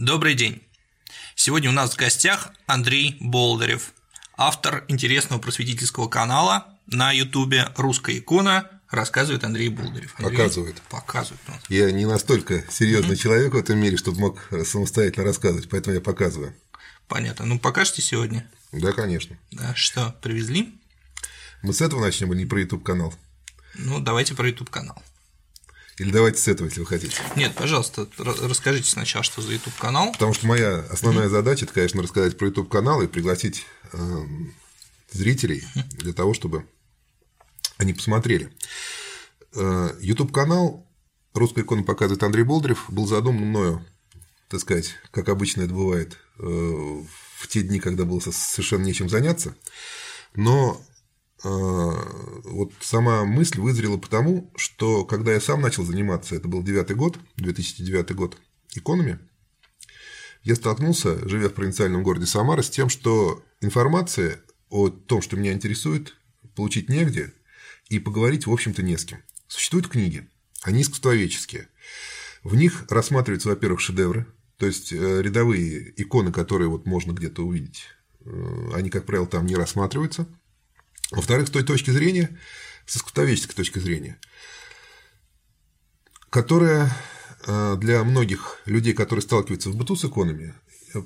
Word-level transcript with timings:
Добрый 0.00 0.32
день. 0.32 0.62
Сегодня 1.34 1.68
у 1.68 1.74
нас 1.74 1.92
в 1.92 1.96
гостях 1.98 2.54
Андрей 2.64 3.18
Болдырев, 3.20 3.92
автор 4.34 4.86
интересного 4.88 5.38
просветительского 5.42 6.08
канала 6.08 6.68
на 6.86 7.12
Ютубе 7.12 7.68
«Русская 7.76 8.16
икона», 8.16 8.80
рассказывает 8.88 9.44
Андрей 9.44 9.68
Болдырев. 9.68 10.14
Андрей 10.16 10.38
показывает. 10.38 10.80
Показывает. 10.88 11.42
Я 11.68 11.90
не 11.90 12.06
настолько 12.06 12.64
серьезный 12.70 13.14
mm-hmm. 13.14 13.18
человек 13.18 13.52
в 13.52 13.58
этом 13.58 13.78
мире, 13.78 13.98
чтобы 13.98 14.20
мог 14.20 14.48
самостоятельно 14.64 15.26
рассказывать, 15.26 15.68
поэтому 15.68 15.96
я 15.96 16.00
показываю. 16.00 16.56
Понятно. 17.06 17.44
Ну, 17.44 17.58
покажете 17.58 18.00
сегодня? 18.00 18.50
Да, 18.72 18.92
конечно. 18.92 19.36
Да, 19.50 19.74
что, 19.74 20.16
привезли? 20.22 20.80
Мы 21.60 21.74
с 21.74 21.82
этого 21.82 22.00
начнем, 22.00 22.32
а 22.32 22.34
не 22.34 22.46
про 22.46 22.58
YouTube 22.58 22.84
канал? 22.84 23.12
Ну, 23.74 24.00
давайте 24.00 24.34
про 24.34 24.48
YouTube 24.48 24.70
канал. 24.70 25.02
Или 26.00 26.12
давайте 26.12 26.38
с 26.38 26.48
этого, 26.48 26.66
если 26.66 26.80
вы 26.80 26.86
хотите. 26.86 27.14
Нет, 27.36 27.54
пожалуйста, 27.54 28.08
расскажите 28.16 28.90
сначала, 28.90 29.22
что 29.22 29.42
за 29.42 29.52
YouTube 29.52 29.76
канал. 29.76 30.12
Потому 30.12 30.32
что 30.32 30.46
моя 30.46 30.78
основная 30.88 31.28
задача 31.28 31.66
это, 31.66 31.74
конечно, 31.74 32.02
рассказать 32.02 32.38
про 32.38 32.46
YouTube 32.46 32.70
канал 32.70 33.02
и 33.02 33.06
пригласить 33.06 33.66
э, 33.92 33.98
зрителей 35.10 35.62
для 35.98 36.14
того, 36.14 36.32
чтобы 36.32 36.66
они 37.76 37.92
посмотрели. 37.92 38.50
Э, 39.54 39.90
YouTube 40.00 40.32
канал 40.32 40.86
Русская 41.34 41.64
икона 41.64 41.82
показывает 41.82 42.22
Андрей 42.22 42.44
Болдырев 42.44 42.86
был 42.88 43.06
задуман 43.06 43.42
мною, 43.42 43.86
так 44.48 44.60
сказать, 44.60 44.94
как 45.10 45.28
обычно 45.28 45.64
это 45.64 45.74
бывает, 45.74 46.16
э, 46.38 46.42
в 46.42 47.46
те 47.48 47.60
дни, 47.60 47.78
когда 47.78 48.06
было 48.06 48.20
совершенно 48.20 48.84
нечем 48.84 49.10
заняться. 49.10 49.54
Но 50.34 50.80
э, 50.80 50.89
вот 51.42 52.72
сама 52.80 53.24
мысль 53.24 53.60
вызрела 53.60 53.96
потому, 53.96 54.52
что 54.56 55.04
когда 55.04 55.32
я 55.32 55.40
сам 55.40 55.62
начал 55.62 55.84
заниматься, 55.84 56.34
это 56.34 56.48
был 56.48 56.62
девятый 56.62 56.96
год, 56.96 57.18
2009 57.36 58.14
год, 58.14 58.36
иконами, 58.74 59.18
я 60.42 60.54
столкнулся, 60.54 61.28
живя 61.28 61.48
в 61.48 61.54
провинциальном 61.54 62.02
городе 62.02 62.26
Самара, 62.26 62.62
с 62.62 62.70
тем, 62.70 62.88
что 62.88 63.42
информация 63.60 64.40
о 64.70 64.88
том, 64.88 65.20
что 65.20 65.36
меня 65.36 65.52
интересует, 65.52 66.16
получить 66.54 66.88
негде, 66.88 67.32
и 67.88 67.98
поговорить, 67.98 68.46
в 68.46 68.52
общем-то, 68.52 68.82
не 68.82 68.96
с 68.96 69.04
кем. 69.04 69.22
Существуют 69.48 69.88
книги, 69.88 70.28
они 70.62 70.82
искусствоведческие. 70.82 71.68
В 72.42 72.54
них 72.54 72.86
рассматриваются, 72.88 73.48
во-первых, 73.48 73.80
шедевры, 73.80 74.26
то 74.56 74.66
есть 74.66 74.92
э, 74.92 75.22
рядовые 75.22 75.92
иконы, 76.00 76.32
которые 76.32 76.68
вот 76.68 76.86
можно 76.86 77.12
где-то 77.12 77.44
увидеть, 77.44 77.84
э, 78.24 78.70
они, 78.74 78.88
как 78.90 79.04
правило, 79.06 79.26
там 79.26 79.44
не 79.44 79.56
рассматриваются. 79.56 80.26
Во-вторых, 81.10 81.48
с 81.48 81.50
той 81.50 81.64
точки 81.64 81.90
зрения, 81.90 82.38
с 82.86 82.96
искусствоведческой 82.96 83.56
точки 83.56 83.78
зрения, 83.78 84.18
которая 86.30 86.90
э, 87.46 87.76
для 87.78 88.04
многих 88.04 88.60
людей, 88.64 88.92
которые 88.92 89.22
сталкиваются 89.22 89.70
в 89.70 89.76
быту 89.76 89.96
с 89.96 90.04
иконами, 90.04 90.54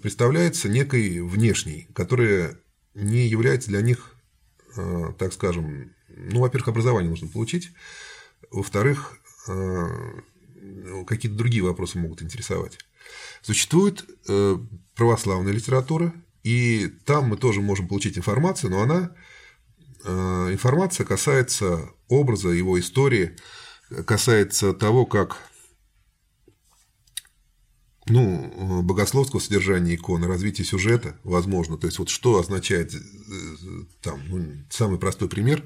представляется 0.02 0.68
некой 0.68 1.20
внешней, 1.20 1.88
которая 1.94 2.58
не 2.94 3.26
является 3.26 3.68
для 3.68 3.82
них, 3.82 4.14
так 5.18 5.32
скажем, 5.32 5.92
ну, 6.08 6.40
во-первых, 6.40 6.68
образование 6.68 7.10
нужно 7.10 7.28
получить, 7.28 7.70
во-вторых, 8.50 9.18
какие-то 11.06 11.36
другие 11.36 11.62
вопросы 11.62 11.98
могут 11.98 12.22
интересовать. 12.22 12.78
Существует 13.42 14.04
э, 14.28 14.56
православная 14.94 15.52
литература, 15.52 16.14
и 16.42 16.88
там 17.04 17.28
мы 17.28 17.36
тоже 17.36 17.60
можем 17.60 17.88
получить 17.88 18.16
информацию, 18.16 18.70
но 18.70 18.82
она 18.82 19.10
э, 19.10 19.33
информация 20.04 21.06
касается 21.06 21.90
образа, 22.08 22.50
его 22.50 22.78
истории, 22.78 23.36
касается 24.06 24.72
того, 24.72 25.06
как 25.06 25.38
ну, 28.06 28.82
богословского 28.82 29.40
содержания 29.40 29.94
иконы, 29.94 30.26
развития 30.26 30.64
сюжета, 30.64 31.18
возможно. 31.24 31.78
То 31.78 31.86
есть, 31.86 31.98
вот 31.98 32.10
что 32.10 32.38
означает, 32.38 32.94
э, 32.94 32.98
там, 34.02 34.20
ну, 34.28 34.52
самый 34.70 34.98
простой 34.98 35.28
пример, 35.28 35.64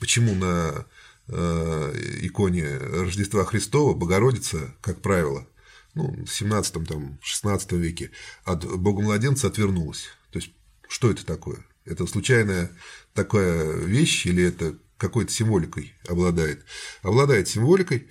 почему 0.00 0.34
на 0.34 0.86
иконе 1.26 2.76
Рождества 2.76 3.46
Христова 3.46 3.94
Богородица, 3.94 4.74
как 4.82 5.00
правило, 5.00 5.48
ну, 5.94 6.24
в 6.24 6.28
17 6.28 6.86
там, 6.86 7.18
16 7.22 7.72
веке 7.72 8.10
от 8.44 8.64
Бога-младенца 8.64 9.46
отвернулась. 9.46 10.08
То 10.30 10.38
есть, 10.38 10.52
что 10.88 11.10
это 11.10 11.24
такое? 11.24 11.64
Это 11.84 12.06
случайная 12.06 12.70
такая 13.12 13.76
вещь 13.76 14.26
или 14.26 14.42
это 14.42 14.76
какой-то 14.96 15.32
символикой 15.32 15.92
обладает? 16.08 16.64
Обладает 17.02 17.48
символикой, 17.48 18.08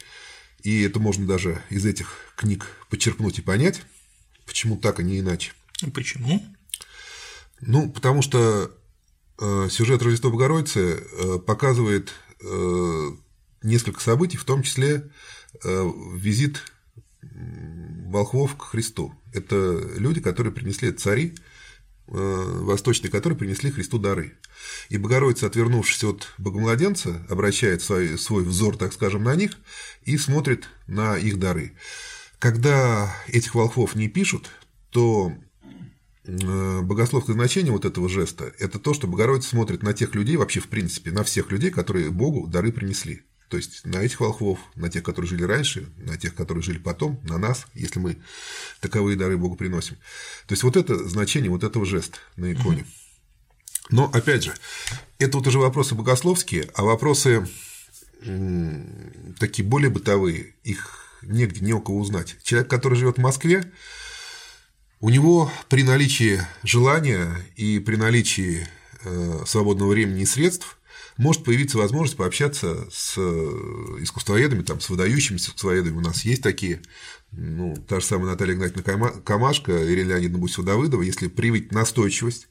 и 0.62 0.82
это 0.84 1.00
можно 1.00 1.26
даже 1.26 1.62
из 1.70 1.86
этих 1.86 2.34
книг 2.36 2.68
подчеркнуть 2.90 3.40
и 3.40 3.42
понять, 3.42 3.82
почему 4.46 4.78
так, 4.78 5.00
а 5.00 5.04
не 5.04 5.20
иначе. 5.20 5.54
Почему? 5.94 6.44
Ну, 7.62 7.90
потому 7.90 8.22
что 8.22 8.72
э, 9.40 9.68
сюжет 9.70 10.02
Рождества 10.02 10.30
Богородицы 10.30 10.80
э, 10.80 11.40
показывает 11.40 12.14
э, 12.42 13.10
несколько 13.64 14.02
событий, 14.02 14.38
в 14.38 14.46
том 14.46 14.64
числе 14.64 15.10
визит 15.64 16.64
волхвов 17.22 18.58
к 18.58 18.64
Христу. 18.64 19.14
Это 19.34 19.56
люди, 19.96 20.20
которые 20.20 20.52
принесли 20.52 20.92
цари, 20.92 21.36
э, 22.14 22.60
восточные, 22.62 23.12
которые 23.12 23.38
принесли 23.38 23.72
Христу 23.72 24.00
дары. 24.00 24.38
И 24.90 24.98
Богородица, 24.98 25.48
отвернувшись 25.48 26.04
от 26.04 26.34
Богомладенца, 26.38 27.26
обращает 27.30 27.82
свой, 27.82 28.18
свой 28.18 28.44
взор, 28.44 28.78
так 28.78 28.94
скажем, 28.94 29.24
на 29.24 29.36
них 29.36 29.58
и 30.04 30.18
смотрит 30.18 30.70
на 30.88 31.18
их 31.18 31.40
дары. 31.40 31.74
Когда 32.40 33.16
этих 33.28 33.56
волхвов 33.56 33.96
не 33.96 34.08
пишут, 34.08 34.50
то 34.90 35.34
э, 36.26 36.82
богословское 36.82 37.36
значение 37.36 37.72
вот 37.72 37.86
этого 37.86 38.08
жеста– 38.10 38.54
это 38.60 38.80
то, 38.80 38.94
что 38.94 39.08
Богородица 39.08 39.50
смотрит 39.50 39.82
на 39.84 39.94
тех 39.94 40.14
людей, 40.16 40.38
вообще 40.38 40.60
в 40.60 40.68
принципе, 40.68 41.12
на 41.12 41.24
всех 41.24 41.52
людей, 41.52 41.72
которые 41.72 42.10
Богу 42.12 42.48
дары 42.48 42.72
принесли. 42.72 43.24
То 43.54 43.58
есть 43.58 43.86
на 43.86 43.98
этих 43.98 44.20
волхвов, 44.20 44.58
на 44.74 44.90
тех, 44.90 45.04
которые 45.04 45.30
жили 45.30 45.44
раньше, 45.44 45.88
на 45.98 46.18
тех, 46.18 46.34
которые 46.34 46.64
жили 46.64 46.80
потом, 46.80 47.20
на 47.22 47.38
нас, 47.38 47.68
если 47.76 48.00
мы 48.00 48.18
таковые 48.80 49.16
дары 49.16 49.38
Богу 49.38 49.56
приносим. 49.56 49.96
То 50.48 50.54
есть 50.54 50.64
вот 50.64 50.76
это 50.76 51.08
значение 51.08 51.52
вот 51.52 51.64
этого 51.64 51.86
жеста 51.86 52.18
на 52.36 52.52
иконе. 52.52 52.84
Но 53.92 54.10
опять 54.12 54.44
же, 54.44 54.56
это 55.20 55.38
вот 55.38 55.46
уже 55.46 55.60
вопросы 55.60 55.94
богословские, 55.94 56.68
а 56.74 56.84
вопросы 56.84 57.48
такие 59.40 59.64
более 59.64 59.92
бытовые, 59.92 60.56
их 60.64 61.20
негде, 61.22 61.64
не 61.64 61.74
у 61.74 61.80
кого 61.80 62.00
узнать. 62.00 62.38
Человек, 62.42 62.72
который 62.72 62.98
живет 62.98 63.18
в 63.18 63.22
Москве, 63.22 63.72
у 65.00 65.12
него 65.12 65.52
при 65.70 65.84
наличии 65.84 66.42
желания 66.64 67.32
и 67.56 67.78
при 67.78 67.98
наличии 67.98 68.68
э, 69.04 69.44
свободного 69.46 69.92
времени 69.92 70.24
и 70.24 70.26
средств– 70.26 70.80
может 71.18 71.44
появиться 71.44 71.78
возможность 71.78 72.18
пообщаться 72.18 72.88
с 72.92 73.16
э, 73.18 73.22
искусствоведами, 74.00 74.64
там, 74.64 74.80
с 74.80 74.90
выдающимися 74.90 75.48
искусствоведами. 75.48 75.98
У 75.98 76.02
нас 76.02 76.26
есть 76.26 76.42
такие, 76.42 76.82
ну, 77.32 77.76
та 77.88 78.00
же 78.00 78.06
самая 78.06 78.32
Наталья 78.32 78.54
Игнатьевна 78.54 79.10
Камашка, 79.24 79.72
Ирина 79.92 80.10
Леонидовна 80.10 80.44
Бусева-Давыдова. 80.44 81.04
Если 81.04 81.28
привить 81.28 81.72
настойчивость 81.72 82.48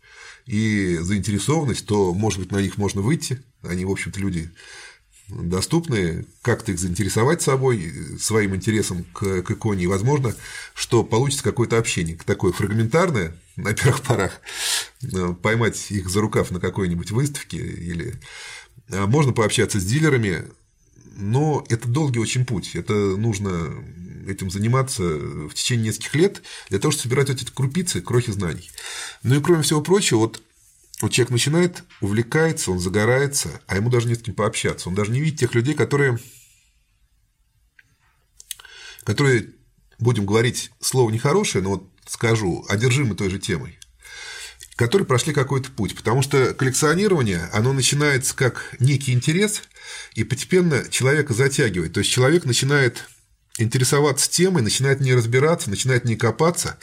и 0.47 0.99
заинтересованность, 1.01 1.87
то, 1.87 2.13
может 2.15 2.39
быть, 2.41 2.53
на 2.53 2.61
них 2.61 2.79
можно 2.79 3.01
выйти. 3.01 3.43
Они, 3.63 3.85
в 3.85 3.91
общем-то, 3.91 4.19
люди 4.21 4.51
доступны, 5.29 6.27
как-то 6.43 6.73
их 6.73 6.79
заинтересовать 6.79 7.43
собой, 7.43 7.93
своим 8.19 8.55
интересом 8.55 9.05
к, 9.13 9.43
к 9.43 9.51
иконе, 9.51 9.85
и 9.85 9.89
возможно, 9.89 10.35
что 10.75 11.05
получится 11.05 11.45
какое-то 11.45 11.79
общение, 11.79 12.19
такое 12.25 12.53
фрагментарное, 12.53 13.35
на 13.57 13.73
первых 13.73 14.03
порах, 14.07 14.41
э, 15.03 15.35
поймать 15.41 15.91
их 15.91 16.09
за 16.09 16.21
рукав 16.21 16.51
на 16.51 16.61
какой-нибудь 16.61 17.11
выставке 17.11 17.59
или 17.59 18.15
э, 18.89 19.07
можно 19.07 19.33
пообщаться 19.33 19.81
с 19.81 19.85
дилерами, 19.85 20.45
но 21.17 21.65
это 21.69 21.89
долгий 21.89 22.19
очень 22.19 22.45
путь. 22.45 22.75
Это 22.75 22.95
нужно 22.95 23.73
этим 24.27 24.51
заниматься 24.51 25.03
в 25.03 25.53
течение 25.53 25.89
нескольких 25.89 26.15
лет 26.15 26.43
для 26.71 26.79
того, 26.79 26.93
чтобы 26.93 27.03
собирать 27.03 27.29
вот 27.29 27.43
эти 27.43 27.51
крупицы, 27.51 28.01
крохи 28.01 28.31
знаний. 28.31 28.71
Ну 29.23 29.37
и 29.37 29.43
кроме 29.43 29.63
всего 29.63 29.81
прочего, 29.81 30.21
вот 30.21 30.43
вот 31.03 31.11
человек 31.11 31.31
начинает, 31.31 31.83
увлекается, 32.01 32.71
он 32.71 32.79
загорается, 32.79 33.61
а 33.67 33.77
ему 33.77 33.91
даже 33.91 34.07
не 34.07 34.15
с 34.15 34.23
кем 34.23 34.35
пообщаться. 34.35 34.89
Он 34.89 34.95
даже 34.95 35.11
не 35.11 35.21
видит 35.21 35.41
тех 35.41 35.55
людей, 35.55 35.75
которые, 35.75 36.19
которые 39.03 39.51
будем 39.99 40.25
говорить 40.25 40.71
слово 40.81 41.11
нехорошее, 41.11 41.65
но 41.65 41.71
вот 41.71 41.91
скажу, 42.07 42.65
одержимы 42.69 43.17
той 43.17 43.31
же 43.31 43.41
темой, 43.41 43.81
которые 44.77 45.05
прошли 45.05 45.33
какой-то 45.33 45.73
путь. 45.73 45.97
Потому 45.97 46.23
что 46.23 46.55
коллекционирование, 46.55 47.49
оно 47.53 47.73
начинается 47.73 48.37
как 48.37 48.77
некий 48.79 49.13
интерес, 49.13 49.63
и 50.15 50.23
постепенно 50.23 50.89
человека 50.89 51.35
затягивает. 51.35 51.93
То 51.95 52.01
есть 52.01 52.13
человек 52.13 52.45
начинает 52.45 53.09
интересоваться 53.59 54.31
темой, 54.31 54.63
начинает 54.63 55.01
не 55.01 55.15
разбираться, 55.15 55.69
начинает 55.69 56.05
не 56.05 56.15
копаться, 56.15 56.79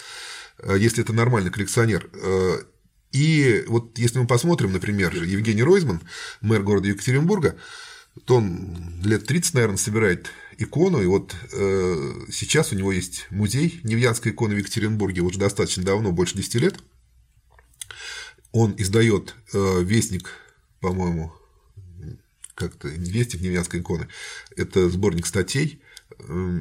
э, 0.58 0.76
если 0.78 1.04
это 1.04 1.14
нормальный 1.14 1.52
коллекционер. 1.52 2.10
И 3.12 3.64
вот 3.68 3.98
если 3.98 4.20
мы 4.20 4.28
посмотрим, 4.28 4.72
например, 4.72 5.16
Евгений 5.24 5.64
Ройзман, 5.64 6.02
мэр 6.42 6.62
города 6.62 6.88
Екатеринбурга, 6.88 7.56
то 8.26 8.36
он 8.36 9.02
лет 9.04 9.26
30, 9.26 9.54
наверное, 9.56 9.78
собирает 9.78 10.30
икону, 10.58 11.02
и 11.02 11.06
вот 11.06 11.36
э, 11.54 12.26
сейчас 12.32 12.72
у 12.72 12.76
него 12.76 12.92
есть 12.92 13.28
музей 13.30 13.80
Невьянской 13.84 14.32
иконы 14.32 14.56
в 14.56 14.60
Екатеринбурге, 14.60 15.22
уже 15.22 15.40
достаточно 15.40 15.84
давно, 15.84 16.12
больше 16.12 16.36
10 16.36 16.56
лет. 16.56 16.80
Он 18.52 18.76
издает 18.78 19.36
э, 19.54 19.82
вестник, 19.84 20.32
по-моему, 20.82 21.32
как-то 22.56 22.90
вестник 22.90 23.42
Невьянской 23.42 23.80
иконы. 23.80 24.08
Это 24.56 24.90
сборник 24.90 25.26
статей, 25.26 25.82
э, 26.20 26.60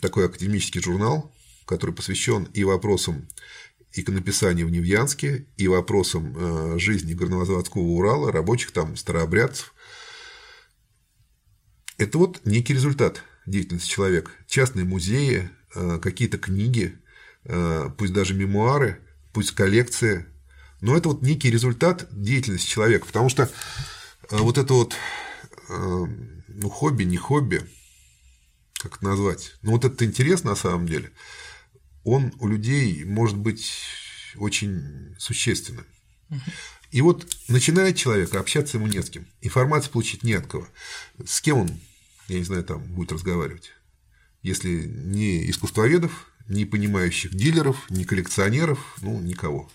такой 0.00 0.26
академический 0.26 0.80
журнал, 0.80 1.32
который 1.66 1.94
посвящен 1.94 2.44
и 2.52 2.64
вопросам 2.64 3.28
иконописания 4.00 4.64
в 4.64 4.70
Невьянске, 4.70 5.46
и 5.56 5.68
вопросам 5.68 6.34
э, 6.36 6.78
жизни 6.78 7.14
горнозаводского 7.14 7.82
Урала, 7.82 8.32
рабочих 8.32 8.72
там, 8.72 8.96
старообрядцев. 8.96 9.74
Это 11.96 12.18
вот 12.18 12.40
некий 12.44 12.74
результат 12.74 13.22
деятельности 13.46 13.88
человека. 13.88 14.30
Частные 14.46 14.84
музеи, 14.84 15.50
э, 15.74 15.98
какие-то 16.00 16.38
книги, 16.38 16.98
э, 17.44 17.90
пусть 17.96 18.12
даже 18.12 18.34
мемуары, 18.34 19.00
пусть 19.32 19.52
коллекции. 19.52 20.26
Но 20.80 20.96
это 20.96 21.08
вот 21.08 21.22
некий 21.22 21.50
результат 21.50 22.06
деятельности 22.12 22.68
человека, 22.68 23.06
потому 23.06 23.28
что 23.28 23.50
вот 24.30 24.58
это 24.58 24.74
вот 24.74 24.94
ну, 25.68 26.70
хобби, 26.70 27.04
не 27.04 27.16
хобби, 27.16 27.62
как 28.78 28.96
это 28.96 29.04
назвать, 29.04 29.56
ну 29.62 29.72
вот 29.72 29.84
это 29.84 30.04
интересно 30.04 30.50
на 30.50 30.56
самом 30.56 30.86
деле– 30.86 31.10
он 32.04 32.32
у 32.38 32.48
людей 32.48 33.04
может 33.04 33.36
быть 33.36 33.72
очень 34.36 35.14
существенным. 35.18 35.86
И 36.90 37.02
вот 37.02 37.26
начинает 37.48 37.96
человек, 37.96 38.34
общаться 38.34 38.78
ему 38.78 38.86
не 38.86 39.02
с 39.02 39.10
кем, 39.10 39.26
информацию 39.42 39.92
получить 39.92 40.22
не 40.22 40.34
от 40.34 40.46
кого. 40.46 40.68
С 41.24 41.40
кем 41.40 41.58
он, 41.58 41.80
я 42.28 42.38
не 42.38 42.44
знаю, 42.44 42.64
там 42.64 42.82
будет 42.94 43.12
разговаривать? 43.12 43.72
Если 44.42 44.86
не 44.86 45.50
искусствоведов, 45.50 46.30
не 46.48 46.64
понимающих 46.64 47.34
дилеров, 47.34 47.90
не 47.90 48.04
коллекционеров, 48.04 48.96
ну, 49.02 49.20
никого. 49.20 49.70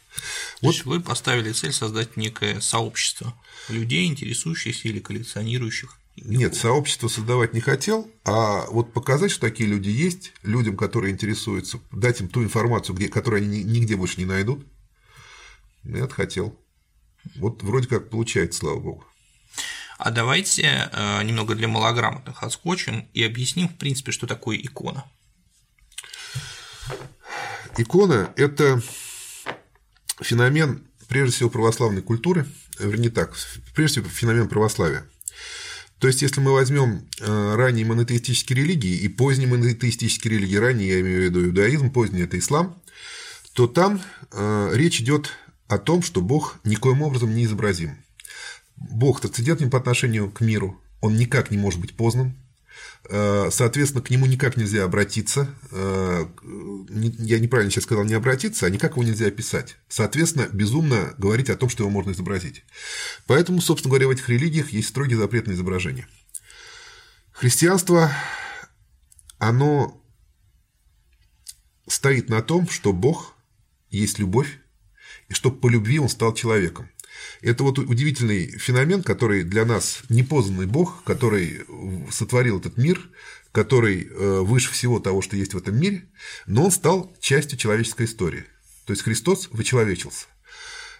То 0.59 0.67
вот. 0.67 0.71
есть 0.73 0.85
вы 0.85 1.01
поставили 1.01 1.51
цель 1.51 1.71
создать 1.71 2.17
некое 2.17 2.61
сообщество 2.61 3.39
людей, 3.69 4.07
интересующихся 4.07 4.87
или 4.87 4.99
коллекционирующих 4.99 5.99
нет, 6.15 6.55
сообщество 6.55 7.07
создавать 7.07 7.53
не 7.53 7.59
хотел, 7.59 8.09
а 8.23 8.65
вот 8.69 8.93
показать, 8.93 9.31
что 9.31 9.41
такие 9.41 9.67
люди 9.67 9.89
есть, 9.89 10.33
людям, 10.43 10.77
которые 10.77 11.11
интересуются, 11.11 11.79
дать 11.91 12.21
им 12.21 12.29
ту 12.29 12.43
информацию, 12.43 12.95
где, 12.95 13.09
которую 13.09 13.41
они 13.43 13.63
нигде 13.63 13.95
больше 13.95 14.19
не 14.19 14.25
найдут, 14.25 14.65
я 15.83 16.05
это 16.05 16.13
хотел. 16.13 16.57
Вот 17.35 17.63
вроде 17.63 17.87
как 17.87 18.09
получается, 18.09 18.59
слава 18.59 18.79
богу. 18.79 19.05
А 19.97 20.11
давайте 20.11 20.89
э, 20.91 21.23
немного 21.23 21.55
для 21.55 21.67
малограмотных 21.67 22.43
отскочим 22.43 23.07
и 23.13 23.23
объясним, 23.23 23.69
в 23.69 23.77
принципе, 23.77 24.11
что 24.11 24.27
такое 24.27 24.57
икона. 24.57 25.05
Икона– 27.77 28.33
это 28.35 28.81
феномен, 30.21 30.85
прежде 31.07 31.35
всего, 31.35 31.49
православной 31.49 32.01
культуры, 32.01 32.45
вернее 32.77 33.09
так, 33.09 33.33
прежде 33.73 34.01
всего, 34.01 34.09
феномен 34.09 34.47
православия. 34.47 35.07
То 36.03 36.07
есть, 36.07 36.21
если 36.21 36.41
мы 36.41 36.51
возьмем 36.51 37.07
э, 37.21 37.55
ранние 37.55 37.85
монотеистические 37.85 38.57
религии 38.57 38.93
и 38.93 39.07
поздние 39.07 39.47
монотеистические 39.47 40.33
религии, 40.33 40.57
ранние 40.57 40.89
я 40.89 40.99
имею 40.99 41.21
в 41.21 41.23
виду 41.23 41.45
иудаизм, 41.45 41.91
поздний 41.91 42.23
это 42.23 42.37
ислам, 42.37 42.77
то 43.53 43.67
там 43.67 44.01
э, 44.33 44.71
речь 44.73 44.99
идет 44.99 45.29
о 45.69 45.77
том, 45.77 46.03
что 46.03 46.19
Бог 46.19 46.59
никоим 46.65 47.03
образом 47.03 47.33
не 47.33 47.45
изобразим. 47.45 47.95
Бог 48.75 49.21
трансцендентен 49.21 49.69
по 49.69 49.77
отношению 49.77 50.29
к 50.29 50.41
миру, 50.41 50.77
он 50.99 51.15
никак 51.15 51.51
не 51.51 51.57
может 51.57 51.79
быть 51.79 51.95
познан, 51.95 52.33
соответственно, 53.05 54.01
к 54.01 54.09
нему 54.09 54.25
никак 54.25 54.55
нельзя 54.57 54.83
обратиться. 54.83 55.53
Э, 55.71 56.25
я 56.89 57.39
неправильно 57.39 57.71
сейчас 57.71 57.83
сказал 57.83 58.05
не 58.05 58.13
обратиться, 58.13 58.65
а 58.65 58.69
никак 58.69 58.93
его 58.93 59.03
нельзя 59.03 59.27
описать. 59.27 59.77
Соответственно, 59.89 60.47
безумно 60.51 61.13
говорить 61.17 61.49
о 61.49 61.57
том, 61.57 61.69
что 61.69 61.83
его 61.83 61.91
можно 61.91 62.11
изобразить. 62.11 62.63
Поэтому, 63.27 63.61
собственно 63.61 63.91
говоря, 63.91 64.07
в 64.07 64.11
этих 64.11 64.29
религиях 64.29 64.69
есть 64.71 64.89
строгий 64.89 65.15
запрет 65.15 65.47
на 65.47 65.51
изображение. 65.51 66.07
Христианство, 67.31 68.11
оно 69.37 70.01
стоит 71.87 72.29
на 72.29 72.41
том, 72.41 72.69
что 72.69 72.93
Бог 72.93 73.35
есть 73.89 74.19
любовь, 74.19 74.59
и 75.29 75.33
что 75.33 75.51
по 75.51 75.67
любви 75.67 75.99
он 75.99 76.09
стал 76.09 76.33
человеком. 76.33 76.89
Это 77.41 77.63
вот 77.63 77.79
удивительный 77.79 78.47
феномен, 78.57 79.03
который 79.03 79.43
для 79.43 79.65
нас 79.65 80.01
непознанный 80.09 80.65
Бог, 80.65 81.03
который 81.03 81.61
сотворил 82.11 82.59
этот 82.59 82.77
мир, 82.77 83.09
который 83.51 84.07
э, 84.07 84.39
выше 84.41 84.71
всего 84.71 84.99
того, 84.99 85.21
что 85.21 85.35
есть 85.35 85.53
в 85.53 85.57
этом 85.57 85.79
мире, 85.79 86.05
но 86.47 86.65
он 86.65 86.71
стал 86.71 87.15
частью 87.19 87.57
человеческой 87.57 88.05
истории. 88.05 88.45
То 88.85 88.93
есть 88.93 89.03
Христос 89.03 89.49
вычеловечился. 89.51 90.25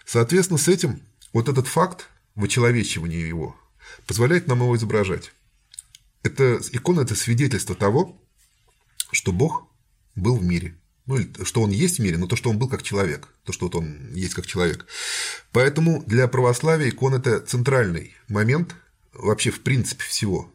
Соответственно, 0.06 0.58
с 0.58 0.68
этим 0.68 1.02
вот 1.32 1.48
этот 1.48 1.66
факт 1.66 2.08
вычеловечивания 2.34 3.26
его 3.26 3.56
позволяет 4.06 4.46
нам 4.46 4.60
его 4.60 4.76
изображать. 4.76 5.32
Это, 6.22 6.60
икона– 6.72 7.00
это 7.02 7.14
свидетельство 7.14 7.74
того, 7.74 8.20
что 9.10 9.32
Бог 9.32 9.66
был 10.14 10.36
в 10.36 10.44
мире– 10.44 10.76
ну, 11.06 11.18
что 11.44 11.62
он 11.62 11.70
есть 11.70 11.98
в 11.98 12.02
мире, 12.02 12.16
но 12.16 12.26
то, 12.26 12.36
что 12.36 12.50
он 12.50 12.58
был 12.58 12.68
как 12.68 12.82
человек, 12.82 13.28
то, 13.44 13.52
что 13.52 13.66
вот 13.66 13.74
он 13.74 14.14
есть 14.14 14.34
как 14.34 14.46
человек. 14.46 14.86
Поэтому 15.52 16.02
для 16.06 16.28
православия 16.28 16.88
икон– 16.88 17.14
это 17.16 17.40
центральный 17.40 18.14
момент 18.28 18.74
вообще 19.12 19.50
в 19.50 19.60
принципе 19.60 20.02
всего. 20.04 20.50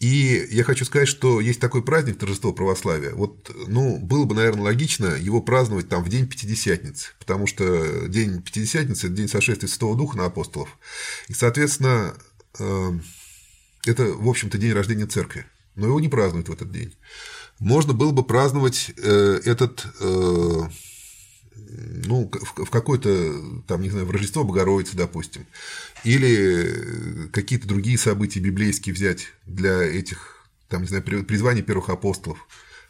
И 0.00 0.48
я 0.50 0.64
хочу 0.64 0.86
сказать, 0.86 1.08
что 1.08 1.40
есть 1.40 1.60
такой 1.60 1.84
праздник 1.84 2.18
торжества 2.18 2.52
православия. 2.52 3.14
Вот, 3.14 3.54
ну, 3.68 3.98
было 3.98 4.24
бы, 4.24 4.34
наверное, 4.34 4.64
логично 4.64 5.14
его 5.14 5.42
праздновать 5.42 5.90
там 5.90 6.02
в 6.02 6.08
день 6.08 6.26
Пятидесятницы, 6.26 7.10
потому 7.18 7.46
что 7.46 8.08
день 8.08 8.42
Пятидесятницы– 8.42 9.06
это 9.08 9.16
день 9.16 9.28
сошествия 9.28 9.68
Святого 9.68 9.96
Духа 9.96 10.16
на 10.16 10.24
апостолов. 10.24 10.78
И, 11.28 11.34
соответственно, 11.34 12.14
э, 12.58 12.90
это, 13.84 14.04
в 14.04 14.26
общем-то, 14.26 14.56
день 14.56 14.72
рождения 14.72 15.06
церкви. 15.06 15.44
Но 15.76 15.86
его 15.86 16.00
не 16.00 16.08
празднуют 16.08 16.48
в 16.48 16.52
этот 16.52 16.72
день 16.72 16.94
можно 17.60 17.92
было 17.92 18.10
бы 18.10 18.24
праздновать 18.24 18.90
э, 18.96 19.40
этот 19.44 19.86
э, 20.00 20.62
ну, 22.06 22.30
в 22.56 22.70
какое-то, 22.70 23.62
там, 23.66 23.82
не 23.82 23.90
знаю, 23.90 24.06
в 24.06 24.10
Рождество 24.10 24.44
Богородицы, 24.44 24.96
допустим, 24.96 25.46
или 26.02 27.28
какие-то 27.32 27.68
другие 27.68 27.98
события 27.98 28.40
библейские 28.40 28.94
взять 28.94 29.28
для 29.46 29.82
этих, 29.82 30.46
там, 30.68 30.82
не 30.82 30.88
знаю, 30.88 31.04
призвания 31.04 31.62
первых 31.62 31.90
апостолов. 31.90 32.46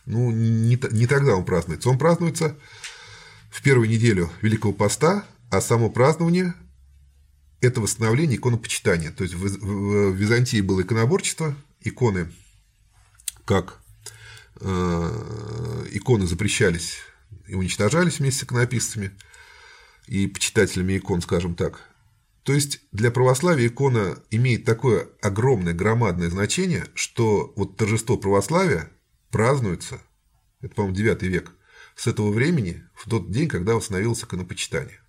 Ну, 0.07 0.31
не, 0.31 0.79
не 0.93 1.07
тогда 1.07 1.35
он 1.35 1.45
празднуется. 1.45 1.91
Он 1.91 1.99
празднуется 1.99 2.57
в 3.51 3.63
первую 3.63 3.89
неделю 3.89 4.31
Великого 4.41 4.73
Поста, 4.73 5.27
а 5.51 5.61
само 5.61 5.91
празднование– 5.91 6.55
это 7.61 7.81
восстановление 7.81 8.39
иконопочитания. 8.39 9.11
То 9.11 9.25
есть 9.25 9.35
в 9.35 10.13
Византии 10.13 10.61
было 10.61 10.83
иконоборчество, 10.83 11.55
иконы 11.83 12.31
как 13.45 13.80
иконы 14.61 16.27
запрещались 16.27 16.99
и 17.47 17.55
уничтожались 17.55 18.19
вместе 18.19 18.41
с 18.41 18.45
иконописцами 18.45 19.13
и 20.07 20.27
почитателями 20.27 20.99
икон, 20.99 21.23
скажем 21.23 21.55
так. 21.55 21.89
То 22.43 22.53
есть 22.55 22.81
для 22.91 23.11
православия 23.11 23.69
икона 23.69 24.19
имеет 24.31 24.65
такое 24.65 25.09
огромное, 25.21 25.75
громадное 25.75 26.31
значение, 26.31 26.87
что 26.95 27.53
вот 27.57 27.77
торжество 27.77 28.17
православия 28.17 28.91
празднуется, 29.31 30.03
это, 30.61 30.75
по-моему, 30.75 30.97
9 30.97 31.23
век, 31.23 31.53
с 31.97 32.07
этого 32.07 32.31
времени, 32.33 32.83
в 32.95 33.09
тот 33.09 33.31
день, 33.31 33.49
когда 33.49 33.75
восстановилось 33.75 34.23
иконопочитание. 34.23 35.00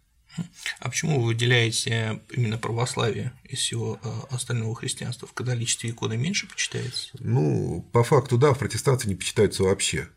А 0.79 0.89
почему 0.89 1.19
вы 1.19 1.27
выделяете 1.27 2.21
именно 2.29 2.57
православие 2.57 3.33
из 3.43 3.59
всего 3.59 3.99
э, 4.03 4.09
остального 4.29 4.75
христианства? 4.75 5.27
В 5.27 5.33
католичестве 5.33 5.89
иконы 5.89 6.17
меньше 6.17 6.47
почитается? 6.47 7.09
Ну, 7.19 7.87
по 7.91 8.03
факту, 8.03 8.37
да, 8.37 8.53
в 8.53 8.59
протестанстве 8.59 9.09
не 9.09 9.15
почитаются 9.15 9.63
вообще. 9.63 10.07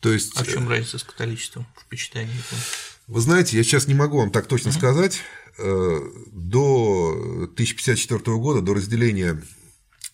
То 0.00 0.12
есть... 0.12 0.32
А 0.36 0.44
в 0.44 0.48
чем 0.48 0.68
разница 0.68 0.98
с 0.98 1.04
католичеством 1.04 1.66
в 1.76 1.86
почитании 1.86 2.32
икон? 2.32 2.58
Вы 3.06 3.20
знаете, 3.20 3.56
я 3.56 3.62
сейчас 3.62 3.86
не 3.86 3.94
могу 3.94 4.18
вам 4.18 4.30
так 4.30 4.46
точно 4.46 4.70
угу. 4.70 4.78
сказать. 4.78 5.20
Э, 5.58 6.00
до 6.32 7.48
1054 7.52 8.36
года, 8.36 8.60
до 8.60 8.74
разделения 8.74 9.42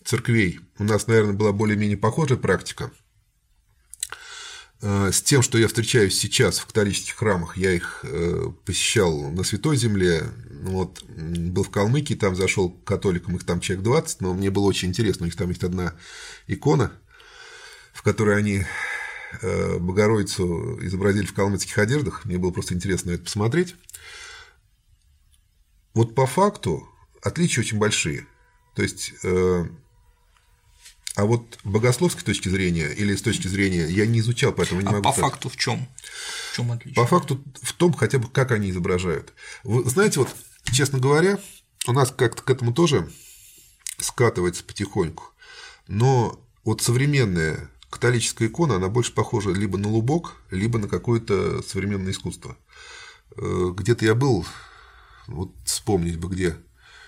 церквей, 0.05 0.61
у 0.79 0.85
нас, 0.85 1.07
наверное, 1.07 1.35
была 1.35 1.53
более-менее 1.53 1.97
похожая 1.97 2.39
практика– 2.39 2.91
Э, 3.01 3.06
с 4.81 5.23
тем, 5.23 5.43
что 5.43 5.57
я 5.59 5.69
встречаюсь 5.69 6.19
сейчас 6.19 6.59
в 6.59 6.67
католических 6.67 7.15
храмах, 7.15 7.57
я 7.57 7.73
их 7.73 8.01
э, 8.03 8.51
посещал 8.65 9.31
на 9.31 9.43
Святой 9.43 9.77
Земле, 9.77 10.25
ну 10.51 10.73
вот, 10.73 11.03
был 11.05 11.63
в 11.63 11.71
Калмыкии, 11.71 12.15
там 12.15 12.37
зашел 12.37 12.71
к 12.71 12.85
католикам, 12.85 13.37
их 13.37 13.45
там 13.45 13.61
человек 13.61 13.85
20, 13.85 14.21
но 14.21 14.35
мне 14.35 14.51
было 14.51 14.65
очень 14.65 14.89
интересно, 14.89 15.23
у 15.23 15.27
них 15.27 15.37
там 15.37 15.49
есть 15.49 15.65
одна 15.65 15.95
икона, 16.47 16.93
в 17.95 18.03
которой 18.03 18.37
они 18.37 18.65
э, 19.41 19.79
Богородицу 19.79 20.79
изобразили 20.83 21.25
в 21.25 21.33
калмыцких 21.33 21.79
одеждах, 21.79 22.27
мне 22.27 22.37
было 22.37 22.51
просто 22.51 22.75
интересно 22.75 23.13
это 23.13 23.25
посмотреть. 23.25 23.75
Вот 25.95 26.15
по 26.15 26.27
факту 26.27 26.87
отличия 27.23 27.63
очень 27.63 27.79
большие. 27.79 28.27
То 28.75 28.83
есть 28.83 29.15
А 31.17 31.25
вот 31.25 31.59
богословской 31.65 32.23
точки 32.23 32.51
зрения 32.51 32.93
или 32.93 33.17
с 33.17 33.23
точки 33.23 33.49
зрения 33.49 33.89
я 33.89 34.05
не 34.05 34.21
изучал, 34.21 34.53
поэтому 34.53 34.83
не 34.83 34.89
а 34.89 34.93
могу 34.93 35.03
по 35.03 35.13
сказать. 35.13 35.31
факту 35.31 35.49
в 35.49 35.57
чем? 35.57 35.89
В 36.53 36.57
чем 36.57 36.73
отличие? 36.73 36.95
По 36.95 37.07
факту 37.07 37.43
в 37.63 37.73
том, 37.73 37.95
хотя 37.95 38.19
бы 38.19 38.29
как 38.29 38.53
они 38.53 38.71
изображают. 38.71 39.33
Вы 39.65 39.89
знаете, 39.89 40.21
вот, 40.21 40.29
честно 40.71 40.99
говоря, 40.99 41.41
у 41.87 41.93
нас 41.93 42.13
как-то 42.15 42.43
к 42.43 42.51
этому 42.51 42.75
тоже 42.75 43.11
скатывается 43.99 44.63
потихоньку. 44.63 45.25
Но 45.89 46.39
вот 46.65 46.83
современная 46.83 47.71
католическая 47.89 48.49
икона, 48.49 48.77
она 48.77 48.89
больше 48.91 49.15
похожа 49.15 49.53
либо 49.53 49.79
на 49.79 49.89
лубок, 49.89 50.35
либо 50.51 50.79
на 50.79 50.87
какое-то 50.87 51.63
современное 51.63 52.13
искусство. 52.13 52.59
Э, 53.39 53.71
где-то 53.75 54.05
я 54.05 54.15
был, 54.15 54.47
вот 55.29 55.55
вспомнить 55.65 56.19
бы 56.19 56.29
где, 56.29 56.59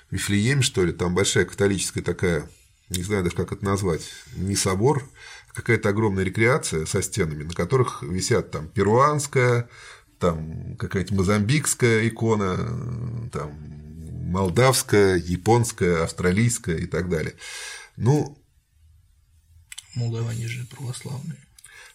в 0.08 0.14
Вифлееме, 0.14 0.62
что 0.62 0.82
ли, 0.82 0.92
там 0.92 1.14
большая 1.14 1.44
католическая 1.44 2.02
такая, 2.02 2.48
не 2.90 3.02
знаю 3.02 3.22
даже 3.22 3.36
как 3.36 3.52
это 3.52 3.64
назвать, 3.64 4.10
не 4.34 4.56
собор, 4.56 5.08
а 5.48 5.52
какая-то 5.52 5.90
огромная 5.90 6.24
рекреация 6.24 6.86
со 6.86 7.02
стенами, 7.02 7.44
на 7.44 7.52
которых 7.52 8.02
висят 8.02 8.50
там 8.50 8.68
перуанская, 8.68 9.68
там 10.18 10.76
какая-то 10.76 11.14
мозамбикская 11.14 12.08
икона, 12.08 12.56
там 13.32 13.52
молдавская, 14.30 15.16
японская, 15.16 16.04
австралийская 16.04 16.76
и 16.76 16.86
так 16.86 17.08
далее. 17.08 17.34
Ну, 17.96 18.36
Молдаване 19.94 20.46
же 20.46 20.64
православные. 20.66 21.38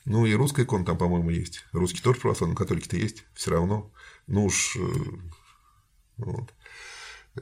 Ну 0.05 0.25
и 0.25 0.33
русская 0.33 0.63
икона 0.63 0.85
там, 0.85 0.97
по-моему, 0.97 1.29
есть. 1.29 1.63
Русский 1.71 2.01
тоже 2.01 2.19
православный, 2.19 2.57
католики-то 2.57 2.97
есть, 2.97 3.23
все 3.33 3.51
равно. 3.51 3.91
Ну 4.27 4.45
уж 4.45 4.75
э, 4.75 4.79
вот. 6.17 6.53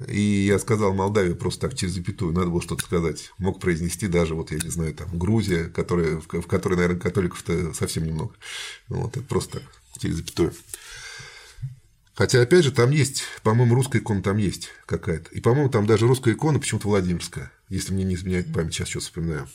И 0.07 0.45
я 0.45 0.57
сказал 0.57 0.93
Молдавии 0.93 1.33
просто 1.33 1.67
так 1.67 1.77
через 1.77 1.93
запятую, 1.93 2.33
надо 2.33 2.47
было 2.47 2.61
что-то 2.61 2.83
сказать. 2.85 3.31
Мог 3.37 3.59
произнести 3.59 4.07
даже, 4.07 4.35
вот 4.35 4.51
я 4.51 4.57
не 4.57 4.69
знаю, 4.69 4.93
там 4.93 5.17
Грузия, 5.17 5.65
которая, 5.65 6.19
в 6.19 6.47
которой, 6.47 6.75
наверное, 6.75 6.99
католиков-то 6.99 7.73
совсем 7.73 8.05
немного. 8.05 8.33
Вот, 8.87 9.17
это 9.17 9.25
просто 9.25 9.59
так, 9.59 9.63
через 9.99 10.15
запятую. 10.15 10.53
Хотя, 12.13 12.41
опять 12.41 12.63
же, 12.63 12.71
там 12.71 12.91
есть, 12.91 13.23
по-моему, 13.43 13.75
русская 13.75 13.99
икона 13.99 14.21
там 14.21 14.37
есть 14.37 14.69
какая-то. 14.85 15.29
И, 15.31 15.41
по-моему, 15.41 15.69
там 15.69 15.85
даже 15.85 16.07
русская 16.07 16.33
икона 16.33 16.59
почему-то 16.59 16.87
Владимирская, 16.87 17.51
если 17.67 17.93
мне 17.93 18.05
не 18.05 18.15
изменяет 18.15 18.53
память, 18.53 18.73
сейчас 18.73 18.89
что-то 18.89 19.05
вспоминаю. 19.05 19.49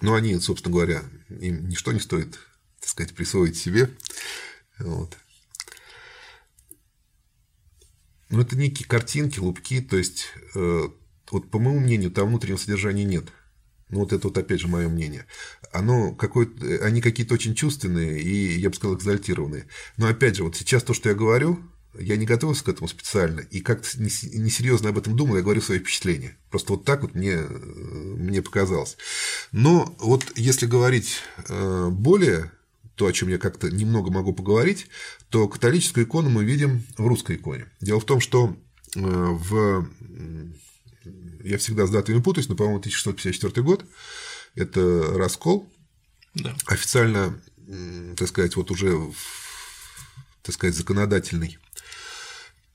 Но 0.00 0.14
они, 0.14 0.38
собственно 0.40 0.72
говоря, 0.72 1.02
им 1.28 1.68
ничто 1.68 1.92
не 1.92 2.00
стоит, 2.00 2.38
так 2.80 2.88
сказать, 2.88 3.14
присвоить 3.14 3.58
себе. 3.58 3.90
Вот. 4.78 5.16
Но 8.30 8.42
это 8.42 8.56
некие 8.56 8.86
картинки, 8.88 9.38
лупки, 9.40 9.80
то 9.80 9.96
есть, 9.96 10.28
э, 10.54 10.88
вот 11.30 11.50
по 11.50 11.58
моему 11.58 11.80
мнению, 11.80 12.10
там 12.10 12.28
внутреннего 12.28 12.58
содержания 12.58 13.04
нет. 13.04 13.26
Ну, 13.88 14.00
вот 14.00 14.12
это 14.12 14.28
вот 14.28 14.38
опять 14.38 14.60
же 14.60 14.68
мое 14.68 14.88
мнение. 14.88 15.26
Оно 15.72 16.14
какое-то, 16.14 16.84
они 16.84 17.00
какие-то 17.00 17.34
очень 17.34 17.56
чувственные 17.56 18.20
и, 18.20 18.58
я 18.58 18.70
бы 18.70 18.76
сказал, 18.76 18.96
экзальтированные. 18.96 19.66
Но 19.96 20.06
опять 20.06 20.36
же, 20.36 20.44
вот 20.44 20.56
сейчас 20.56 20.84
то, 20.84 20.94
что 20.94 21.08
я 21.08 21.14
говорю, 21.16 21.60
я 21.98 22.16
не 22.16 22.24
готовился 22.24 22.64
к 22.64 22.68
этому 22.68 22.86
специально, 22.86 23.40
и 23.40 23.60
как-то 23.60 24.00
несерьезно 24.00 24.90
об 24.90 24.98
этом 24.98 25.16
думал, 25.16 25.36
я 25.36 25.42
говорю 25.42 25.60
свои 25.60 25.80
впечатления. 25.80 26.36
Просто 26.50 26.74
вот 26.74 26.84
так 26.84 27.02
вот 27.02 27.16
мне, 27.16 27.38
мне 27.38 28.42
показалось. 28.42 28.96
Но 29.50 29.96
вот 29.98 30.24
если 30.36 30.66
говорить 30.66 31.18
э, 31.48 31.88
более 31.90 32.52
то, 33.00 33.06
о 33.06 33.14
чем 33.14 33.30
я 33.30 33.38
как-то 33.38 33.70
немного 33.70 34.10
могу 34.10 34.34
поговорить, 34.34 34.88
то 35.30 35.48
католическую 35.48 36.04
икону 36.04 36.28
мы 36.28 36.44
видим 36.44 36.84
в 36.98 37.06
русской 37.06 37.36
иконе. 37.36 37.66
Дело 37.80 37.98
в 37.98 38.04
том, 38.04 38.20
что 38.20 38.54
э, 38.94 39.00
в... 39.00 39.88
Я 41.42 41.56
всегда 41.56 41.86
с 41.86 41.90
датами 41.90 42.20
путаюсь, 42.20 42.50
но, 42.50 42.56
по-моему, 42.56 42.80
1654 42.80 43.62
год– 43.64 43.86
это 44.54 45.14
раскол. 45.16 45.72
Да. 46.34 46.54
Официально, 46.66 47.40
так 48.18 48.28
сказать, 48.28 48.54
вот 48.56 48.70
уже, 48.70 49.00
так 50.42 50.54
сказать, 50.54 50.76
законодательный 50.76 51.56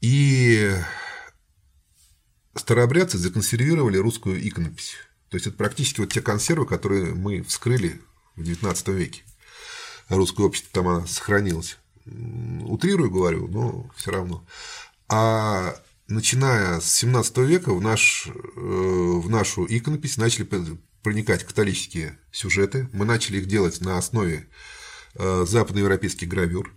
и 0.02 0.74
старообрядцы 2.56 3.20
законсервировали 3.20 3.98
русскую 3.98 4.40
иконопись. 4.48 4.96
То 5.30 5.36
есть 5.36 5.46
это 5.46 5.56
практически 5.56 6.00
вот 6.00 6.12
те 6.12 6.24
консервы, 6.24 6.66
которые 6.66 7.14
мы 7.14 7.44
вскрыли 7.44 8.02
в 8.36 8.42
XIX 8.42 8.92
веке. 8.92 9.22
Русское 10.10 10.44
общество 10.44 10.72
там 10.74 10.88
она 10.88 11.08
сохранилась. 11.08 11.78
Утрирую 12.06 13.10
говорю, 13.10 13.48
но 13.48 13.90
все 13.96 14.12
равно. 14.12 14.46
А 15.08 15.76
начиная 16.08 16.80
с 16.80 16.92
17 16.94 17.38
века 17.40 17.74
в, 17.74 17.82
наш, 17.82 18.28
э, 18.28 18.60
в 18.60 19.30
нашу 19.30 19.66
иконопись 19.68 20.18
начали 20.18 20.48
проникать 21.02 21.44
католические 21.44 22.20
сюжеты. 22.32 22.90
Мы 22.94 23.06
начали 23.06 23.38
их 23.38 23.48
делать 23.48 23.82
на 23.82 23.98
основе 23.98 24.48
э, 25.16 25.46
западноевропейских 25.48 26.28
гравюр. 26.28 26.74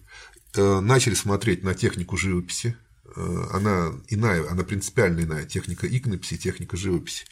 Э, 0.55 0.81
начали 0.81 1.15
смотреть 1.15 1.63
на 1.63 1.75
технику 1.75 2.17
живописи. 2.17 2.77
Она 3.17 3.95
иная, 4.09 4.49
она 4.49 4.63
принципиально 4.63 5.21
иная, 5.21 5.45
техника 5.45 5.89
иконописи, 5.89 6.37
техника 6.37 6.77
живописи. 6.77 7.25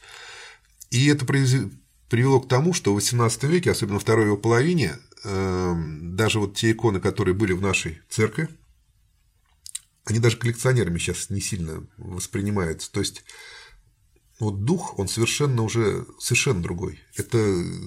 И 0.91 1.07
это 1.07 1.25
привело 1.27 2.41
к 2.41 2.49
тому, 2.49 2.73
что 2.73 2.95
в 2.95 2.99
XVIII 2.99 3.47
веке, 3.47 3.71
особенно 3.71 3.95
во 3.95 4.01
второй 4.01 4.25
его 4.25 4.37
половине, 4.37 4.97
даже 5.27 6.39
вот 6.39 6.57
те 6.57 6.71
иконы, 6.71 7.01
которые 7.01 7.35
были 7.35 7.53
в 7.53 7.61
нашей 7.61 8.01
церкви, 8.09 8.49
они 10.05 10.21
даже 10.21 10.37
коллекционерами 10.37 10.99
сейчас 10.99 11.31
не 11.31 11.41
сильно 11.41 11.87
воспринимаются. 11.97 12.93
То 12.93 13.01
есть 13.01 13.25
вот 14.39 14.65
дух, 14.65 14.99
он 14.99 15.09
совершенно 15.09 15.63
уже 15.63 16.07
совершенно 16.21 16.63
другой. 16.63 17.01
Это 17.17 17.39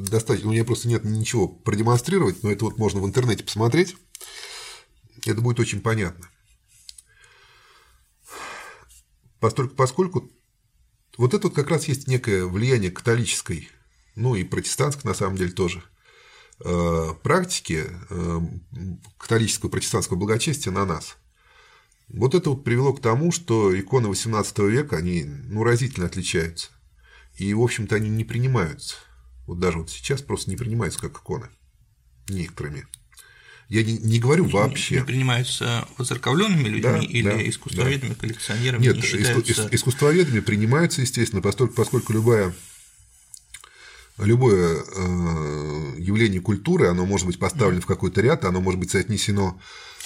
достаточно, 0.10 0.50
у 0.50 0.52
меня 0.52 0.66
просто 0.66 0.90
нет 0.90 1.06
ничего 1.06 1.48
продемонстрировать, 1.48 2.44
но 2.44 2.52
это 2.52 2.66
вот 2.66 2.78
можно 2.78 3.00
в 3.00 3.06
интернете 3.06 3.44
посмотреть. 3.44 3.96
Это 5.26 5.42
будет 5.42 5.60
очень 5.60 5.82
понятно. 5.82 6.30
Поскольку, 9.40 9.76
поскольку 9.76 10.32
вот 11.18 11.34
это 11.34 11.48
вот 11.48 11.56
как 11.56 11.70
раз 11.70 11.88
есть 11.88 12.08
некое 12.08 12.46
влияние 12.46 12.92
католической, 12.92 13.70
ну 14.16 14.36
и 14.36 14.44
протестантской 14.44 15.08
на 15.10 15.16
самом 15.16 15.38
деле 15.38 15.52
тоже, 15.52 15.84
практики 16.60 17.86
э, 18.10 18.40
католического 19.18 19.70
протестантского 19.70 20.18
благочестия 20.18 20.72
на 20.72 20.86
нас. 20.86 21.18
Вот 22.10 22.36
это 22.36 22.50
вот 22.50 22.64
привело 22.64 22.94
к 22.94 23.02
тому, 23.02 23.32
что 23.32 23.78
иконы 23.80 24.08
XVIII 24.08 24.70
века, 24.70 24.98
они 24.98 25.24
ну, 25.24 25.64
разительно 25.64 26.08
отличаются. 26.08 26.70
И, 27.38 27.54
в 27.54 27.62
общем-то, 27.62 27.96
они 27.96 28.10
не 28.10 28.26
принимаются. 28.26 28.96
Вот 29.48 29.60
даже 29.60 29.80
вот 29.80 29.90
сейчас 29.90 30.22
просто 30.22 30.50
не 30.50 30.58
принимаются 30.58 31.00
как 31.00 31.14
иконы 31.14 31.50
некоторыми. 32.28 32.86
Я 33.70 33.84
не, 33.84 33.98
не 34.00 34.20
говорю 34.20 34.46
вообще. 34.46 34.96
Не 34.96 35.06
принимаются 35.06 35.88
воцерковленными 35.98 36.68
людьми 36.68 36.82
да, 36.82 36.98
или 36.98 37.24
да, 37.24 37.50
искусствоведами, 37.50 38.10
да. 38.10 38.16
коллекционерами? 38.16 38.82
Нет, 38.82 38.96
не 38.96 39.02
считаются... 39.04 39.70
искусствоведами 39.72 40.40
принимаются, 40.40 41.02
естественно, 41.02 41.42
поскольку, 41.42 41.76
поскольку 41.76 42.14
любая 42.14 42.54
любое 44.20 44.78
э, 44.78 45.96
явление 45.98 46.42
культуры, 46.42 46.88
оно 46.88 47.06
может 47.06 47.28
быть 47.28 47.40
поставлено 47.40 47.82
в 47.82 47.86
какой-то 47.86 48.22
ряд, 48.22 48.46
оно 48.46 48.62
может 48.62 48.80
быть 48.80 48.92
соотнесено. 48.92 49.60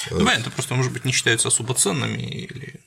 Э... 0.10 0.20
Ну, 0.20 0.27
это 0.27 0.51
просто, 0.51 0.75
может 0.75 0.91
быть, 0.91 1.05
не 1.05 1.12
считаются 1.12 1.48
особо 1.48 1.74
ценными 1.74 2.22
или. 2.22 2.82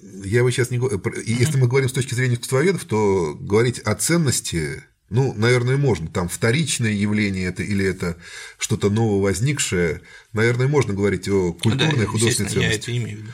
Я 0.00 0.42
бы 0.42 0.52
сейчас 0.52 0.70
не 0.70 0.78
говорю. 0.78 1.00
Если 1.24 1.58
мы 1.58 1.66
говорим 1.66 1.88
с 1.88 1.92
точки 1.92 2.14
зрения 2.14 2.34
искусствоведов, 2.34 2.84
то 2.84 3.34
говорить 3.34 3.78
о 3.80 3.94
ценности 3.94 4.84
ну, 5.10 5.32
наверное, 5.34 5.76
можно. 5.76 6.08
Там 6.08 6.28
вторичное 6.28 6.90
явление 6.90 7.46
это 7.46 7.62
или 7.62 7.84
это 7.84 8.16
что-то 8.58 8.90
нововозникшее. 8.90 10.00
Наверное, 10.32 10.66
можно 10.66 10.92
говорить 10.92 11.28
о 11.28 11.52
культурной 11.52 12.06
да, 12.06 12.06
художественной 12.06 12.50
ценности. 12.50 12.70
Я 12.70 12.96
это 12.96 12.96
имею 12.96 13.18
в 13.18 13.20
виду. 13.20 13.32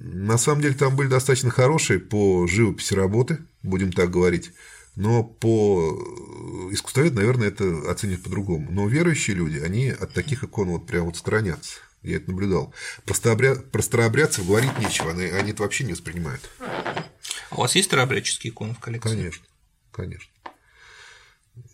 На 0.00 0.38
самом 0.38 0.62
деле 0.62 0.74
там 0.74 0.96
были 0.96 1.08
достаточно 1.08 1.50
хорошие 1.50 2.00
по 2.00 2.46
живописи 2.46 2.94
работы, 2.94 3.38
будем 3.62 3.92
так 3.92 4.10
говорить. 4.10 4.50
Но 4.96 5.24
по 5.24 6.70
искусствоведу, 6.70 7.16
наверное, 7.16 7.48
это 7.48 7.90
оценят 7.90 8.22
по-другому. 8.22 8.70
Но 8.70 8.86
верующие 8.86 9.36
люди, 9.36 9.58
они 9.58 9.88
от 9.88 10.14
таких 10.14 10.44
икон 10.44 10.68
вот 10.68 10.86
прям 10.86 11.06
вот 11.06 11.16
сторонятся. 11.16 11.80
Я 12.02 12.16
это 12.16 12.30
наблюдал. 12.30 12.72
Про, 13.04 13.14
старообряд... 13.14 13.70
про 13.70 13.82
старообрядцев 13.82 14.46
говорить 14.46 14.78
нечего, 14.78 15.10
они, 15.10 15.24
они 15.24 15.50
это 15.52 15.62
вообще 15.62 15.84
не 15.84 15.92
воспринимают. 15.92 16.48
А 16.60 17.56
у 17.56 17.60
вас 17.60 17.74
есть 17.74 17.88
старообрядческие 17.88 18.52
иконы 18.52 18.74
в 18.74 18.78
коллекции? 18.78 19.08
Конечно, 19.08 19.46
конечно 19.90 20.34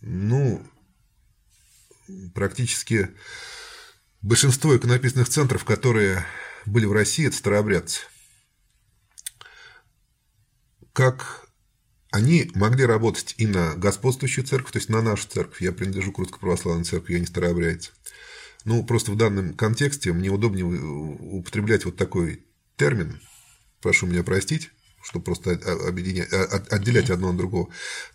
ну, 0.00 0.62
практически 2.34 3.10
большинство 4.22 4.76
иконописных 4.76 5.28
центров, 5.28 5.64
которые 5.64 6.24
были 6.66 6.86
в 6.86 6.92
России, 6.92 7.26
это 7.26 7.36
старообрядцы. 7.36 8.02
Как 10.92 11.48
они 12.10 12.50
могли 12.54 12.84
работать 12.84 13.34
и 13.38 13.46
на 13.46 13.74
господствующую 13.76 14.44
церковь, 14.44 14.72
то 14.72 14.78
есть 14.78 14.88
на 14.88 15.00
нашу 15.00 15.28
церковь. 15.28 15.62
Я 15.62 15.72
принадлежу 15.72 16.12
к 16.12 16.18
Русской 16.18 16.40
Православной 16.40 16.84
Церкви, 16.84 17.14
я 17.14 17.20
не 17.20 17.26
старообрядец. 17.26 17.92
Ну, 18.64 18.84
просто 18.84 19.12
в 19.12 19.16
данном 19.16 19.54
контексте 19.54 20.12
мне 20.12 20.28
удобнее 20.28 20.66
употреблять 20.66 21.84
вот 21.84 21.96
такой 21.96 22.44
термин, 22.76 23.20
прошу 23.80 24.06
меня 24.06 24.22
простить, 24.22 24.70
чтобы 25.02 25.24
просто 25.24 25.52
объединять, 25.52 26.30
отделять 26.32 27.10
одно 27.10 27.30
от 27.30 27.36
другого, 27.36 27.68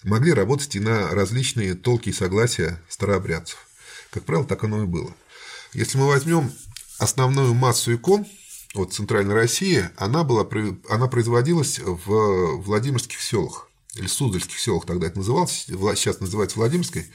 могли 0.03 0.33
работать 0.33 0.75
и 0.75 0.79
на 0.79 1.09
различные 1.11 1.73
толки 1.73 2.09
и 2.09 2.13
согласия 2.13 2.81
старообрядцев. 2.89 3.67
Как 4.11 4.23
правило, 4.23 4.45
так 4.45 4.63
оно 4.63 4.83
и 4.83 4.87
было. 4.87 5.13
Если 5.73 5.97
мы 5.97 6.07
возьмем 6.07 6.51
основную 6.99 7.53
массу 7.53 7.95
икон, 7.95 8.25
вот 8.75 8.93
Центральной 8.93 9.33
России, 9.33 9.89
она, 9.97 10.23
была, 10.23 10.47
она 10.89 11.07
производилась 11.07 11.79
в 11.79 12.57
Владимирских 12.61 13.21
селах, 13.21 13.69
или 13.95 14.07
Суздальских 14.07 14.59
селах 14.59 14.85
тогда 14.85 15.07
это 15.07 15.17
называлось, 15.17 15.65
сейчас 15.67 16.19
называется 16.19 16.57
Владимирской 16.57 17.05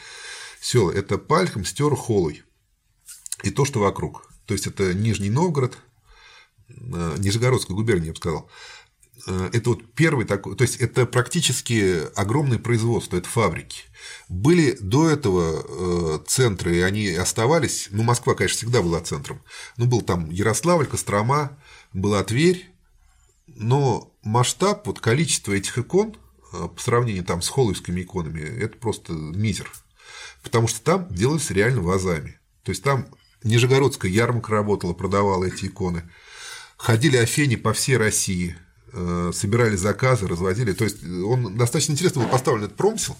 села, 0.60 0.90
это 0.90 1.18
Пальхом, 1.18 1.64
Стер, 1.64 1.94
Холой 1.94 2.42
и 3.42 3.50
то, 3.50 3.64
что 3.64 3.80
вокруг. 3.80 4.30
То 4.46 4.54
есть 4.54 4.66
это 4.66 4.94
Нижний 4.94 5.30
Новгород, 5.30 5.76
э, 6.68 7.16
Нижегородская 7.18 7.76
губерния, 7.76 8.06
я 8.06 8.12
бы 8.12 8.16
сказал. 8.16 8.50
Э, 9.26 9.50
это 9.52 9.70
вот 9.70 9.92
первый 9.94 10.26
такой, 10.26 10.56
то 10.56 10.62
есть 10.62 10.76
это 10.76 11.06
практически 11.06 12.08
огромное 12.18 12.58
производство, 12.58 13.16
это 13.16 13.28
фабрики. 13.28 13.82
Были 14.28 14.76
до 14.80 15.08
этого 15.08 15.64
э, 15.66 16.18
центры, 16.26 16.76
и 16.76 16.80
они 16.80 17.08
оставались, 17.10 17.88
ну, 17.90 18.02
Москва, 18.02 18.34
конечно, 18.34 18.56
всегда 18.56 18.82
была 18.82 19.00
центром, 19.00 19.42
ну, 19.76 19.86
был 19.86 20.02
там 20.02 20.30
Ярославль, 20.30 20.86
Кострома, 20.86 21.58
была 21.92 22.22
Тверь, 22.24 22.70
но 23.46 24.14
масштаб, 24.22 24.86
вот 24.86 25.00
количество 25.00 25.52
этих 25.52 25.78
икон 25.78 26.16
по 26.50 26.80
сравнению 26.80 27.24
там 27.24 27.42
с 27.42 27.48
холловскими 27.48 28.02
иконами, 28.02 28.40
это 28.40 28.76
просто 28.76 29.12
мизер. 29.12 29.70
Потому 30.42 30.68
что 30.68 30.80
там 30.82 31.08
делались 31.10 31.50
реально 31.50 31.82
вазами. 31.82 32.38
То 32.64 32.70
есть 32.70 32.82
там 32.82 33.06
Нижегородская 33.42 34.10
ярмарка 34.10 34.52
работала, 34.52 34.92
продавала 34.92 35.44
эти 35.44 35.66
иконы. 35.66 36.02
Ходили 36.76 37.16
Афени 37.16 37.56
по 37.56 37.72
всей 37.72 37.96
России, 37.96 38.56
э, 38.92 39.32
собирали 39.34 39.76
заказы, 39.76 40.26
разводили. 40.26 40.72
То 40.72 40.84
есть 40.84 41.02
он 41.04 41.56
достаточно 41.56 41.92
интересно 41.92 42.22
был 42.22 42.30
поставлен 42.30 42.64
этот 42.64 42.76
промысел. 42.76 43.16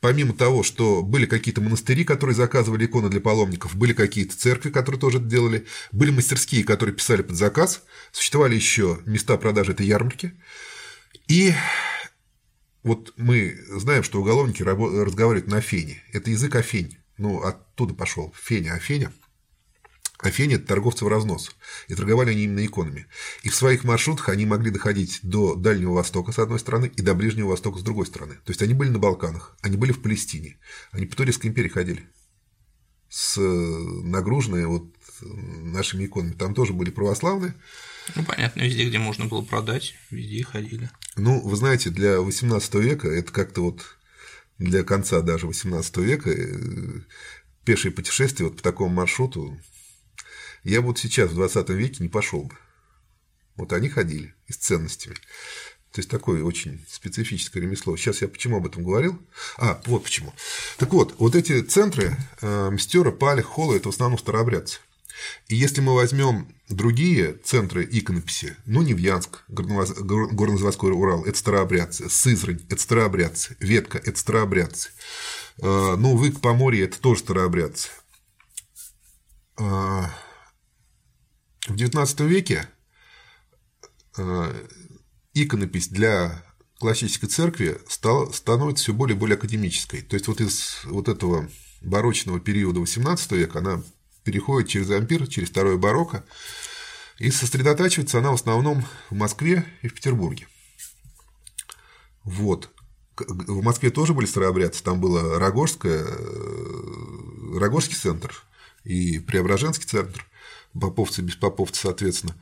Помимо 0.00 0.34
того, 0.34 0.62
что 0.62 1.02
были 1.02 1.26
какие-то 1.26 1.60
монастыри, 1.60 2.04
которые 2.04 2.34
заказывали 2.34 2.86
иконы 2.86 3.08
для 3.08 3.20
паломников, 3.20 3.76
были 3.76 3.92
какие-то 3.92 4.36
церкви, 4.36 4.70
которые 4.70 5.00
тоже 5.00 5.18
это 5.18 5.26
делали, 5.26 5.66
были 5.90 6.10
мастерские, 6.10 6.64
которые 6.64 6.94
писали 6.94 7.22
под 7.22 7.36
заказ, 7.36 7.82
существовали 8.12 8.54
еще 8.54 8.98
места 9.06 9.36
продажи 9.36 9.72
этой 9.72 9.86
ярмарки. 9.86 10.34
И 11.28 11.54
вот 12.82 13.12
мы 13.16 13.58
знаем, 13.68 14.02
что 14.02 14.20
уголовники 14.20 14.62
разговаривают 14.62 15.46
на 15.46 15.60
фене. 15.60 16.02
Это 16.12 16.30
язык 16.30 16.54
афень. 16.56 16.98
Ну, 17.18 17.42
оттуда 17.42 17.94
пошел 17.94 18.34
феня, 18.36 18.74
афеня. 18.74 19.12
Афеня– 20.18 20.54
это 20.56 20.66
торговцы 20.66 21.04
в 21.04 21.08
разнос, 21.08 21.54
и 21.88 21.96
торговали 21.96 22.30
они 22.30 22.44
именно 22.44 22.64
иконами. 22.64 23.08
И 23.42 23.48
в 23.48 23.56
своих 23.56 23.82
маршрутах 23.82 24.28
они 24.28 24.46
могли 24.46 24.70
доходить 24.70 25.18
до 25.22 25.56
Дальнего 25.56 25.94
Востока 25.94 26.30
с 26.30 26.38
одной 26.38 26.60
стороны 26.60 26.92
и 26.94 27.02
до 27.02 27.14
Ближнего 27.14 27.48
Востока 27.48 27.80
с 27.80 27.82
другой 27.82 28.06
стороны. 28.06 28.34
То 28.34 28.50
есть 28.50 28.62
они 28.62 28.72
были 28.72 28.90
на 28.90 29.00
Балканах, 29.00 29.56
они 29.62 29.76
были 29.76 29.90
в 29.90 30.00
Палестине, 30.00 30.58
они 30.92 31.06
по 31.06 31.16
Турецкой 31.16 31.48
империи 31.48 31.68
ходили 31.68 32.08
с 33.08 33.36
нагруженные 33.40 34.68
вот 34.68 34.94
нашими 35.22 36.06
иконами. 36.06 36.34
Там 36.34 36.54
тоже 36.54 36.72
были 36.72 36.90
православные. 36.90 37.54
Ну, 38.14 38.24
понятно, 38.24 38.62
везде, 38.62 38.88
где 38.88 38.98
можно 38.98 39.26
было 39.26 39.42
продать, 39.42 39.94
везде 40.10 40.44
ходили. 40.44 40.90
Ну, 41.16 41.40
вы 41.40 41.56
знаете, 41.56 41.90
для 41.90 42.16
XVIII 42.16 42.80
века 42.80 43.08
это 43.08 43.32
как-то 43.32 43.62
вот 43.62 43.96
для 44.58 44.84
конца 44.84 45.20
даже 45.20 45.46
XVIII 45.46 46.02
века 46.02 46.30
э, 46.30 47.00
пешее 47.64 47.92
путешествие 47.92 48.48
вот 48.48 48.58
по 48.58 48.62
такому 48.62 48.94
маршруту 48.94 49.58
я 50.64 50.80
вот 50.80 50.98
сейчас 50.98 51.30
в 51.30 51.34
20 51.34 51.68
веке 51.70 52.02
не 52.02 52.08
пошел 52.08 52.44
бы. 52.44 52.56
Вот 53.56 53.72
они 53.72 53.88
ходили 53.88 54.34
и 54.46 54.52
с 54.52 54.56
ценностями. 54.56 55.16
То 55.92 55.98
есть 55.98 56.08
такое 56.08 56.42
очень 56.42 56.84
специфическое 56.88 57.62
ремесло. 57.62 57.96
Сейчас 57.96 58.22
я 58.22 58.28
почему 58.28 58.56
об 58.56 58.66
этом 58.66 58.82
говорил? 58.82 59.20
А, 59.58 59.80
вот 59.84 60.04
почему. 60.04 60.32
Так 60.78 60.92
вот, 60.92 61.14
вот 61.18 61.34
эти 61.34 61.60
центры 61.60 62.16
э, 62.40 62.70
Мстера, 62.70 63.10
Пали, 63.10 63.42
Холла– 63.42 63.74
это 63.76 63.90
в 63.90 63.92
основном 63.92 64.18
старообрядцы. 64.18 64.80
И 65.48 65.56
если 65.56 65.80
мы 65.80 65.94
возьмем 65.94 66.54
другие 66.68 67.34
центры 67.44 67.86
иконописи, 67.90 68.56
ну, 68.66 68.82
Невьянск, 68.82 69.44
Горнозаводской 69.48 70.92
Урал– 70.92 71.24
это 71.26 71.38
старообрядцы, 71.38 72.08
Сызрань– 72.08 72.64
это 72.70 72.80
старообрядцы, 72.80 73.56
Ветка– 73.60 73.98
это 74.04 74.18
старообрядцы, 74.18 74.90
э, 75.58 75.96
ну, 75.96 76.16
Вык, 76.16 76.40
Поморье– 76.40 76.84
это 76.84 77.00
тоже 77.00 77.20
старообрядцы. 77.20 77.88
Э, 79.58 80.04
в 81.68 81.74
XIX 81.74 82.26
веке 82.26 82.68
э, 84.16 84.66
иконопись 85.34 85.88
для 85.88 86.44
классической 86.78 87.28
церкви 87.28 87.78
стал, 87.88 88.32
становится 88.32 88.84
все 88.84 88.92
более 88.92 89.16
и 89.16 89.18
более 89.18 89.36
академической. 89.36 90.02
То 90.02 90.14
есть 90.14 90.26
вот 90.26 90.40
из 90.40 90.80
вот 90.84 91.08
этого 91.08 91.48
барочного 91.80 92.40
периода 92.40 92.80
XVIII 92.80 93.36
века 93.36 93.60
она 93.60 93.82
переходит 94.24 94.68
через 94.68 94.90
ампир, 94.90 95.26
через 95.26 95.50
второе 95.50 95.76
барокко, 95.76 96.24
и 97.18 97.30
сосредотачивается 97.30 98.18
она 98.18 98.30
в 98.30 98.34
основном 98.34 98.84
в 99.10 99.14
Москве 99.14 99.64
и 99.82 99.88
в 99.88 99.94
Петербурге. 99.94 100.48
Вот. 102.24 102.70
В 103.16 103.62
Москве 103.62 103.90
тоже 103.90 104.14
были 104.14 104.26
старообрядцы, 104.26 104.82
там 104.82 105.00
было 105.00 105.38
Рогожское, 105.38 106.04
э, 106.04 107.58
Рогожский 107.58 107.96
центр 107.96 108.44
и 108.84 109.18
Преображенский 109.18 109.86
центр 109.86 110.26
поповцы, 110.72 111.20
без 111.20 111.36
поповцы, 111.36 111.82
соответственно. 111.82 112.34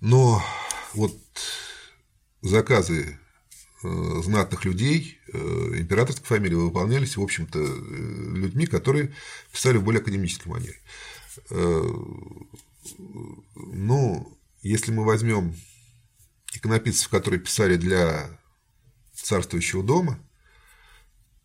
Но 0.00 0.42
вот 0.94 1.16
заказы 2.42 3.18
э, 3.82 4.20
знатных 4.22 4.64
людей 4.64 5.19
императорской 5.32 6.26
фамилии 6.26 6.54
выполнялись, 6.54 7.16
в 7.16 7.22
общем-то, 7.22 7.58
э, 7.58 8.34
людьми, 8.36 8.66
которые 8.66 9.14
писали 9.52 9.76
в 9.76 9.84
более 9.84 10.00
академической 10.00 10.48
манере. 10.48 10.80
Ну, 13.56 14.38
если 14.62 14.90
мы 14.92 15.04
возьмем 15.04 15.54
иконописцев, 16.52 17.08
которые 17.08 17.40
писали 17.40 17.76
для 17.76 18.38
царствующего 19.14 19.82
дома, 19.82 20.18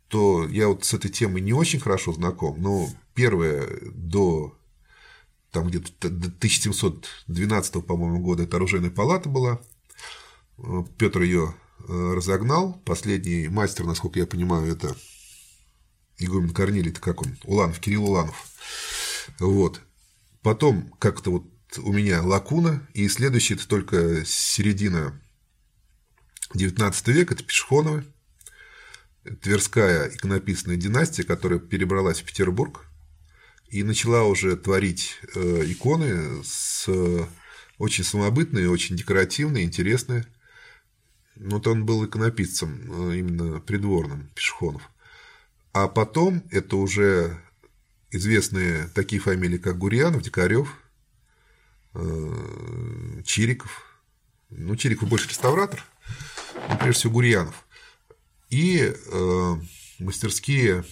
то 0.07 0.47
я 0.47 0.67
вот 0.67 0.85
с 0.85 0.93
этой 0.93 1.11
темой 1.11 1.41
не 1.41 1.53
очень 1.53 1.79
хорошо 1.79 2.13
знаком, 2.13 2.61
но 2.61 2.89
первое 3.13 3.67
до 3.93 4.57
там 5.51 5.67
где-то 5.67 6.09
до 6.09 6.27
1712, 6.27 7.85
по-моему, 7.85 8.19
года 8.19 8.43
эта 8.43 8.57
оружейная 8.57 8.89
палата 8.89 9.29
была. 9.29 9.61
Петр 10.97 11.21
ее 11.21 11.53
э, 11.53 11.64
разогнал. 11.87 12.81
Последний 12.85 13.47
мастер, 13.47 13.85
насколько 13.85 14.19
я 14.19 14.25
понимаю, 14.25 14.71
это 14.71 14.95
игумен 16.17 16.53
Корнилий, 16.53 16.91
это 16.91 17.01
как 17.01 17.21
он, 17.21 17.37
Уланов, 17.43 17.79
Кирилл 17.79 18.05
Уланов. 18.05 18.35
Вот. 19.39 19.81
Потом 20.41 20.93
как-то 20.99 21.31
вот 21.31 21.45
у 21.77 21.91
меня 21.91 22.21
лакуна, 22.21 22.87
и 22.93 23.07
следующий 23.09 23.55
это 23.55 23.67
только 23.67 24.23
середина 24.25 25.19
19 26.53 27.07
века, 27.09 27.33
это 27.33 27.43
Пешехоновы, 27.43 28.05
Тверская 29.41 30.09
иконописная 30.09 30.75
династия, 30.75 31.23
которая 31.23 31.57
перебралась 31.57 32.21
в 32.21 32.25
Петербург, 32.25 32.85
и 33.69 33.81
начала 33.81 34.23
уже 34.23 34.55
творить 34.55 35.19
э, 35.33 35.63
иконы 35.65 36.43
с 36.43 36.87
очень 37.79 38.03
самобытные, 38.03 38.69
очень 38.69 38.95
декоративные, 38.95 39.65
интересные. 39.65 40.27
Ну, 41.35 41.57
вот 41.57 41.67
он 41.67 41.85
был 41.85 42.05
иконописцем, 42.05 43.09
э, 43.11 43.17
именно 43.17 43.59
придворным 43.59 44.29
Пешехонов. 44.35 44.89
А 45.73 45.87
потом 45.87 46.43
это 46.51 46.77
уже 46.77 47.37
известные 48.11 48.87
такие 48.95 49.21
фамилии, 49.21 49.57
как 49.57 49.77
Гурьянов, 49.77 50.21
Дикарев, 50.21 50.69
э, 51.93 53.21
Чириков. 53.25 53.83
Ну, 54.49 54.75
Чириков 54.75 55.09
больше 55.09 55.27
реставратор, 55.27 55.83
но 56.69 56.77
прежде 56.77 56.99
всего 56.99 57.13
Гурьянов. 57.13 57.65
И 58.49 58.95
мастерские 59.99 60.85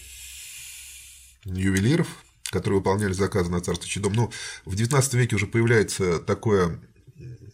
ювелиров, 1.45 2.07
которые 2.45 2.79
выполняли 2.79 3.13
заказы 3.13 3.49
на 3.51 3.61
царствующий 3.61 4.01
дом. 4.01 4.13
Но 4.13 4.31
в 4.65 4.75
XIX 4.75 5.17
веке 5.17 5.35
уже 5.35 5.47
появляется 5.47 6.19
такое 6.19 6.79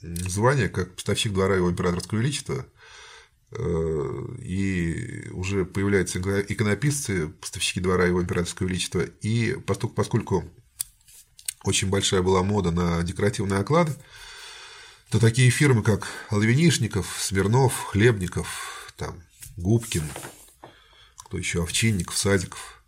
звание, 0.02 0.70
как 0.70 0.96
поставщик 0.96 1.34
двора 1.34 1.56
его 1.56 1.70
императорского 1.70 2.20
величества, 2.20 2.66
э, 2.66 2.79
и 3.52 5.28
уже 5.32 5.66
появляются 5.66 6.20
иконописцы, 6.20 7.30
поставщики 7.30 7.80
двора 7.80 8.06
его 8.06 8.22
императорского 8.22 8.68
величества, 8.68 9.02
и 9.22 9.58
поскольку, 9.66 9.96
поскольку 9.96 10.44
очень 11.64 11.90
большая 11.90 12.22
была 12.22 12.44
мода 12.44 12.72
на 12.72 13.02
декоративные 13.04 13.60
оклады, 13.60 13.96
то 15.10 15.20
такие 15.20 15.50
фирмы, 15.50 15.82
как 15.82 16.08
Лавинишников, 16.30 17.18
Смирнов, 17.20 17.86
Хлебников, 17.86 18.94
там, 18.96 19.24
Губкин, 19.58 20.04
кто 21.18 21.38
еще, 21.38 21.64
Овчинников, 21.64 22.18
Садиков– 22.18 22.76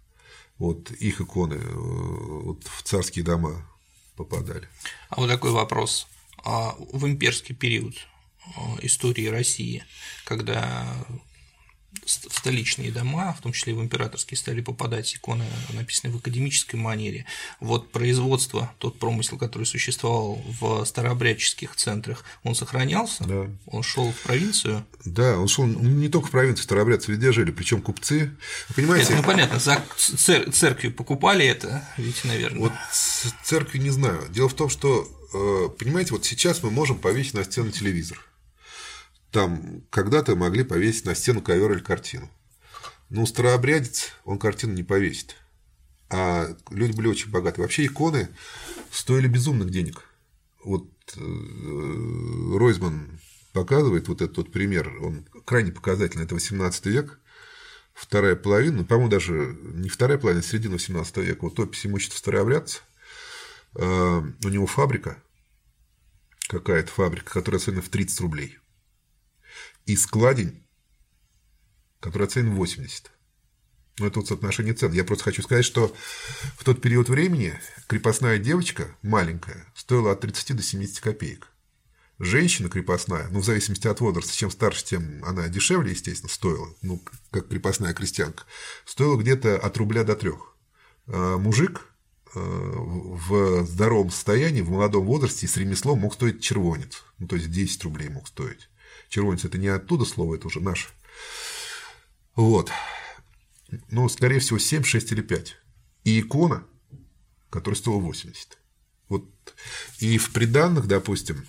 вот 0.61 0.91
их 0.91 1.19
иконы 1.19 1.55
э, 1.55 1.73
вот, 1.73 2.63
в 2.67 2.83
царские 2.83 3.25
дома 3.25 3.67
попадали. 4.15 4.69
А 5.09 5.19
вот 5.19 5.27
такой 5.27 5.49
вопрос. 5.49 6.07
А 6.45 6.75
в 6.77 7.07
имперский 7.07 7.55
период 7.55 7.95
истории 8.81 9.27
России, 9.27 9.83
когда 10.23 10.87
в 12.05 12.09
столичные 12.09 12.91
дома, 12.91 13.33
в 13.37 13.41
том 13.41 13.51
числе 13.51 13.73
и 13.73 13.75
в 13.75 13.81
императорские, 13.81 14.37
стали 14.37 14.61
попадать 14.61 15.13
иконы, 15.15 15.45
написанные 15.73 16.13
в 16.13 16.17
академической 16.17 16.77
манере. 16.77 17.25
Вот 17.59 17.91
производство, 17.91 18.73
тот 18.79 18.97
промысел, 18.97 19.37
который 19.37 19.65
существовал 19.65 20.41
в 20.59 20.85
старообрядческих 20.85 21.75
центрах, 21.75 22.23
он 22.43 22.55
сохранялся, 22.55 23.23
да. 23.25 23.47
он 23.67 23.83
шел 23.83 24.11
в 24.11 24.15
провинцию. 24.21 24.85
Да, 25.05 25.37
он 25.37 25.47
шел 25.47 25.65
не 25.65 26.09
только 26.09 26.27
в 26.27 26.31
провинцию, 26.31 26.63
старообрядцы 26.63 27.11
везде 27.11 27.31
жили, 27.31 27.51
причем 27.51 27.81
купцы. 27.81 28.31
Вы 28.69 28.75
понимаете? 28.75 29.09
Нет, 29.09 29.21
ну 29.21 29.27
понятно, 29.27 29.59
за 29.59 29.83
цер- 29.97 30.51
церкви 30.51 30.89
покупали 30.89 31.45
это, 31.45 31.87
ведь, 31.97 32.23
наверное. 32.23 32.61
Вот 32.61 32.73
церкви 33.43 33.79
не 33.79 33.89
знаю. 33.89 34.27
Дело 34.29 34.47
в 34.49 34.53
том, 34.53 34.69
что, 34.69 35.07
э, 35.33 35.69
понимаете, 35.77 36.13
вот 36.13 36.25
сейчас 36.25 36.63
мы 36.63 36.71
можем 36.71 36.97
повесить 36.97 37.33
на 37.33 37.43
стену 37.43 37.71
телевизор 37.71 38.19
там 39.31 39.83
когда-то 39.89 40.35
могли 40.35 40.63
повесить 40.63 41.05
на 41.05 41.15
стену 41.15 41.41
ковер 41.41 41.71
или 41.71 41.79
картину. 41.79 42.29
Но 43.09 43.25
старообрядец, 43.25 44.13
он 44.23 44.39
картину 44.39 44.73
не 44.73 44.83
повесит. 44.83 45.35
А 46.09 46.55
люди 46.69 46.95
были 46.95 47.07
очень 47.07 47.31
богаты. 47.31 47.61
Вообще 47.61 47.85
иконы 47.85 48.29
стоили 48.91 49.27
безумных 49.27 49.69
денег. 49.69 50.03
Вот 50.63 50.87
э, 51.15 52.57
Ройзман 52.57 53.19
показывает 53.53 54.07
вот 54.07 54.21
этот 54.21 54.37
вот 54.37 54.51
пример, 54.51 54.93
он 55.01 55.25
крайне 55.45 55.71
показательный, 55.71 56.25
это 56.25 56.35
18 56.35 56.85
век, 56.85 57.19
вторая 57.93 58.35
половина, 58.35 58.77
ну, 58.77 58.85
по-моему, 58.85 59.09
даже 59.09 59.57
не 59.61 59.89
вторая 59.89 60.17
половина, 60.17 60.41
а 60.41 60.43
середина 60.47 60.73
18 60.73 61.17
века, 61.17 61.39
вот 61.41 61.59
опись 61.59 61.85
имущества 61.85 62.17
старообрядца, 62.17 62.79
э, 63.75 63.81
у 63.83 64.49
него 64.49 64.67
фабрика, 64.67 65.21
какая-то 66.47 66.91
фабрика, 66.91 67.33
которая 67.33 67.59
оценена 67.59 67.81
в 67.81 67.89
30 67.89 68.21
рублей 68.21 68.60
и 69.91 69.97
складень, 69.97 70.63
который 71.99 72.27
оценен 72.27 72.55
80. 72.55 73.11
Ну, 73.99 74.07
это 74.07 74.19
вот 74.19 74.27
соотношение 74.27 74.73
цен. 74.73 74.93
Я 74.93 75.03
просто 75.03 75.25
хочу 75.25 75.41
сказать, 75.41 75.65
что 75.65 75.93
в 76.57 76.63
тот 76.63 76.81
период 76.81 77.09
времени 77.09 77.59
крепостная 77.87 78.37
девочка 78.37 78.95
маленькая 79.01 79.65
стоила 79.75 80.13
от 80.13 80.21
30 80.21 80.55
до 80.55 80.63
70 80.63 80.99
копеек. 81.01 81.49
Женщина 82.19 82.69
крепостная, 82.69 83.27
ну, 83.31 83.39
в 83.39 83.45
зависимости 83.45 83.87
от 83.87 83.99
возраста, 83.99 84.33
чем 84.33 84.49
старше, 84.51 84.85
тем 84.85 85.25
она 85.25 85.49
дешевле, 85.49 85.91
естественно, 85.91 86.29
стоила, 86.29 86.73
ну, 86.83 87.03
как 87.31 87.47
крепостная 87.49 87.93
крестьянка, 87.93 88.43
стоила 88.85 89.17
где-то 89.17 89.57
от 89.57 89.75
рубля 89.77 90.03
до 90.03 90.15
трех. 90.15 90.55
А 91.07 91.37
мужик 91.37 91.81
э, 92.33 92.39
в 92.39 93.65
здоровом 93.65 94.11
состоянии, 94.11 94.61
в 94.61 94.69
молодом 94.69 95.05
возрасте 95.05 95.47
с 95.47 95.57
ремеслом 95.57 95.99
мог 95.99 96.13
стоить 96.13 96.41
червонец, 96.41 97.03
ну, 97.17 97.27
то 97.27 97.35
есть 97.35 97.51
10 97.51 97.83
рублей 97.83 98.09
мог 98.09 98.27
стоить. 98.27 98.70
Червонец– 99.11 99.43
это 99.45 99.57
не 99.57 99.67
оттуда 99.67 100.05
слово, 100.05 100.35
это 100.35 100.47
уже 100.47 100.61
наш. 100.61 100.89
Вот. 102.33 102.71
Ну, 103.89 104.07
скорее 104.07 104.39
всего, 104.39 104.57
7, 104.57 104.83
6 104.83 105.11
или 105.11 105.21
5. 105.21 105.57
И 106.05 106.21
икона, 106.21 106.65
которая 107.49 107.77
стоила 107.77 107.99
80. 107.99 108.57
Вот. 109.09 109.25
И 109.99 110.17
в 110.17 110.31
приданных, 110.31 110.87
допустим, 110.87 111.45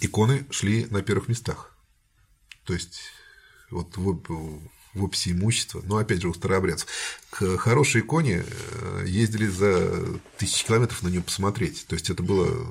иконы 0.00 0.46
шли 0.50 0.86
на 0.86 1.02
первых 1.02 1.28
местах. 1.28 1.76
То 2.64 2.72
есть, 2.72 3.02
вот 3.70 3.98
в, 3.98 4.22
в 4.94 5.04
описи 5.04 5.32
имущества, 5.32 5.82
но 5.84 5.98
опять 5.98 6.22
же 6.22 6.28
у 6.30 6.34
старообрядцев, 6.34 6.88
к 7.28 7.58
хорошей 7.58 8.00
иконе 8.00 8.42
э, 8.42 9.04
ездили 9.06 9.46
за 9.46 10.18
тысячи 10.38 10.66
километров 10.66 11.02
на 11.02 11.08
нее 11.08 11.20
посмотреть. 11.20 11.84
То 11.88 11.94
есть 11.94 12.08
это 12.08 12.22
было 12.22 12.66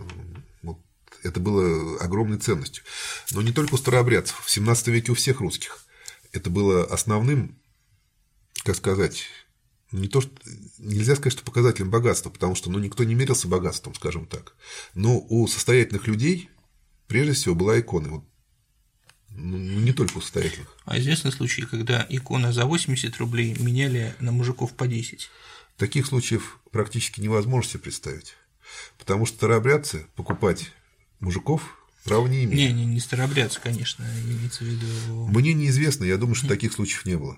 это 1.23 1.39
было 1.39 1.99
огромной 1.99 2.38
ценностью. 2.38 2.84
Но 3.32 3.41
не 3.41 3.51
только 3.51 3.75
у 3.75 3.77
старообрядцев, 3.77 4.39
в 4.43 4.49
17 4.49 4.88
веке 4.88 5.12
у 5.12 5.15
всех 5.15 5.39
русских. 5.39 5.86
Это 6.32 6.49
было 6.49 6.84
основным, 6.86 7.58
как 8.63 8.75
сказать, 8.75 9.25
не 9.91 10.08
то, 10.08 10.21
что 10.21 10.32
нельзя 10.77 11.15
сказать, 11.15 11.34
что 11.34 11.43
показателем 11.43 11.89
богатства, 11.89 12.29
потому 12.29 12.55
что 12.55 12.69
ну, 12.69 12.79
никто 12.79 13.03
не 13.03 13.15
мерился 13.15 13.47
богатством, 13.47 13.95
скажем 13.95 14.27
так. 14.27 14.53
Но 14.93 15.19
у 15.29 15.47
состоятельных 15.47 16.08
людей 16.08 16.49
прежде 17.08 17.34
всего 17.34 17.55
была 17.55 17.79
икона. 17.79 18.10
Вот, 18.10 18.23
ну, 19.32 19.58
не 19.58 19.93
только 19.93 20.17
у 20.17 20.21
состоятельных. 20.21 20.75
А 20.86 20.99
известны 20.99 21.32
случаи, 21.32 21.62
когда 21.62 22.05
иконы 22.08 22.53
за 22.53 22.65
80 22.65 23.17
рублей 23.17 23.55
меняли 23.60 24.13
на 24.19 24.32
мужиков 24.32 24.75
по 24.75 24.88
10? 24.88 25.29
Таких 25.77 26.05
случаев 26.05 26.60
практически 26.71 27.21
невозможно 27.21 27.71
себе 27.71 27.82
представить. 27.82 28.36
Потому 28.97 29.25
что 29.25 29.38
старообрядцы 29.38 30.05
покупать 30.15 30.71
мужиков 31.19 31.77
права 32.03 32.27
не 32.27 32.45
имеют. 32.45 32.73
Не, 32.73 32.73
не, 32.73 32.86
не 32.86 32.99
старообрядцы, 32.99 33.60
конечно, 33.62 34.05
имеется 34.23 34.63
в 34.63 34.67
виду. 34.67 35.27
Мне 35.27 35.53
неизвестно, 35.53 36.05
я 36.05 36.17
думаю, 36.17 36.36
что 36.36 36.47
таких 36.47 36.73
случаев 36.73 37.05
не 37.05 37.17
было. 37.17 37.38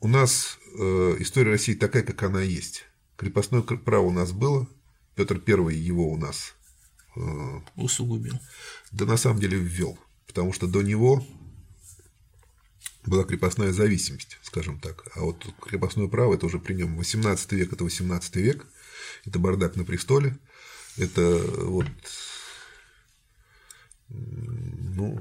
У 0.00 0.08
нас 0.08 0.58
э, 0.78 1.16
история 1.20 1.52
России 1.52 1.74
такая, 1.74 2.02
как 2.02 2.22
она 2.22 2.42
есть. 2.42 2.84
Крепостное 3.16 3.62
право 3.62 4.04
у 4.06 4.12
нас 4.12 4.32
было, 4.32 4.68
Петр 5.14 5.40
I 5.46 5.74
его 5.76 6.10
у 6.10 6.16
нас 6.16 6.54
э, 7.16 7.60
усугубил. 7.76 8.38
Да 8.92 9.06
на 9.06 9.16
самом 9.16 9.40
деле 9.40 9.58
ввел, 9.58 9.98
потому 10.26 10.52
что 10.52 10.66
до 10.66 10.82
него 10.82 11.26
была 13.06 13.24
крепостная 13.24 13.72
зависимость, 13.72 14.38
скажем 14.42 14.80
так. 14.80 15.06
А 15.14 15.20
вот 15.20 15.46
крепостное 15.60 16.08
право 16.08 16.34
это 16.34 16.46
уже 16.46 16.58
при 16.58 16.74
нем 16.74 16.96
18 16.96 17.52
век, 17.52 17.72
это 17.72 17.84
18 17.84 18.36
век, 18.36 18.66
это 19.24 19.38
бардак 19.38 19.76
на 19.76 19.84
престоле, 19.84 20.36
это 20.96 21.38
вот 21.62 21.86
ну, 24.08 25.20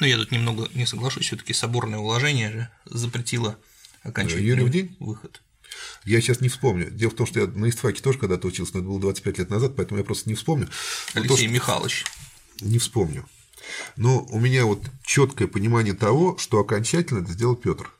ну, 0.00 0.06
я 0.06 0.16
тут 0.16 0.32
немного 0.32 0.68
не 0.74 0.86
соглашусь, 0.86 1.26
все-таки 1.26 1.52
соборное 1.52 1.98
уложение 1.98 2.50
же 2.50 2.70
запретило 2.84 3.58
окончательный 4.02 4.46
Юрий 4.46 4.64
в 4.64 4.70
день? 4.70 4.96
выход. 4.98 5.40
Я 6.04 6.20
сейчас 6.20 6.40
не 6.40 6.48
вспомню. 6.48 6.90
Дело 6.90 7.10
в 7.10 7.14
том, 7.14 7.26
что 7.26 7.40
я 7.40 7.46
на 7.46 7.68
истфаке 7.68 8.02
тоже 8.02 8.18
когда-то 8.18 8.46
учился, 8.46 8.74
но 8.74 8.80
это 8.80 8.88
было 8.88 9.00
25 9.00 9.38
лет 9.38 9.50
назад, 9.50 9.74
поэтому 9.76 9.98
я 9.98 10.04
просто 10.04 10.28
не 10.28 10.34
вспомню. 10.34 10.68
Алексей 11.14 11.46
то, 11.46 11.52
Михайлович. 11.52 12.04
Не 12.60 12.78
вспомню. 12.78 13.26
Но 13.96 14.24
у 14.26 14.38
меня 14.38 14.66
вот 14.66 14.82
четкое 15.04 15.48
понимание 15.48 15.94
того, 15.94 16.36
что 16.38 16.58
окончательно 16.58 17.20
это 17.20 17.32
сделал 17.32 17.56
Петр. 17.56 17.90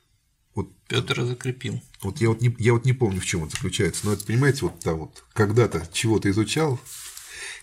Вот, 0.55 0.68
Петр 0.87 1.24
закрепил. 1.24 1.83
Вот 2.03 2.20
я 2.20 2.29
вот 2.29 2.40
не, 2.42 2.55
я 2.59 2.74
вот 2.74 2.85
не 2.85 2.92
помню, 2.92 3.20
в 3.20 3.24
чем 3.24 3.44
это 3.44 3.57
заключается. 3.57 4.07
Но 4.07 4.12
это, 4.12 4.24
понимаете, 4.24 4.61
вот 4.62 4.79
там 4.81 4.98
вот 4.98 5.24
когда-то 5.33 5.88
чего-то 5.92 6.31
изучал, 6.31 6.79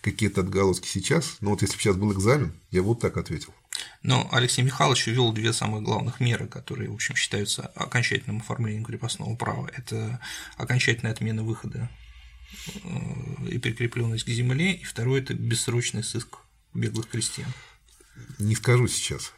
какие-то 0.01 0.41
отголоски 0.41 0.87
сейчас. 0.87 1.37
Но 1.41 1.51
вот 1.51 1.61
если 1.61 1.75
бы 1.75 1.81
сейчас 1.81 1.95
был 1.95 2.13
экзамен, 2.13 2.53
я 2.71 2.81
вот 2.81 2.99
так 2.99 3.17
ответил. 3.17 3.53
Но 4.03 4.27
Алексей 4.31 4.63
Михайлович 4.63 5.07
ввел 5.07 5.31
две 5.31 5.53
самых 5.53 5.83
главных 5.83 6.19
меры, 6.19 6.47
которые, 6.47 6.89
в 6.89 6.93
общем, 6.93 7.15
считаются 7.15 7.67
окончательным 7.75 8.39
оформлением 8.39 8.83
крепостного 8.83 9.35
права. 9.35 9.69
Это 9.75 10.19
окончательная 10.57 11.13
отмена 11.13 11.43
выхода 11.43 11.89
э, 12.83 13.47
и 13.49 13.57
прикрепленность 13.59 14.25
к 14.25 14.29
земле, 14.29 14.73
и 14.73 14.83
второе– 14.83 15.21
это 15.23 15.33
бессрочный 15.33 16.03
сыск 16.03 16.39
беглых 16.73 17.07
крестьян. 17.09 17.51
Не 18.39 18.55
скажу 18.55 18.87
сейчас. 18.87 19.33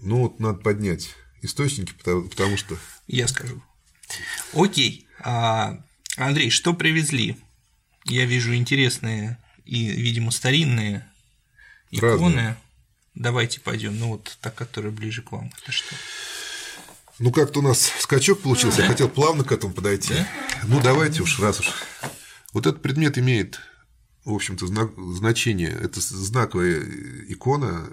Ну 0.00 0.22
вот 0.22 0.40
надо 0.40 0.58
поднять 0.58 1.14
источники, 1.42 1.92
потому, 1.94 2.28
потому 2.28 2.56
что. 2.56 2.76
Я 3.06 3.28
скажу. 3.28 3.62
Окей. 4.52 5.06
А, 5.20 5.82
Андрей, 6.16 6.50
что 6.50 6.74
привезли? 6.74 7.36
Я 8.04 8.26
вижу 8.26 8.54
интересные 8.54 9.38
и, 9.64 9.86
видимо, 9.88 10.30
старинные 10.30 11.06
иконы. 11.90 12.36
Разные. 12.36 12.56
Давайте 13.14 13.60
пойдем. 13.60 13.98
Ну 13.98 14.08
вот 14.08 14.36
та, 14.40 14.50
которая 14.50 14.92
ближе 14.92 15.22
к 15.22 15.32
вам. 15.32 15.52
Это 15.62 15.72
что? 15.72 15.94
Ну, 17.18 17.30
как-то 17.30 17.60
у 17.60 17.62
нас 17.62 17.92
скачок 18.00 18.40
получился. 18.40 18.82
Я 18.82 18.88
хотел 18.88 19.08
плавно 19.08 19.44
к 19.44 19.52
этому 19.52 19.72
подойти. 19.72 20.14
Да? 20.14 20.28
Ну, 20.64 20.80
давайте 20.82 21.22
уж, 21.22 21.38
раз 21.38 21.60
уж. 21.60 21.72
Вот 22.52 22.66
этот 22.66 22.82
предмет 22.82 23.18
имеет, 23.18 23.60
в 24.24 24.34
общем-то, 24.34 24.66
значение. 24.66 25.70
Это 25.70 26.00
знаковая 26.00 26.82
икона, 27.28 27.88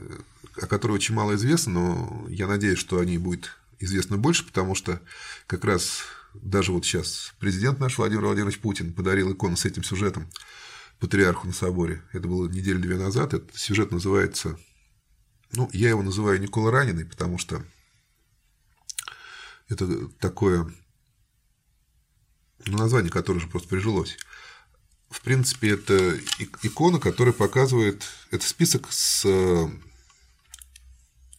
о 0.59 0.65
которой 0.65 0.93
очень 0.93 1.13
мало 1.13 1.35
известно, 1.35 1.71
но 1.71 2.25
я 2.29 2.47
надеюсь, 2.47 2.79
что 2.79 2.99
о 2.99 3.05
ней 3.05 3.17
будет 3.17 3.55
известно 3.79 4.17
больше, 4.17 4.45
потому 4.45 4.73
что 4.73 4.99
как 5.47 5.65
раз 5.65 6.01
даже 6.33 6.71
вот 6.71 6.85
сейчас 6.85 7.33
президент 7.39 7.79
наш 7.79 7.97
Владимир 7.97 8.25
Владимирович 8.25 8.59
Путин 8.59 8.93
подарил 8.93 9.33
икону 9.33 9.57
с 9.57 9.65
этим 9.65 9.83
сюжетом 9.83 10.29
патриарху 10.99 11.47
на 11.47 11.53
соборе. 11.53 12.03
Это 12.13 12.27
было 12.27 12.47
неделю-две 12.47 12.97
назад. 12.97 13.33
Этот 13.33 13.55
сюжет 13.55 13.91
называется... 13.91 14.57
Ну, 15.53 15.69
я 15.73 15.89
его 15.89 16.01
называю 16.01 16.39
Никола 16.39 16.71
Раненый, 16.71 17.05
потому 17.05 17.37
что 17.37 17.65
это 19.67 20.07
такое 20.19 20.71
ну, 22.65 22.77
название, 22.77 23.11
которое 23.11 23.39
же 23.39 23.47
просто 23.47 23.67
прижилось. 23.67 24.17
В 25.09 25.21
принципе, 25.21 25.71
это 25.71 26.17
икона, 26.61 26.99
которая 26.99 27.33
показывает... 27.33 28.03
Это 28.29 28.47
список 28.47 28.91
с 28.91 29.25
э, 29.25 29.69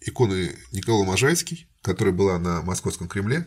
иконой 0.02 0.58
Никола 0.72 1.04
Можайский, 1.04 1.68
которая 1.82 2.12
была 2.12 2.38
на 2.38 2.62
Московском 2.62 3.08
Кремле, 3.08 3.46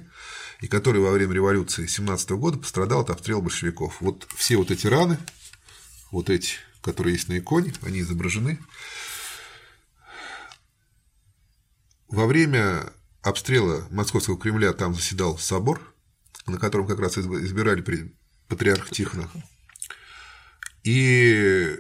и 0.62 0.68
который 0.68 1.02
во 1.02 1.12
время 1.12 1.34
революции 1.34 1.86
17 1.86 2.32
года 2.32 2.58
пострадал 2.58 3.02
от 3.02 3.10
обстрела 3.10 3.42
большевиков. 3.42 4.02
Вот 4.02 4.28
все 4.36 4.58
вот 4.58 4.72
эти 4.72 4.88
раны, 4.88 5.18
вот 6.12 6.30
эти, 6.30 6.56
которые 6.82 7.14
есть 7.14 7.30
на 7.30 7.38
иконе, 7.38 7.74
они 7.82 8.00
изображены. 8.02 8.60
во 12.16 12.26
время 12.28 12.94
обстрела 13.22 13.88
Московского 13.92 14.40
Кремля 14.40 14.74
там 14.74 14.96
заседал 14.96 15.38
собор, 15.38 15.94
на 16.48 16.58
котором 16.58 16.88
как 16.88 17.00
раз 17.00 17.18
избирали 17.18 18.14
патриарха 18.48 18.90
Тихона. 18.90 19.30
И 20.84 21.78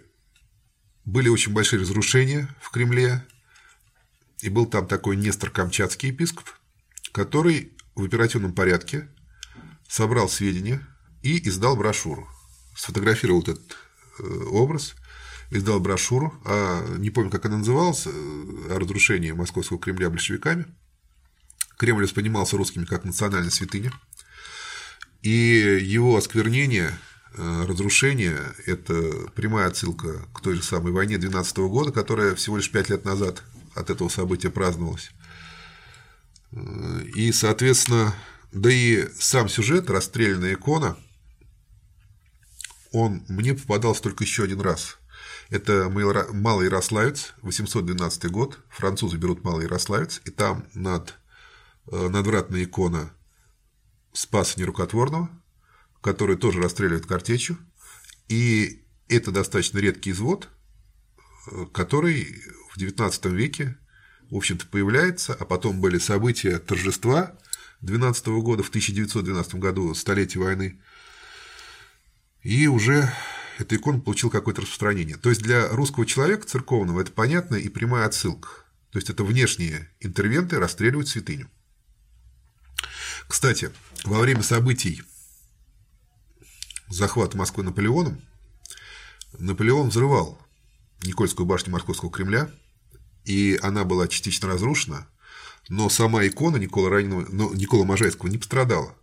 были 1.06 1.30
очень 1.30 1.54
большие 1.54 1.80
разрушения 1.80 2.54
в 2.60 2.72
Кремле, 2.72 3.26
и 4.42 4.50
был 4.50 4.66
там 4.66 4.88
такой 4.88 5.16
Нестор 5.16 5.52
Камчатский 5.52 6.10
епископ, 6.10 6.50
который 7.12 7.72
в 7.95 8.03
оперативном 8.03 8.53
порядке 8.53 9.08
собрал 9.88 10.29
сведения 10.29 10.86
и 11.23 11.47
издал 11.47 11.75
брошюру. 11.75 12.27
Сфотографировал 12.75 13.41
этот 13.41 13.77
э, 14.19 14.23
образ, 14.51 14.95
издал 15.49 15.79
брошюру, 15.79 16.34
а 16.45 16.97
не 16.97 17.10
помню, 17.10 17.29
как 17.29 17.45
она 17.45 17.58
называлась, 17.58 18.05
э, 18.05 18.10
о 18.69 18.79
разрушении 18.79 19.31
Московского 19.31 19.79
Кремля 19.79 20.10
большевиками. 20.10 20.65
Кремль 21.77 22.03
воспринимался 22.03 22.58
русскими 22.58 22.86
как 22.86 23.03
национальная 23.05 23.49
святыня. 23.49 23.91
И 25.21 25.79
его 25.81 26.17
осквернение 26.17 26.97
Э, 27.38 27.65
разрушение– 27.67 28.39
это 28.65 29.12
прямая 29.36 29.67
отсылка 29.67 30.25
к 30.34 30.41
той 30.41 30.55
же 30.55 30.63
самой 30.63 30.93
войне 30.93 31.17
12 31.17 31.58
года, 31.58 31.91
которая 31.91 32.34
всего 32.36 32.58
лишь 32.58 32.71
пять 32.71 32.89
лет 32.89 33.03
назад 33.03 33.43
от 33.73 33.89
этого 33.89 34.08
события 34.08 34.49
праздновалась. 34.49 35.12
И, 37.15 37.32
соответственно, 37.32 38.15
да 38.52 38.72
и 38.72 39.08
сам 39.20 39.50
сюжет, 39.50 39.89
расстрелянная 39.89 40.54
икона, 40.54 40.98
он 42.91 43.24
мне 43.28 43.54
попадался 43.54 44.04
только 44.04 44.24
еще 44.24 44.44
один 44.44 44.62
раз. 44.62 44.98
Это 45.50 45.89
Малый 45.89 46.65
Ярославец, 46.65 47.34
812 47.41 48.32
год, 48.32 48.60
французы 48.70 49.18
берут 49.18 49.44
Малый 49.44 49.65
Ярославец, 49.65 50.22
и 50.26 50.32
там 50.32 50.65
над, 50.74 51.15
э, 51.91 52.08
надвратная 52.08 52.63
икона 52.63 53.12
Спаса 54.13 54.60
Нерукотворного– 54.60 55.30
который 56.06 56.38
тоже 56.38 56.62
расстреливают 56.62 57.08
картечью. 57.08 57.58
И 58.28 58.86
это 59.08 59.32
достаточно 59.32 59.80
редкий 59.80 60.12
извод, 60.12 60.50
э, 61.52 61.65
который 61.74 62.44
в 62.72 62.78
XIX 62.78 63.34
веке, 63.34 63.76
в 64.36 64.38
общем-то, 64.38 64.67
появляется, 64.67 65.34
а 65.34 65.45
потом 65.45 65.80
были 65.80 65.98
события 65.98 66.60
торжества 66.60 67.38
12 67.80 68.28
года, 68.28 68.63
в 68.63 68.67
1912 68.67 69.56
году, 69.56 69.95
столетие 69.95 70.43
войны, 70.43 70.82
и 72.41 72.67
уже 72.67 73.10
эта 73.60 73.78
икона 73.78 74.02
получил 74.02 74.30
какое-то 74.30 74.60
распространение. 74.60 75.15
То 75.15 75.30
есть 75.30 75.41
для 75.41 75.69
русского 75.69 76.06
человека 76.06 76.45
церковного 76.45 77.00
это 77.00 77.13
понятная 77.13 77.60
и 77.60 77.69
прямая 77.69 78.08
отсылка. 78.08 78.50
То 78.91 79.00
есть 79.00 79.10
это 79.10 79.24
внешние 79.24 79.89
интервенты 80.02 80.60
расстреливают 80.60 81.08
святыню. 81.08 81.50
Кстати, 83.30 83.71
во 84.04 84.19
время 84.19 84.43
событий 84.43 85.02
захват 86.89 87.36
Москвы 87.36 87.63
Наполеоном, 87.63 88.19
Наполеон 89.39 89.91
взрывал 89.91 90.38
Никольскую 91.04 91.45
башню 91.45 91.71
Московского 91.71 92.12
Кремля, 92.12 92.52
и 93.26 93.60
она 93.62 93.84
была 93.84 94.08
частично 94.08 94.48
разрушена, 94.48 95.08
но 95.70 95.90
сама 95.90 96.26
икона 96.26 96.58
Никола, 96.58 96.90
Раненого, 96.90 97.26
но 97.30 97.54
Никола 97.54 97.86
Можайского 97.86 98.30
не 98.30 98.38
пострадала. 98.38 98.96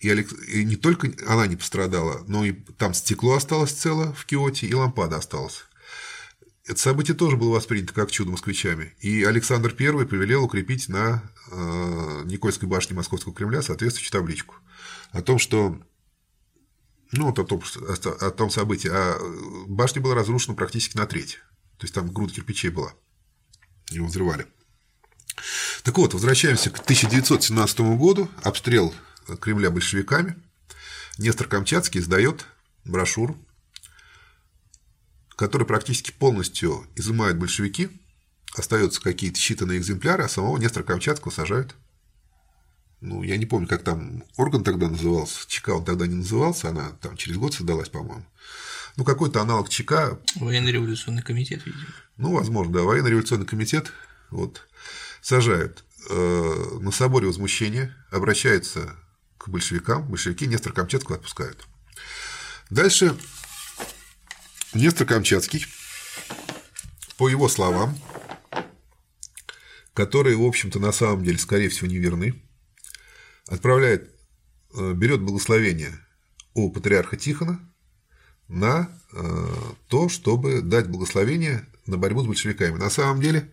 И, 0.00 0.08
Алекс... 0.08 0.32
и 0.48 0.64
не 0.64 0.76
только 0.76 1.10
она 1.26 1.46
не 1.46 1.56
пострадала, 1.56 2.24
но 2.26 2.44
и 2.44 2.52
там 2.52 2.94
стекло 2.94 3.34
осталось 3.34 3.72
цело 3.72 4.12
в 4.12 4.26
Киоте, 4.26 4.66
и 4.66 4.74
лампада 4.74 5.16
осталась. 5.16 5.64
Это 6.66 6.78
событие 6.78 7.16
тоже 7.16 7.36
было 7.36 7.54
воспринято 7.54 7.94
как 7.94 8.10
чудо 8.10 8.30
москвичами. 8.30 8.94
И 9.00 9.24
Александр 9.24 9.74
I 9.78 10.06
повелел 10.06 10.44
укрепить 10.44 10.88
на 10.88 11.22
э, 11.50 12.22
Никольской 12.26 12.68
башне 12.68 12.94
Московского 12.94 13.34
Кремля 13.34 13.62
соответствующую 13.62 14.12
табличку 14.12 14.54
о 15.12 15.22
том, 15.22 15.38
что 15.38 15.80
ну, 17.12 17.26
вот 17.26 17.38
о 17.38 17.44
том, 17.44 17.62
о 18.20 18.30
том 18.30 18.50
событии. 18.50 18.90
А 18.92 19.18
башня 19.66 20.02
была 20.02 20.14
разрушена 20.14 20.54
практически 20.54 20.96
на 20.96 21.06
треть. 21.06 21.38
То 21.78 21.84
есть 21.84 21.94
там 21.94 22.12
груда 22.12 22.34
кирпичей 22.34 22.68
была. 22.68 22.92
Его 23.90 24.06
взрывали. 24.06 24.46
Так 25.82 25.96
вот, 25.98 26.14
возвращаемся 26.14 26.70
к 26.70 26.78
1917 26.80 27.80
году. 27.96 28.28
Обстрел 28.42 28.94
Кремля 29.40 29.70
большевиками. 29.70 30.36
Нестор 31.18 31.46
Камчатский 31.48 32.00
издает 32.00 32.46
брошюру, 32.84 33.36
которая 35.36 35.66
практически 35.66 36.12
полностью 36.12 36.86
изымают 36.96 37.38
большевики. 37.38 37.88
Остаются 38.56 39.00
какие-то 39.00 39.38
считанные 39.38 39.78
экземпляры, 39.78 40.24
а 40.24 40.28
самого 40.28 40.58
Нестора 40.58 40.84
Камчатского 40.84 41.32
сажают 41.32 41.74
ну, 43.00 43.22
я 43.22 43.36
не 43.36 43.46
помню, 43.46 43.68
как 43.68 43.84
там 43.84 44.24
орган 44.36 44.64
тогда 44.64 44.88
назывался, 44.88 45.46
ЧК 45.46 45.74
он 45.74 45.84
тогда 45.84 46.06
не 46.06 46.16
назывался, 46.16 46.70
она 46.70 46.90
там 47.00 47.16
через 47.16 47.36
год 47.36 47.54
создалась, 47.54 47.88
по-моему. 47.88 48.24
Ну, 48.98 49.04
какой-то 49.04 49.40
аналог 49.40 49.68
ЧК. 49.68 50.18
Военно-революционный 50.34 51.22
комитет, 51.22 51.64
видимо. 51.64 51.86
Ну, 52.16 52.32
возможно, 52.32 52.72
да, 52.72 52.82
военно-революционный 52.82 53.46
комитет, 53.46 53.92
вот, 54.30 54.66
сажают 55.22 55.84
э, 56.10 56.78
на 56.80 56.90
соборе 56.90 57.28
возмущения, 57.28 57.94
обращаются 58.10 58.96
к 59.38 59.50
большевикам, 59.50 60.08
большевики 60.08 60.48
Нестор 60.48 60.72
Камчатского 60.72 61.16
отпускают. 61.16 61.64
Дальше 62.70 63.16
Нестор 64.74 65.06
Камчатский, 65.06 65.64
по 67.18 67.28
его 67.28 67.48
словам, 67.48 67.96
которые, 69.94 70.36
в 70.36 70.44
общем-то, 70.44 70.80
на 70.80 70.90
самом 70.90 71.22
деле, 71.22 71.38
скорее 71.38 71.68
всего, 71.68 71.86
не 71.86 71.98
верны, 71.98 72.42
отправляет, 73.46 74.12
э, 74.74 74.92
берет 74.92 75.20
благословение 75.20 76.04
у 76.54 76.72
патриарха 76.72 77.16
Тихона 77.16 77.60
на 78.48 78.90
э, 79.12 79.48
то, 79.88 80.08
чтобы 80.08 80.62
дать 80.62 80.88
благословение 80.88 81.66
на 81.86 81.96
борьбу 81.96 82.22
с 82.22 82.26
большевиками. 82.26 82.76
На 82.76 82.90
самом 82.90 83.20
деле, 83.20 83.50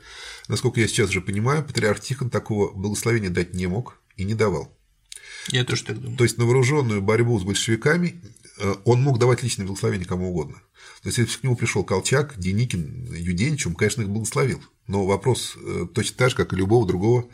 насколько 0.47 0.79
я 0.79 0.87
сейчас 0.87 1.09
уже 1.09 1.21
понимаю, 1.21 1.63
патриарх 1.63 1.99
Тихон 1.99 2.29
такого 2.29 2.71
благословения 2.71 3.29
дать 3.29 3.53
не 3.53 3.67
мог 3.67 3.97
и 4.17 4.23
не 4.23 4.33
давал. 4.33 4.75
Я 5.49 5.63
тоже 5.63 5.83
так 5.83 5.99
думаю. 5.99 6.17
То 6.17 6.23
есть 6.23 6.37
на 6.37 6.45
вооруженную 6.45 7.01
борьбу 7.01 7.39
с 7.39 7.43
большевиками 7.43 8.21
э, 8.57 8.75
он 8.85 9.01
мог 9.01 9.19
давать 9.19 9.43
личное 9.43 9.65
благословение 9.65 10.07
кому 10.07 10.29
угодно. 10.29 10.61
То 11.01 11.09
есть, 11.09 11.17
если 11.19 11.39
к 11.39 11.43
нему 11.43 11.55
пришел 11.55 11.83
Колчак, 11.83 12.39
Деникин, 12.39 13.13
Юденич, 13.13 13.67
он, 13.67 13.75
конечно, 13.75 14.01
их 14.01 14.09
благословил. 14.09 14.63
Но 14.87 15.05
вопрос 15.05 15.55
точно 15.93 16.17
так 16.17 16.29
же, 16.31 16.35
как 16.35 16.53
и 16.53 16.55
любого 16.55 16.87
другого 16.87 17.29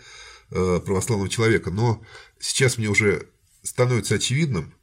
православного 0.50 1.30
человека. 1.30 1.72
Но 1.72 2.02
сейчас 2.40 2.78
мне 2.78 2.90
уже 2.90 3.30
становится 3.64 4.16
очевидным, 4.16 4.74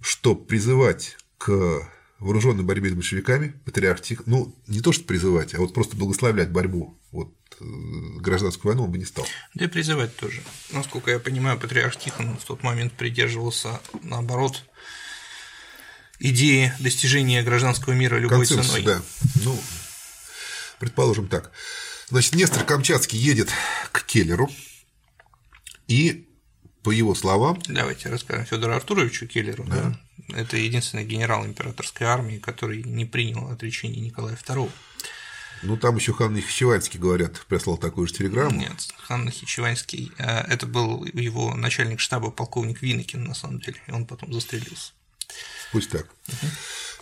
что 0.00 0.36
призывать 0.36 1.16
к 1.38 1.88
вооруженной 2.22 2.62
борьбе 2.62 2.90
с 2.90 2.94
большевиками 2.94 3.54
патриарх 3.64 4.00
Тихон, 4.00 4.24
ну, 4.26 4.56
не 4.66 4.80
то 4.80 4.92
что 4.92 5.04
призывать, 5.04 5.54
а 5.54 5.58
вот 5.58 5.74
просто 5.74 5.96
благословлять 5.96 6.50
борьбу, 6.50 6.98
вот 7.10 7.34
э, 7.60 7.64
гражданскую 8.20 8.72
войну 8.72 8.84
он 8.84 8.92
бы 8.92 8.98
не 8.98 9.04
стал. 9.04 9.26
Да 9.54 9.64
и 9.64 9.68
призывать 9.68 10.14
тоже. 10.16 10.40
Насколько 10.70 11.10
я 11.10 11.18
понимаю, 11.18 11.58
патриарх 11.58 11.96
Тихон 11.96 12.36
в 12.38 12.44
тот 12.44 12.62
момент 12.62 12.92
придерживался, 12.92 13.80
наоборот, 14.02 14.64
идеи 16.20 16.72
достижения 16.78 17.42
гражданского 17.42 17.92
мира 17.92 18.16
любой 18.16 18.46
Конценсус, 18.46 18.68
ценой. 18.68 18.82
Да. 18.82 19.02
Ну, 19.44 19.60
предположим 20.78 21.26
так. 21.26 21.50
Значит, 22.08 22.34
Нестор 22.34 22.64
Камчатский 22.64 23.18
едет 23.18 23.48
к 23.90 24.04
Келлеру 24.04 24.50
и 25.88 26.28
по 26.82 26.90
его 26.90 27.14
словам... 27.14 27.60
Давайте 27.66 28.08
расскажем 28.08 28.44
Федору 28.44 28.74
Артуровичу 28.74 29.26
Келлеру. 29.26 29.64
Да. 29.64 29.74
Да? 29.74 30.00
Это 30.34 30.56
единственный 30.56 31.04
генерал 31.04 31.44
императорской 31.46 32.06
армии, 32.06 32.38
который 32.38 32.82
не 32.82 33.04
принял 33.04 33.48
отречение 33.48 34.00
Николая 34.00 34.36
II. 34.36 34.70
Ну, 35.62 35.76
там 35.76 35.96
еще 35.96 36.12
хан 36.12 36.34
Нахичеванский, 36.34 36.98
говорят, 36.98 37.40
прислал 37.46 37.76
такую 37.76 38.08
же 38.08 38.14
телеграмму. 38.14 38.58
Нет, 38.58 38.88
хан 38.98 39.24
Нахичеванский, 39.24 40.10
э, 40.18 40.24
это 40.24 40.66
был 40.66 41.04
его 41.04 41.54
начальник 41.54 42.00
штаба 42.00 42.32
полковник 42.32 42.82
Винокин, 42.82 43.22
на 43.22 43.34
самом 43.34 43.60
деле, 43.60 43.80
и 43.86 43.92
он 43.92 44.04
потом 44.04 44.32
застрелился. 44.32 44.92
Пусть 45.70 45.90
так. 45.90 46.06
Угу. 46.28 46.46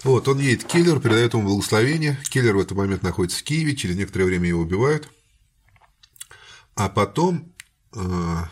Вот, 0.04 0.28
он 0.28 0.40
едет 0.40 0.64
к 0.64 0.66
Келлеру, 0.66 1.00
передает 1.00 1.32
ему 1.32 1.44
благословение. 1.44 2.18
Келлер 2.28 2.54
в 2.54 2.60
этот 2.60 2.76
момент 2.76 3.02
находится 3.02 3.40
в 3.40 3.44
Киеве, 3.44 3.74
через 3.74 3.96
некоторое 3.96 4.26
время 4.26 4.48
его 4.48 4.60
убивают. 4.60 5.08
А 6.74 6.90
потом 6.90 7.52
э, 7.94 8.44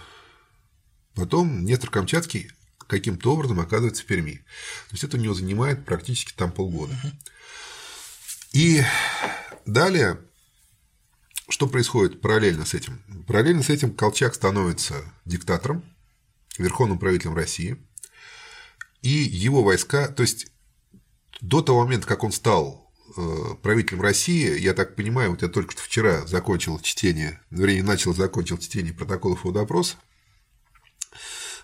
Потом 1.18 1.64
Нестор 1.64 1.90
Камчатский 1.90 2.48
каким-то 2.88 3.32
образом 3.32 3.60
оказывается 3.60 4.02
в 4.02 4.06
Перми. 4.06 4.44
То 4.88 4.92
есть 4.92 5.04
это 5.04 5.16
у 5.16 5.20
него 5.20 5.34
занимает 5.34 5.84
практически 5.84 6.32
там 6.32 6.50
полгода. 6.50 6.96
И 8.52 8.82
далее, 9.66 10.18
что 11.48 11.68
происходит 11.68 12.20
параллельно 12.20 12.64
с 12.64 12.74
этим? 12.74 13.02
Параллельно 13.26 13.62
с 13.62 13.70
этим 13.70 13.94
Колчак 13.94 14.34
становится 14.34 14.94
диктатором, 15.24 15.84
верховным 16.56 16.98
правителем 16.98 17.36
России, 17.36 17.76
и 19.02 19.10
его 19.10 19.62
войска, 19.62 20.08
то 20.08 20.22
есть 20.22 20.48
до 21.40 21.62
того 21.62 21.84
момента, 21.84 22.06
как 22.06 22.24
он 22.24 22.32
стал 22.32 22.90
э, 23.16 23.54
правителем 23.62 24.02
России, 24.02 24.58
я 24.58 24.74
так 24.74 24.96
понимаю, 24.96 25.30
вот 25.30 25.42
я 25.42 25.48
только 25.48 25.72
что 25.72 25.82
вчера 25.82 26.26
закончил 26.26 26.80
чтение, 26.80 27.40
вернее, 27.50 27.84
начал, 27.84 28.14
закончил 28.14 28.58
чтение 28.58 28.92
протоколов 28.92 29.40
его 29.40 29.52
допроса, 29.52 29.96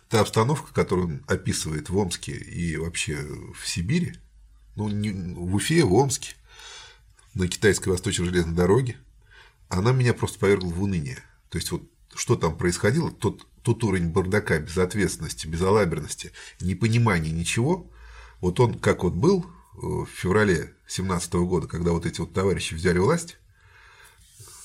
та 0.09 0.21
обстановка, 0.21 0.73
которую 0.73 1.07
он 1.09 1.25
описывает 1.27 1.91
в 1.91 1.97
Омске 1.97 2.33
и 2.33 2.77
вообще 2.77 3.17
в 3.55 3.67
Сибири, 3.67 4.15
ну, 4.77 4.89
не, 4.89 5.11
в 5.11 5.55
Уфе, 5.55 5.85
в 5.85 5.95
Омске, 5.95 6.35
на 7.35 7.49
китайской 7.49 7.89
восточной 7.89 8.27
железной 8.27 8.55
дороге, 8.55 8.97
она 9.69 9.93
меня 9.93 10.15
просто 10.15 10.39
повергла 10.39 10.69
в 10.69 10.83
уныние. 10.83 11.19
То 11.49 11.59
есть, 11.59 11.71
вот 11.71 11.83
что 12.15 12.37
там 12.37 12.57
происходило, 12.57 13.11
тот, 13.11 13.47
тот 13.63 13.83
уровень 13.83 14.11
бардака, 14.11 14.59
безответственности, 14.59 15.47
безалаберности, 15.47 16.33
непонимания 16.61 17.33
ничего, 17.33 17.91
вот 18.41 18.61
он 18.61 18.79
как 18.79 19.03
вот 19.03 19.15
был 19.15 19.45
э, 19.45 19.79
в 19.81 20.07
феврале 20.07 20.75
2017 20.87 21.35
года, 21.35 21.67
когда 21.67 21.93
вот 21.93 22.07
эти 22.07 22.21
вот 22.21 22.33
товарищи 22.33 22.75
взяли 22.75 22.99
власть, 22.99 23.37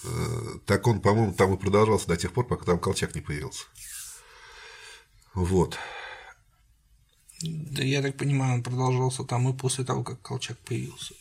э, 0.04 0.58
так 0.65 0.86
он, 0.86 1.02
по-моему, 1.02 1.34
там 1.34 1.56
и 1.56 1.58
продолжался 1.58 2.08
до 2.08 2.17
тех 2.17 2.34
пор, 2.34 2.45
пока 2.45 2.65
там 2.65 2.80
Колчак 2.80 3.15
не 3.15 3.21
появился. 3.21 3.65
Вот. 5.33 5.77
Да 7.41 7.83
я 7.83 8.01
так 8.01 8.17
понимаю, 8.17 8.55
он 8.55 8.63
продолжался 8.63 9.23
там 9.23 9.49
и 9.49 9.57
после 9.57 9.85
того, 9.85 10.03
как 10.03 10.21
Колчак 10.21 10.57
появился. 10.59 11.13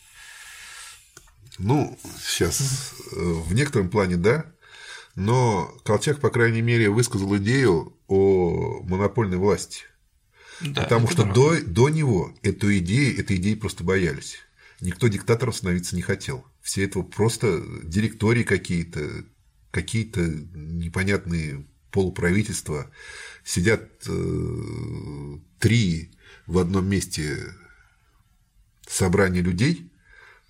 Ну, 1.59 1.99
сейчас 2.21 2.95
э, 3.13 3.17
в 3.21 3.53
некотором 3.53 3.91
плане 3.91 4.17
да, 4.17 4.47
но 5.15 5.75
Колчак, 5.85 6.21
по 6.21 6.31
крайней 6.31 6.63
мере, 6.63 6.91
высказал 6.91 7.37
идею 7.39 7.97
о 8.07 8.83
монопольной 8.85 9.37
власти. 9.37 9.85
Да, 10.61 10.83
Потому 10.83 11.09
что 11.09 11.25
до, 11.25 11.61
до 11.61 11.89
него 11.89 12.33
эту 12.43 12.77
идею, 12.79 13.19
этой 13.19 13.37
идеи 13.37 13.55
просто 13.55 13.85
боялись. 13.85 14.39
Никто 14.81 15.09
диктатором 15.09 15.53
становиться 15.53 15.97
не 15.97 16.03
хотел. 16.03 16.45
Все 16.61 16.85
это 16.85 17.03
просто 17.03 17.63
директории 17.83 18.45
какие-то, 18.45 19.25
какие-то 19.71 20.21
непонятные 20.21 21.67
полуправительства. 21.91 22.91
Сидят 23.45 23.83
э, 24.07 25.39
три 25.59 26.13
в 26.47 26.59
одном 26.59 26.87
месте 26.87 27.55
собрания 28.87 29.41
людей, 29.41 29.91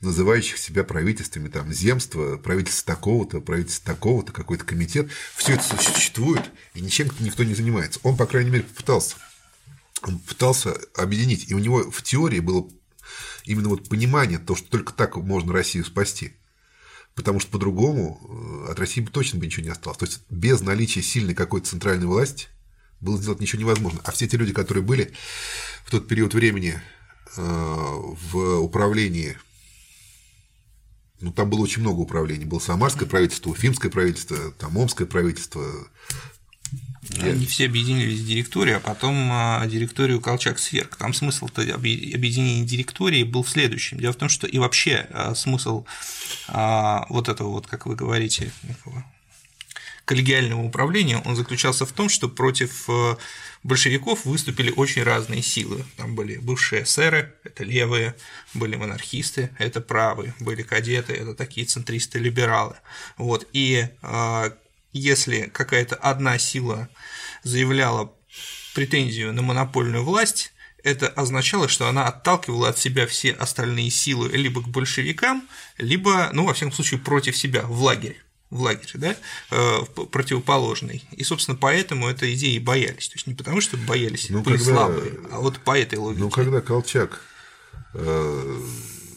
называющих 0.01 0.59
себя 0.59 0.85
правительствами, 0.85 1.49
там, 1.49 1.73
земство, 1.73 2.37
правительство 2.37 2.95
такого-то, 2.95 3.41
правительство 3.41 3.95
такого-то, 3.95 4.33
какой-то 4.33 4.65
комитет, 4.65 5.11
все 5.35 5.55
это 5.55 5.65
существует, 5.65 6.43
и 6.75 6.81
ничем 6.81 7.09
никто 7.21 7.45
не 7.45 7.55
занимается. 7.55 8.01
Он, 8.03 8.17
по 8.17 8.27
крайней 8.27 8.51
мере, 8.51 8.65
попытался. 8.65 9.17
Он 10.03 10.19
пытался 10.21 10.77
объединить, 10.97 11.51
и 11.51 11.55
у 11.55 11.59
него 11.59 11.91
в 11.91 12.03
теории 12.03 12.39
было 12.39 12.69
именно 13.45 13.71
вот 13.71 13.89
понимание, 13.89 14.39
то, 14.39 14.55
что 14.55 14.69
только 14.69 14.93
так 14.93 15.17
можно 15.17 15.53
Россию 15.53 15.85
спасти. 15.85 16.38
Потому 17.19 17.41
что 17.41 17.51
по-другому 17.51 18.65
э, 18.69 18.71
от 18.71 18.79
России 18.79 19.01
бы 19.01 19.11
точно 19.11 19.41
бы 19.41 19.47
ничего 19.47 19.65
не 19.65 19.73
осталось. 19.73 19.99
То 19.99 20.07
есть 20.07 20.21
без 20.31 20.61
наличия 20.61 21.03
сильной 21.03 21.35
какой-то 21.35 21.69
центральной 21.69 22.07
власти 22.07 22.47
было 23.01 23.19
сделать 23.19 23.41
ничего 23.41 23.61
невозможно. 23.61 24.01
А 24.05 24.13
все 24.13 24.29
те 24.29 24.37
люди, 24.37 24.53
которые 24.53 24.85
были 24.85 25.13
в 25.85 25.91
тот 25.91 26.07
период 26.07 26.33
времени 26.33 26.81
э, 27.37 27.43
в 27.43 28.61
управлении 28.61 29.37
ну, 31.21 31.33
там 31.33 31.51
было 31.51 31.63
очень 31.63 31.83
много 31.83 31.99
управлений. 31.99 32.45
Было 32.45 32.61
Самарское 32.61 33.09
правительство, 33.09 33.51
Уфимское 33.51 33.91
правительство, 33.91 34.53
там 34.53 34.79
Омское 34.79 35.09
правительство. 35.09 35.65
Они 37.21 37.47
все 37.47 37.67
объединились 37.67 38.21
в 38.21 38.27
директорию, 38.27 38.77
а 38.77 38.81
потом 38.81 39.31
а, 39.33 39.65
директорию 39.67 40.21
Колчак 40.21 40.59
сверг. 40.59 40.97
Там 40.97 41.15
смысл 41.15 41.47
объединения 41.47 42.65
директории 42.65 43.23
был 43.23 43.43
в 43.43 43.51
следующем. 43.51 43.99
Дело 43.99 44.13
в 44.13 44.17
том, 44.17 44.29
что 44.29 44.47
и 44.47 44.59
вообще 44.59 45.07
а, 45.11 45.35
смысл 45.35 45.85
а, 46.49 47.07
вот 47.09 47.29
этого, 47.29 47.51
вот, 47.51 47.67
как 47.67 47.87
вы 47.87 47.95
говорите, 47.95 48.53
коллегиального 50.05 50.63
управления, 50.63 51.21
он 51.25 51.37
заключался 51.37 51.85
в 51.85 51.93
том, 51.93 52.09
что 52.09 52.29
против 52.29 52.89
большевиков 53.63 54.25
выступили 54.25 54.71
очень 54.71 55.03
разные 55.03 55.43
силы. 55.43 55.85
Там 55.97 56.15
были 56.15 56.39
бывшие 56.39 56.85
эсеры, 56.85 57.35
это 57.45 57.65
левые, 57.65 58.15
были 58.55 58.77
монархисты, 58.77 59.51
это 59.59 59.81
правые, 59.81 60.35
были 60.41 60.63
кадеты, 60.63 61.13
это 61.13 61.35
такие 61.35 61.67
центристы-либералы. 61.67 62.77
Вот. 63.19 63.47
И 63.53 63.89
э, 64.03 64.51
если 64.99 65.43
какая-то 65.43 65.97
одна 65.97 66.39
сила 66.39 66.89
заявляла 67.43 68.13
претензию 68.75 69.33
на 69.33 69.43
монопольную 69.43 70.05
власть, 70.05 70.53
это 70.85 71.09
означало, 71.09 71.69
что 71.69 71.89
она 71.89 72.07
отталкивала 72.07 72.69
от 72.69 72.79
себя 72.79 73.07
все 73.07 73.33
остальные 73.33 73.91
силы 73.91 74.29
либо 74.29 74.63
к 74.63 74.69
большевикам, 74.69 75.49
либо, 75.77 76.31
ну, 76.33 76.47
во 76.47 76.55
всяком 76.55 76.73
случае, 76.73 77.01
против 77.01 77.37
себя 77.37 77.63
в 77.63 77.83
лагерь 77.83 78.23
в 78.51 78.63
лагере, 78.63 78.93
да, 78.95 79.17
э, 79.51 79.81
противоположный. 80.11 81.05
И, 81.13 81.23
собственно, 81.23 81.57
поэтому 81.57 82.09
этой 82.09 82.35
идеи 82.35 82.59
боялись. 82.59 83.09
То 83.09 83.17
есть 83.17 83.27
не 83.27 83.35
потому, 83.35 83.61
что 83.61 83.77
боялись, 83.77 84.31
ну, 84.31 84.41
были 84.41 84.57
когда, 84.57 84.73
слабые, 84.73 85.21
а 85.31 85.41
вот 85.41 85.59
по 85.61 85.79
этой 85.79 85.99
логике. 85.99 86.23
Ну, 86.23 86.31
когда 86.31 86.61
Колчак 86.61 87.21
э, 87.95 88.61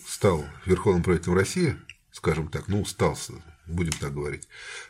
стал 0.05 0.45
верховным 0.65 1.01
правителем 1.01 1.35
России, 1.35 1.77
скажем 2.11 2.49
так, 2.49 2.67
ну, 2.67 2.83
стал, 2.83 3.17
будем 3.71 3.91
так 3.93 4.13
говорить, 4.13 4.47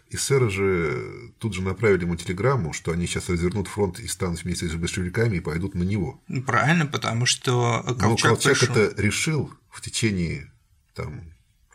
эсеры 0.10 0.50
же 0.50 1.32
тут 1.40 1.54
же 1.54 1.62
направили 1.62 2.02
ему 2.02 2.16
телеграмму, 2.16 2.74
что 2.74 2.92
они 2.92 3.08
сейчас 3.08 3.30
развернут 3.30 3.68
фронт 3.68 4.00
и 4.00 4.08
станут 4.08 4.44
вместе 4.44 4.68
с 4.68 4.74
большевиками 4.74 5.38
и 5.38 5.40
пойдут 5.40 5.76
на 5.76 5.84
него. 5.84 6.22
Правильно, 6.46 6.86
потому 6.86 7.26
что 7.26 7.84
Колчак, 7.86 8.02
Но 8.02 8.18
Колчак 8.18 8.60
пришел... 8.60 8.76
это 8.76 9.02
решил 9.02 9.54
в 9.70 9.82
течение 9.82 10.52
там, 10.94 11.22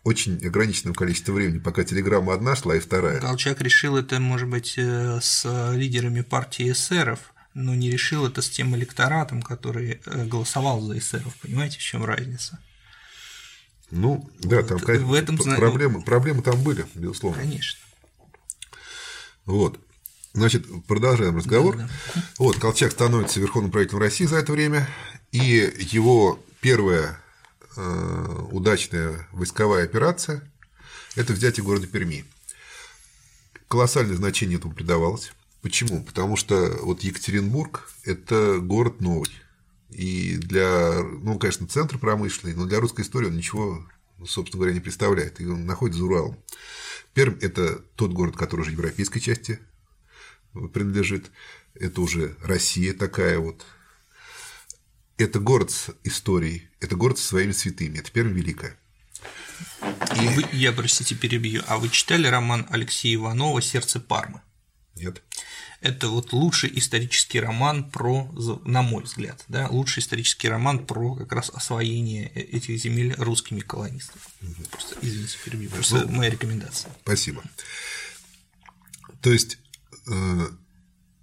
очень 0.05 0.45
ограниченное 0.47 0.95
количество 0.95 1.33
времени, 1.33 1.59
пока 1.59 1.83
телеграмма 1.85 2.35
одна 2.35 2.55
шла 2.55 2.77
и 2.77 2.81
вторая. 2.81 3.21
Колчак 3.21 3.61
решил 3.61 3.97
это, 3.97 4.21
может 4.21 4.49
быть, 4.49 4.75
э, 4.77 5.19
с 5.21 5.73
лидерами 5.75 6.21
партии 6.21 6.71
эсеров, 6.71 7.33
но 7.55 7.75
не 7.75 7.91
решил 7.91 8.27
это 8.27 8.43
с 8.43 8.51
тем 8.51 8.77
электоратом, 8.77 9.43
который 9.43 10.01
э, 10.05 10.25
голосовал 10.27 10.81
за 10.83 10.99
эсеров. 10.99 11.35
Понимаете, 11.43 11.79
в 11.79 11.83
чем 11.83 12.05
разница? 12.05 12.61
Ну, 13.91 14.29
да, 14.41 14.63
там 14.63 14.79
вот, 14.79 14.89
в 14.89 15.13
этом... 15.13 15.37
проблемы, 15.37 16.03
проблемы 16.03 16.43
там 16.43 16.63
были, 16.63 16.85
безусловно. 16.95 17.41
Конечно. 17.41 17.79
Вот. 19.45 19.81
Значит, 20.33 20.67
продолжаем 20.87 21.37
разговор. 21.37 21.77
Да, 21.77 21.89
да. 22.15 22.23
Вот, 22.39 22.59
Колчак 22.59 22.93
становится 22.93 23.41
верховным 23.41 23.71
правителем 23.71 24.01
России 24.01 24.27
за 24.27 24.37
это 24.37 24.53
время, 24.53 24.89
и 25.33 25.73
его 25.93 26.39
первая 26.61 27.21
Э, 27.77 28.47
удачная 28.53 29.29
войсковая 29.33 29.85
операция– 29.85 30.51
это 31.15 31.35
взятие 31.35 31.63
города 31.63 31.87
Перми. 31.87 32.25
Колоссальное 33.69 34.17
значение 34.17 34.59
этому 34.59 34.73
придавалось. 34.73 35.33
Почему? 35.61 36.03
Потому 36.03 36.37
что 36.37 36.79
вот 36.83 37.03
Екатеринбург– 37.03 37.91
это 38.05 38.59
город 38.61 39.01
новый. 39.01 39.29
И 39.91 40.37
для, 40.37 41.03
ну, 41.03 41.39
конечно, 41.39 41.67
центр 41.69 41.99
промышленный, 41.99 42.55
но 42.55 42.67
для 42.67 42.81
русской 42.81 43.03
истории 43.03 43.29
он 43.29 43.37
ничего, 43.37 43.87
собственно 44.25 44.61
говоря, 44.61 44.75
не 44.75 44.81
представляет. 44.81 45.41
И 45.41 45.47
он 45.47 45.67
находится 45.67 46.01
за 46.01 46.07
Уралом. 46.07 46.39
Пермь– 47.15 47.39
это 47.41 47.79
тот 47.95 48.13
город, 48.13 48.37
который 48.37 48.63
уже 48.63 48.73
европейской 48.73 49.21
части 49.21 49.61
принадлежит. 50.73 51.31
Это 51.75 52.01
уже 52.01 52.37
Россия 52.43 52.95
такая 52.95 53.39
вот, 53.39 53.65
это 55.19 55.39
город 55.39 55.71
с 55.71 55.91
историей, 56.05 56.69
это 56.81 56.97
город 56.97 57.19
со 57.19 57.27
своими 57.27 57.53
святыми, 57.53 57.99
это 57.99 58.11
Пермь 58.11 58.33
Великая. 58.33 58.77
И... 60.15 60.29
Вы, 60.29 60.45
я, 60.53 60.73
простите, 60.73 61.15
перебью. 61.15 61.63
А 61.67 61.79
вы 61.79 61.89
читали 61.89 62.27
роман 62.27 62.67
Алексея 62.71 63.15
Иванова 63.15 63.63
«Сердце 63.63 64.01
Пармы»? 64.01 64.41
Нет. 64.95 65.23
Это 65.81 66.09
вот 66.09 66.33
лучший 66.33 66.71
исторический 66.79 67.41
роман 67.41 67.91
про, 67.91 68.31
на 68.65 68.83
мой 68.83 69.05
взгляд, 69.05 69.45
да, 69.49 69.69
лучший 69.69 70.01
исторический 70.01 70.49
роман 70.49 70.87
про 70.87 71.15
как 71.15 71.33
раз 71.33 71.51
освоение 71.51 72.31
э, 72.35 72.41
этих 72.41 72.79
земель 72.79 73.15
русскими 73.19 73.61
колонистами. 73.61 74.23
Угу. 74.43 74.69
Просто, 74.71 74.97
извините, 75.03 75.39
перебью, 75.45 75.71
просто 75.71 76.07
ну, 76.07 76.17
моя 76.17 76.31
рекомендация. 76.31 76.91
Спасибо. 77.03 77.43
То 79.21 79.33
есть 79.33 79.59
э, 80.09 80.49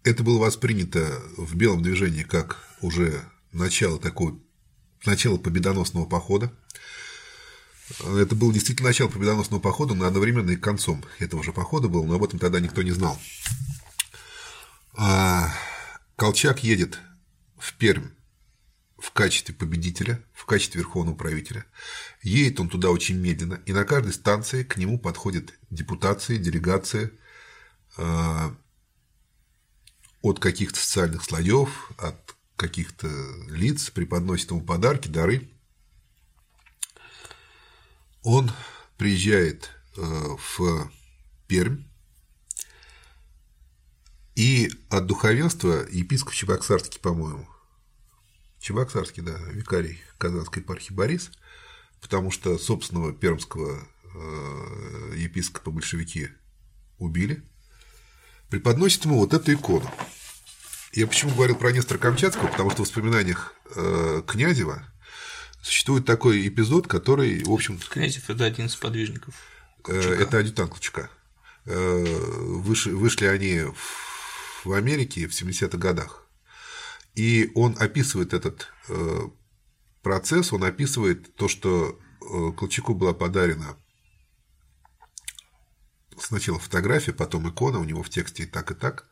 это 0.03 0.23
было 0.23 0.39
воспринято 0.39 1.21
в 1.37 1.55
белом 1.55 1.81
движении 1.81 2.23
как 2.23 2.63
уже 2.81 3.23
начало 3.51 3.99
такого, 3.99 4.37
начало 5.05 5.37
победоносного 5.37 6.05
похода. 6.05 6.53
Это 7.99 8.35
было 8.35 8.53
действительно 8.53 8.89
начало 8.89 9.09
победоносного 9.09 9.59
похода, 9.59 9.93
но 9.93 10.05
одновременно 10.05 10.51
и 10.51 10.55
концом 10.55 11.03
этого 11.19 11.43
же 11.43 11.51
похода 11.51 11.87
был, 11.87 12.05
но 12.05 12.15
об 12.15 12.23
этом 12.23 12.39
тогда 12.39 12.59
никто 12.59 12.81
не 12.81 12.91
знал. 12.91 13.19
А 14.95 15.53
Колчак 16.15 16.63
едет 16.63 16.99
в 17.57 17.73
Пермь 17.75 18.09
в 18.97 19.11
качестве 19.11 19.53
победителя, 19.53 20.23
в 20.33 20.45
качестве 20.45 20.79
верховного 20.79 21.15
правителя. 21.15 21.65
Едет 22.21 22.59
он 22.59 22.69
туда 22.69 22.89
очень 22.89 23.17
медленно, 23.17 23.59
и 23.65 23.73
на 23.73 23.83
каждой 23.83 24.13
станции 24.13 24.63
к 24.63 24.77
нему 24.77 24.97
подходят 24.97 25.53
депутации, 25.69 26.37
делегации 26.37 27.11
а, 27.97 28.55
от 30.21 30.39
каких-то 30.39 30.79
социальных 30.79 31.23
слоев, 31.25 31.91
от 31.97 32.35
каких-то 32.55 33.09
лиц, 33.49 33.89
преподносит 33.89 34.51
ему 34.51 34.61
подарки, 34.61 35.09
дары. 35.09 35.49
Он 38.21 38.49
приезжает 38.97 39.69
э, 39.97 40.01
в 40.01 40.89
Пермь, 41.47 41.83
и 44.35 44.71
от 44.89 45.05
духовенства 45.05 45.85
епископ 45.91 46.33
Чебоксарский, 46.33 46.99
по-моему, 46.99 47.47
Чебоксарский, 48.59 49.21
да, 49.21 49.37
викарий 49.51 50.01
Казанской 50.17 50.63
епархии 50.63 50.93
Борис, 50.93 51.31
потому 52.01 52.31
что 52.31 52.57
собственного 52.57 53.13
пермского 53.13 53.87
э, 54.15 55.13
епископа 55.17 55.69
большевики 55.69 56.29
убили, 56.97 57.43
преподносит 58.49 59.05
ему 59.05 59.19
вот 59.19 59.33
эту 59.33 59.53
икону. 59.53 59.89
Я 60.93 61.07
почему 61.07 61.33
говорил 61.33 61.55
про 61.55 61.71
Нестора 61.71 61.97
Камчатского, 61.97 62.47
потому 62.47 62.69
что 62.71 62.83
в 62.83 62.87
воспоминаниях 62.87 63.53
э, 63.75 64.21
Князева 64.27 64.83
существует 65.61 66.05
такой 66.05 66.47
эпизод, 66.47 66.87
который, 66.87 67.43
в 67.43 67.51
общем... 67.51 67.77
Князев– 67.77 68.29
это 68.31 68.45
один 68.45 68.65
из 68.65 68.75
подвижников. 68.75 69.35
Э, 69.87 69.99
это 69.99 70.39
адъютант 70.39 70.71
Колчака. 70.71 71.09
Вышли 71.65 73.25
они 73.25 73.61
в 73.61 74.12
Америке 74.71 75.27
в 75.27 75.31
70-х 75.31 75.77
годах. 75.77 76.27
И 77.15 77.51
он 77.55 77.75
описывает 77.79 78.33
этот 78.33 78.69
э, 78.87 79.19
процесс, 80.01 80.53
он 80.53 80.63
описывает 80.63 81.35
то, 81.35 81.47
что 81.47 81.99
Колчаку 82.57 82.95
была 82.95 83.13
подарена 83.13 83.77
сначала 86.19 86.59
фотография, 86.59 87.13
потом 87.13 87.49
икона, 87.49 87.79
у 87.79 87.83
него 87.83 88.03
в 88.03 88.09
тексте 88.09 88.43
и 88.43 88.45
так, 88.45 88.71
и 88.71 88.75
так, 88.75 89.07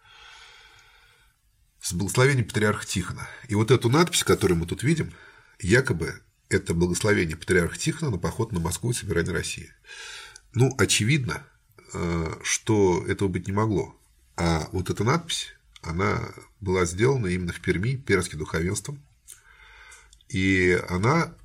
с 1.81 1.93
благословением 1.93 2.47
патриарха 2.47 2.85
Тихона. 2.85 3.27
И 3.47 3.55
вот 3.55 3.71
эту 3.71 3.89
надпись, 3.89 4.23
которую 4.23 4.57
мы 4.59 4.65
тут 4.65 4.83
видим, 4.83 5.13
якобы 5.59 6.21
это 6.49 6.73
благословение 6.73 7.37
патриарха 7.37 7.77
Тихона 7.77 8.11
на 8.11 8.17
поход 8.17 8.51
на 8.51 8.59
Москву 8.59 8.91
и 8.91 8.93
собирание 8.93 9.33
России. 9.33 9.71
Ну, 10.53 10.73
очевидно, 10.77 11.47
э, 11.93 12.33
что 12.43 13.05
этого 13.07 13.29
быть 13.29 13.47
не 13.47 13.53
могло. 13.53 13.95
А 14.43 14.67
вот 14.71 14.89
эта 14.89 15.03
надпись, 15.03 15.53
она 15.83 16.19
была 16.61 16.85
сделана 16.85 17.27
именно 17.27 17.53
в 17.53 17.61
Перми, 17.61 17.95
пермским 17.95 18.39
духовенством. 18.39 18.99
И 20.29 20.81
она, 20.89 21.35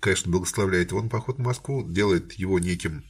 конечно, 0.00 0.32
благословляет 0.32 0.90
его 0.90 1.02
на 1.02 1.10
поход 1.10 1.36
на 1.36 1.44
Москву, 1.44 1.86
делает 1.86 2.32
его 2.32 2.58
неким, 2.58 3.04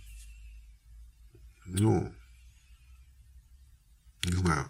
ну, 1.65 2.13
не 4.25 4.33
знаю, 4.33 4.69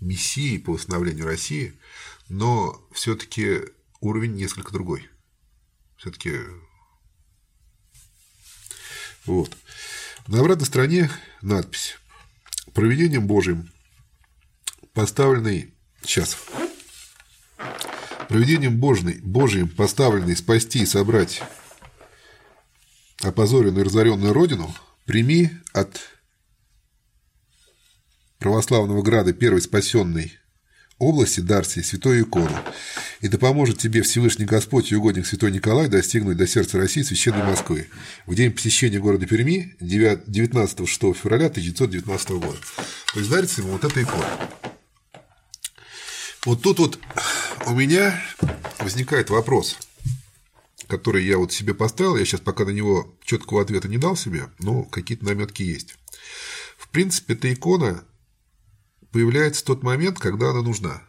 мессией 0.00 0.58
по 0.58 0.72
восстановлению 0.72 1.26
России, 1.26 1.78
но 2.30 2.82
все-таки 2.92 3.60
уровень 4.00 4.36
несколько 4.36 4.72
другой. 4.72 5.06
Все-таки 5.98 6.40
вот. 9.26 9.54
На 10.28 10.40
обратной 10.40 10.64
стороне 10.64 11.10
надпись 11.42 11.98
«Проведением 12.72 13.26
Божьим 13.26 13.73
поставленный...» 14.94 15.74
Сейчас. 16.02 16.38
«Проведением 18.28 18.78
Божьим, 18.78 19.20
Божьим 19.22 19.68
поставленный 19.68 20.36
спасти 20.36 20.80
и 20.80 20.86
собрать 20.86 21.42
опозоренную 23.22 23.84
и 23.84 23.88
разоренную 23.88 24.32
родину, 24.32 24.74
прими 25.04 25.50
от 25.72 26.00
православного 28.38 29.02
града 29.02 29.32
первой 29.32 29.62
спасенной 29.62 30.38
области 30.98 31.40
Дарсии 31.40 31.80
святую 31.80 32.22
икону, 32.22 32.56
и 33.20 33.28
да 33.28 33.38
поможет 33.38 33.78
тебе 33.78 34.02
Всевышний 34.02 34.44
Господь 34.44 34.92
и 34.92 34.96
угодник 34.96 35.26
Святой 35.26 35.50
Николай 35.50 35.88
достигнуть 35.88 36.36
до 36.36 36.46
сердца 36.46 36.78
России 36.78 37.02
священной 37.02 37.42
Москвы 37.42 37.88
в 38.26 38.34
день 38.34 38.52
посещения 38.52 38.98
города 38.98 39.26
Перми 39.26 39.74
19-6 39.80 41.14
февраля 41.14 41.46
1919 41.46 42.30
года. 42.30 42.58
То 43.12 43.18
есть 43.18 43.30
дарится 43.30 43.62
ему 43.62 43.72
вот 43.72 43.84
эта 43.84 44.02
икона. 44.02 44.28
Вот 46.44 46.60
тут 46.60 46.78
вот 46.78 46.98
у 47.66 47.74
меня 47.74 48.22
возникает 48.78 49.30
вопрос, 49.30 49.78
который 50.88 51.24
я 51.24 51.38
вот 51.38 51.52
себе 51.52 51.72
поставил, 51.72 52.16
я 52.16 52.24
сейчас 52.26 52.40
пока 52.40 52.66
на 52.66 52.70
него 52.70 53.16
четкого 53.24 53.62
ответа 53.62 53.88
не 53.88 53.96
дал 53.96 54.14
себе, 54.14 54.50
но 54.58 54.84
какие-то 54.84 55.24
наметки 55.24 55.62
есть. 55.62 55.96
В 56.76 56.88
принципе, 56.88 57.32
эта 57.32 57.52
икона 57.52 58.04
появляется 59.10 59.62
в 59.62 59.66
тот 59.66 59.82
момент, 59.82 60.18
когда 60.18 60.50
она 60.50 60.60
нужна. 60.60 61.02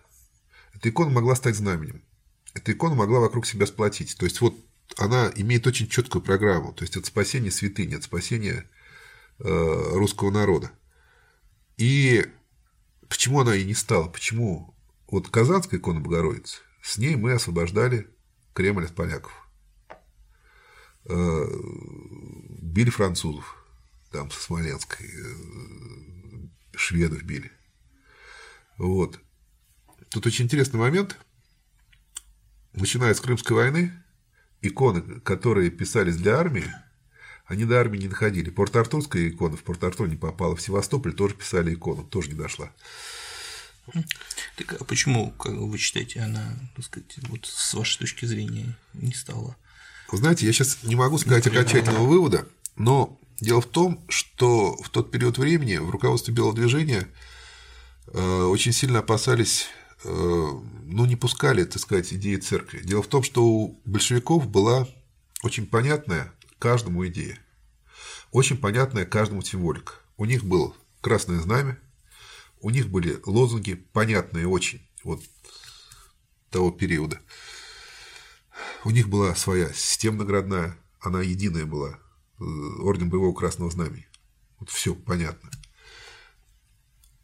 Эта 0.74 0.90
икона 0.90 1.12
могла 1.12 1.36
стать 1.36 1.56
знаменем. 1.56 2.02
Эта 2.54 2.72
икона 2.72 2.96
могла 2.96 3.20
вокруг 3.20 3.46
себя 3.46 3.66
сплотить. 3.66 4.16
То 4.18 4.26
есть, 4.26 4.40
вот 4.40 4.56
она 4.98 5.32
имеет 5.36 5.68
очень 5.68 5.90
четкую 5.90 6.22
программу. 6.22 6.72
То 6.72 6.84
есть, 6.84 6.96
это 6.96 7.08
спасение 7.08 7.52
святыни, 7.52 7.96
это 7.96 8.06
спасение 8.06 8.70
э, 9.40 9.44
русского 9.44 10.32
народа. 10.32 10.72
И 11.78 12.26
почему 13.10 13.42
она 13.42 13.56
и 13.56 13.66
не 13.66 13.74
стала? 13.74 14.08
Почему? 14.08 14.75
Вот 15.16 15.30
Казанская 15.30 15.80
икона 15.80 16.02
Богородицы, 16.02 16.58
с 16.82 16.98
ней 16.98 17.16
мы 17.16 17.32
освобождали 17.32 18.10
Кремль 18.54 18.84
от 18.84 18.94
поляков. 18.94 19.32
Э, 21.06 21.46
били 22.62 22.90
французов, 22.90 23.56
там, 24.12 24.30
со 24.30 24.42
Смоленской, 24.42 25.08
э, 25.08 26.48
шведов 26.76 27.24
били. 27.24 27.50
Вот. 28.78 29.22
Тут 30.10 30.26
очень 30.26 30.44
интересный 30.44 30.82
момент. 30.82 31.18
Начиная 32.74 33.14
с 33.14 33.22
Крымской 33.22 33.56
войны, 33.56 33.94
иконы, 34.62 35.22
которые 35.22 35.72
писались 35.72 36.18
для 36.18 36.38
армии, 36.38 36.70
они 37.46 37.64
до 37.64 37.80
армии 37.80 38.00
не 38.00 38.10
доходили. 38.10 38.50
Порт-Артурская 38.50 39.30
икона 39.30 39.56
в 39.56 39.64
Порт-Артур 39.64 40.10
не 40.10 40.18
попала. 40.18 40.58
В 40.58 40.62
Севастополь 40.62 41.14
тоже 41.14 41.36
писали 41.36 41.74
икону, 41.74 42.04
тоже 42.04 42.32
не 42.32 42.36
дошла. 42.36 42.70
Так 44.56 44.82
а 44.82 44.84
почему, 44.84 45.32
как 45.32 45.54
вы 45.54 45.78
считаете, 45.78 46.22
она, 46.22 46.58
так 46.76 46.86
сказать, 46.86 47.18
вот 47.30 47.46
с 47.46 47.74
вашей 47.74 48.00
точки 48.00 48.26
зрения 48.26 48.78
не 48.94 49.14
стала? 49.14 49.56
Вы 50.12 50.18
знаете, 50.18 50.46
я 50.46 50.54
сейчас 50.54 50.84
не 50.84 50.96
могу 50.96 51.18
сказать 51.18 51.48
окончательного 51.48 52.06
вывода, 52.06 52.48
но 52.76 53.20
дело 53.40 53.62
в 53.62 53.66
том, 53.66 54.04
что 54.08 54.76
в 54.78 54.90
тот 54.90 55.12
период 55.12 55.38
времени 55.38 55.78
в 55.78 55.90
руководстве 55.90 56.34
Белого 56.34 56.56
движения 56.56 57.08
Э, 58.08 58.44
очень 58.44 58.72
сильно 58.72 59.00
опасались, 59.00 59.68
э, 60.04 60.10
ну, 60.10 61.06
не 61.06 61.16
пускали, 61.16 61.64
так 61.64 61.82
сказать, 61.82 62.14
идеи 62.14 62.38
церкви. 62.38 62.82
Дело 62.84 63.02
в 63.02 63.08
том, 63.08 63.24
что 63.24 63.44
у 63.44 63.82
большевиков 63.86 64.48
была 64.48 64.88
очень 65.44 65.66
понятная 65.66 66.32
каждому 66.60 67.06
идея, 67.08 67.38
очень 68.32 68.58
понятная 68.58 69.06
каждому 69.06 69.42
символика. 69.42 69.94
У 70.18 70.26
них 70.26 70.44
было 70.44 70.74
красное 71.02 71.40
знамя, 71.40 71.78
у 72.66 72.72
них 72.72 72.90
были 72.90 73.22
лозунги, 73.28 73.76
понятные 73.76 74.48
очень, 74.48 74.82
вот 75.04 75.22
того 76.50 76.72
периода. 76.72 77.22
У 78.84 78.90
них 78.90 79.08
была 79.08 79.36
своя 79.36 79.72
система 79.72 80.18
наградная, 80.18 80.76
она 81.00 81.22
единая 81.22 81.66
была, 81.66 82.00
э, 82.40 82.44
орден 82.44 83.12
боевого 83.12 83.36
красного 83.36 83.70
знамени. 83.70 84.08
Вот 84.58 84.72
все 84.72 84.96
понятно. 84.96 85.52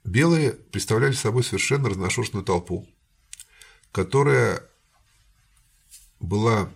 Белые 0.04 0.52
представляли 0.52 1.14
собой 1.14 1.44
совершенно 1.44 1.90
разношерстную 1.90 2.46
толпу, 2.46 2.88
которая 3.92 4.70
была 6.20 6.72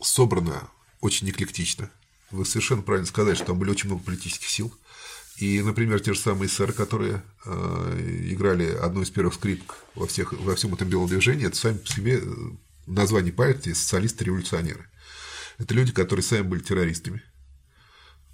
собрана 0.00 0.72
очень 1.00 1.30
эклектично. 1.30 1.88
Вы 2.32 2.44
совершенно 2.46 2.82
правильно 2.82 3.06
сказали, 3.06 3.36
что 3.36 3.44
там 3.44 3.60
были 3.60 3.70
очень 3.70 3.86
много 3.86 4.02
политических 4.02 4.48
сил. 4.48 4.76
И, 5.40 5.62
например, 5.62 6.00
те 6.00 6.12
же 6.12 6.20
самые 6.20 6.48
эсеры, 6.48 6.72
которые 6.72 7.22
э, 7.46 8.26
играли 8.30 8.74
одну 8.74 9.02
из 9.02 9.10
первых 9.10 9.34
скрипок 9.34 9.84
во, 9.94 10.06
всех, 10.06 10.34
во 10.34 10.54
всем 10.54 10.74
этом 10.74 10.88
белом 10.88 11.08
движении, 11.08 11.46
это 11.46 11.56
сами 11.56 11.78
по 11.78 11.88
себе 11.88 12.18
э, 12.18 12.26
название 12.86 13.32
партии 13.32 13.70
социалисты-революционеры. 13.70 14.86
Это 15.58 15.74
люди, 15.74 15.92
которые 15.92 16.22
сами 16.22 16.42
были 16.42 16.60
террористами 16.60 17.22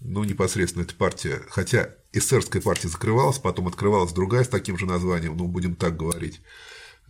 ну, 0.00 0.24
непосредственно 0.24 0.82
эта 0.82 0.94
партия, 0.94 1.42
хотя 1.48 1.90
эсерская 2.12 2.60
партия 2.60 2.88
закрывалась, 2.88 3.38
потом 3.38 3.68
открывалась 3.68 4.12
другая 4.12 4.44
с 4.44 4.48
таким 4.48 4.76
же 4.76 4.86
названием, 4.86 5.36
ну, 5.36 5.46
будем 5.46 5.76
так 5.76 5.96
говорить, 5.96 6.40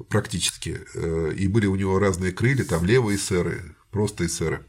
практически, 0.09 0.81
э, 0.95 1.33
и 1.37 1.49
были 1.49 1.67
у 1.67 1.75
него 1.75 1.99
разные 1.99 2.33
крылья, 2.33 2.65
там 2.65 2.85
левые 2.85 3.17
эсеры, 3.17 3.77
просто 3.91 4.27
эсеры. 4.27 4.65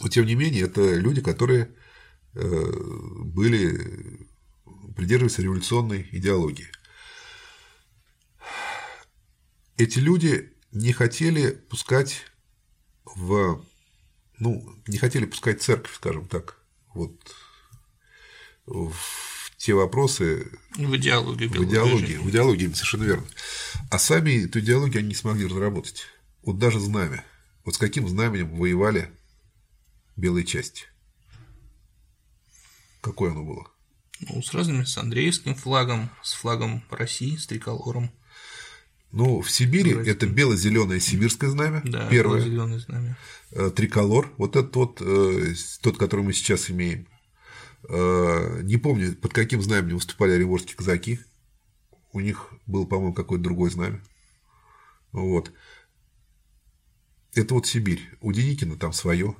Но, 0.00 0.08
тем 0.08 0.26
не 0.26 0.34
менее, 0.34 0.64
это 0.64 0.94
люди, 0.94 1.22
которые 1.22 1.70
были, 2.36 4.28
придерживались 4.94 5.38
революционной 5.38 6.08
идеологии. 6.12 6.70
Эти 9.76 9.98
люди 9.98 10.52
не 10.72 10.92
хотели 10.92 11.50
пускать 11.50 12.24
в 13.04 13.64
ну, 14.38 14.76
не 14.86 14.98
хотели 14.98 15.24
пускать 15.24 15.62
церковь, 15.62 15.94
скажем 15.94 16.26
так, 16.26 16.58
вот 16.94 17.34
в 18.66 19.56
те 19.56 19.74
вопросы... 19.74 20.50
В 20.76 20.96
идеологию. 20.96 21.50
В 21.50 21.64
идеологии, 21.64 22.16
в 22.16 22.28
идеологии, 22.28 22.66
совершенно 22.72 23.04
верно. 23.04 23.26
А 23.90 23.98
сами 23.98 24.44
эту 24.44 24.60
идеологию 24.60 25.00
они 25.00 25.08
не 25.08 25.14
смогли 25.14 25.46
разработать. 25.46 26.06
Вот 26.42 26.58
даже 26.58 26.80
знамя. 26.80 27.24
Вот 27.64 27.74
с 27.74 27.78
каким 27.78 28.06
знаменем 28.08 28.54
воевали 28.56 29.10
белой 30.16 30.44
части? 30.44 30.84
Какое 33.06 33.30
оно 33.30 33.44
было? 33.44 33.64
Ну, 34.18 34.42
с 34.42 34.52
разными, 34.52 34.82
с 34.82 34.98
Андреевским 34.98 35.54
флагом, 35.54 36.10
с 36.24 36.34
флагом 36.34 36.82
России, 36.90 37.36
с 37.36 37.46
триколором. 37.46 38.10
Ну, 39.12 39.42
в 39.42 39.48
Сибири 39.48 39.94
Вроде. 39.94 40.10
это 40.10 40.26
бело-зеленое 40.26 40.98
сибирское 40.98 41.48
знамя, 41.50 41.82
да, 41.84 42.08
первое. 42.08 42.40
бело-зеленое 42.40 42.80
знамя. 42.80 43.16
Э, 43.52 43.70
триколор, 43.70 44.32
вот 44.38 44.56
это 44.56 44.66
тот, 44.66 45.00
э, 45.00 45.54
тот, 45.82 45.98
который 45.98 46.22
мы 46.22 46.32
сейчас 46.32 46.68
имеем. 46.68 47.06
Э, 47.88 48.62
не 48.64 48.76
помню, 48.76 49.14
под 49.14 49.32
каким 49.32 49.62
знаменем 49.62 49.94
выступали 49.94 50.32
оренбургские 50.32 50.76
казаки. 50.76 51.20
У 52.12 52.18
них 52.18 52.52
было, 52.66 52.86
по-моему, 52.86 53.14
какое-то 53.14 53.44
другое 53.44 53.70
знамя. 53.70 54.02
Вот. 55.12 55.52
Это 57.34 57.54
вот 57.54 57.68
Сибирь. 57.68 58.02
У 58.20 58.32
Деникина 58.32 58.76
там 58.76 58.92
свое. 58.92 59.36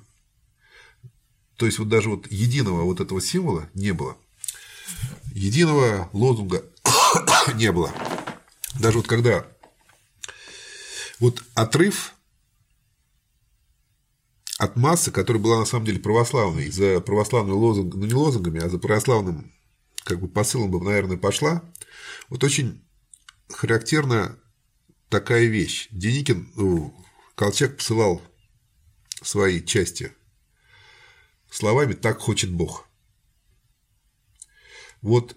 То 1.56 1.66
есть 1.66 1.78
вот 1.78 1.88
даже 1.88 2.10
вот 2.10 2.30
единого 2.30 2.82
вот 2.82 3.00
этого 3.00 3.20
символа 3.20 3.68
не 3.74 3.92
было. 3.92 4.16
Единого 5.32 6.08
лозунга 6.12 6.64
не 7.54 7.72
было. 7.72 7.92
Даже 8.78 8.98
вот 8.98 9.06
когда 9.06 9.46
вот 11.18 11.42
отрыв 11.54 12.12
от 14.58 14.76
массы, 14.76 15.10
которая 15.10 15.42
была 15.42 15.58
на 15.58 15.64
самом 15.64 15.86
деле 15.86 15.98
православной, 15.98 16.70
за 16.70 17.00
православным 17.00 17.56
лозунгом, 17.56 18.00
ну 18.00 18.06
не 18.06 18.14
лозунгами, 18.14 18.60
а 18.60 18.68
за 18.68 18.78
православным 18.78 19.52
как 20.04 20.20
бы 20.20 20.28
посылом 20.28 20.70
бы, 20.70 20.80
наверное, 20.80 21.16
пошла, 21.16 21.62
вот 22.28 22.44
очень 22.44 22.82
характерна 23.48 24.38
такая 25.08 25.46
вещь. 25.46 25.88
Деникин, 25.90 26.52
ну, 26.54 26.94
Колчак 27.34 27.76
посылал 27.76 28.22
свои 29.22 29.62
части 29.62 30.12
словами 31.56 31.94
«так 31.94 32.18
хочет 32.20 32.52
Бог». 32.52 32.86
Вот 35.00 35.36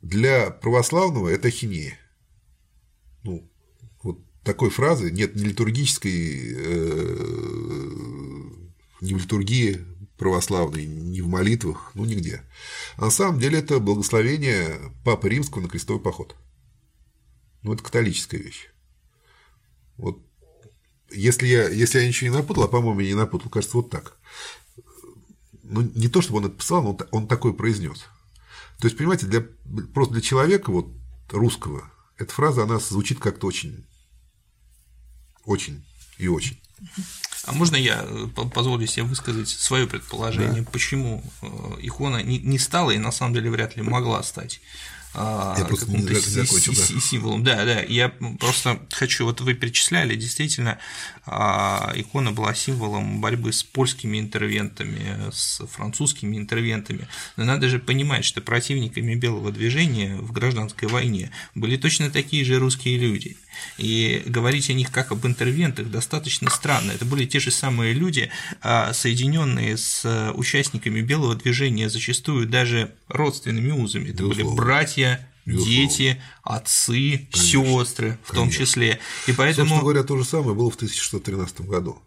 для 0.00 0.50
православного 0.50 1.28
это 1.28 1.50
хинея. 1.50 1.98
Ну, 3.22 3.48
вот 4.02 4.18
такой 4.42 4.70
фразы 4.70 5.10
нет 5.12 5.36
ни 5.36 5.44
литургической, 5.44 6.54
э, 6.56 7.18
ни 9.00 9.14
в 9.14 9.18
литургии 9.18 9.84
православной, 10.16 10.86
ни 10.86 11.20
в 11.20 11.28
молитвах, 11.28 11.92
ну 11.94 12.04
нигде. 12.04 12.42
А 12.96 13.02
на 13.02 13.10
самом 13.10 13.38
деле 13.38 13.58
это 13.58 13.78
благословение 13.78 14.78
Папы 15.04 15.28
Римского 15.28 15.62
на 15.62 15.68
крестовый 15.68 16.02
поход. 16.02 16.34
Ну, 17.62 17.72
это 17.74 17.82
католическая 17.82 18.40
вещь. 18.40 18.70
Вот 19.96 20.20
если 21.14 21.46
я, 21.46 21.68
если 21.68 22.00
я 22.00 22.08
ничего 22.08 22.30
не 22.30 22.36
напутал, 22.36 22.64
а 22.64 22.68
по-моему, 22.68 23.00
я 23.00 23.08
не 23.08 23.14
напутал, 23.14 23.50
кажется, 23.50 23.76
вот 23.76 23.90
так. 23.90 24.16
Ну, 25.72 25.90
не 25.94 26.08
то, 26.08 26.20
чтобы 26.20 26.38
он 26.38 26.46
это 26.46 26.54
писал, 26.56 26.82
но 26.82 26.90
он, 26.90 26.98
он 27.10 27.26
такой 27.26 27.54
произнес. 27.54 28.06
То 28.78 28.86
есть, 28.86 28.96
понимаете, 28.96 29.26
для, 29.26 29.40
просто 29.94 30.14
для 30.14 30.22
человека 30.22 30.70
вот 30.70 30.88
русского 31.30 31.90
эта 32.18 32.32
фраза, 32.32 32.64
она 32.64 32.78
звучит 32.78 33.18
как-то 33.18 33.46
очень, 33.46 33.84
очень 35.44 35.84
и 36.18 36.28
очень. 36.28 36.58
А 37.44 37.52
можно 37.52 37.76
я 37.76 38.04
э, 38.04 38.26
позволю 38.52 38.86
себе 38.86 39.04
высказать 39.04 39.48
свое 39.48 39.86
предположение, 39.86 40.62
да. 40.62 40.70
почему 40.70 41.22
э, 41.40 41.46
икона 41.80 42.22
не 42.22 42.58
стала 42.58 42.90
и 42.90 42.98
на 42.98 43.12
самом 43.12 43.34
деле 43.34 43.50
вряд 43.50 43.76
ли 43.76 43.82
могла 43.82 44.22
стать 44.22 44.60
а, 45.14 45.54
я 45.58 45.64
просто 45.64 45.90
не 45.90 46.00
закончил, 46.02 46.72
да. 46.72 47.00
символом. 47.00 47.44
Да, 47.44 47.64
да. 47.64 47.82
Я 47.82 48.08
просто 48.08 48.80
хочу, 48.90 49.24
вот 49.24 49.40
вы 49.40 49.54
перечисляли, 49.54 50.16
действительно, 50.16 50.78
а, 51.26 51.92
икона 51.94 52.32
была 52.32 52.54
символом 52.54 53.20
борьбы 53.20 53.52
с 53.52 53.62
польскими 53.62 54.18
интервентами, 54.18 55.30
с 55.30 55.64
французскими 55.66 56.36
интервентами. 56.36 57.08
Но 57.36 57.44
надо 57.44 57.68
же 57.68 57.78
понимать, 57.78 58.24
что 58.24 58.40
противниками 58.40 59.14
белого 59.14 59.52
движения 59.52 60.16
в 60.16 60.32
гражданской 60.32 60.88
войне 60.88 61.30
были 61.54 61.76
точно 61.76 62.10
такие 62.10 62.44
же 62.44 62.58
русские 62.58 62.98
люди. 62.98 63.36
И 63.76 64.22
говорить 64.26 64.70
о 64.70 64.72
них 64.72 64.90
как 64.90 65.12
об 65.12 65.26
интервентах 65.26 65.90
достаточно 65.90 66.48
странно. 66.48 66.92
Это 66.92 67.04
были 67.04 67.26
те 67.26 67.38
же 67.38 67.50
самые 67.50 67.92
люди, 67.92 68.30
а, 68.62 68.92
соединенные 68.94 69.76
с 69.76 70.32
участниками 70.34 71.02
белого 71.02 71.34
движения, 71.34 71.90
зачастую 71.90 72.46
даже 72.46 72.92
родственными 73.08 73.72
узами. 73.72 74.04
Это 74.04 74.22
Безусловно. 74.22 74.44
были 74.44 74.56
братья, 74.56 75.01
Безусловно. 75.44 75.74
дети, 75.74 76.22
отцы, 76.42 77.28
сестры 77.32 78.18
в 78.24 78.32
том 78.32 78.50
числе. 78.50 79.00
И 79.26 79.32
поэтому... 79.32 79.68
Собственно 79.68 79.82
говоря, 79.82 80.02
то 80.04 80.16
же 80.16 80.24
самое 80.24 80.54
было 80.54 80.70
в 80.70 80.76
1613 80.76 81.62
году. 81.62 82.00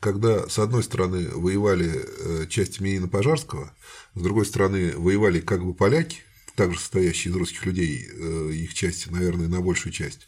Когда, 0.00 0.48
с 0.48 0.58
одной 0.58 0.82
стороны, 0.82 1.28
воевали 1.30 1.92
э, 1.94 2.46
части 2.48 2.82
Минина 2.82 3.08
Пожарского, 3.08 3.72
с 4.14 4.20
другой 4.20 4.44
стороны, 4.44 4.92
воевали 4.96 5.40
как 5.40 5.64
бы 5.64 5.72
поляки, 5.72 6.18
также 6.56 6.78
состоящие 6.78 7.32
из 7.32 7.36
русских 7.36 7.64
людей, 7.64 8.06
э, 8.06 8.50
их 8.52 8.74
части, 8.74 9.08
наверное, 9.08 9.48
на 9.48 9.60
большую 9.60 9.92
часть, 9.92 10.26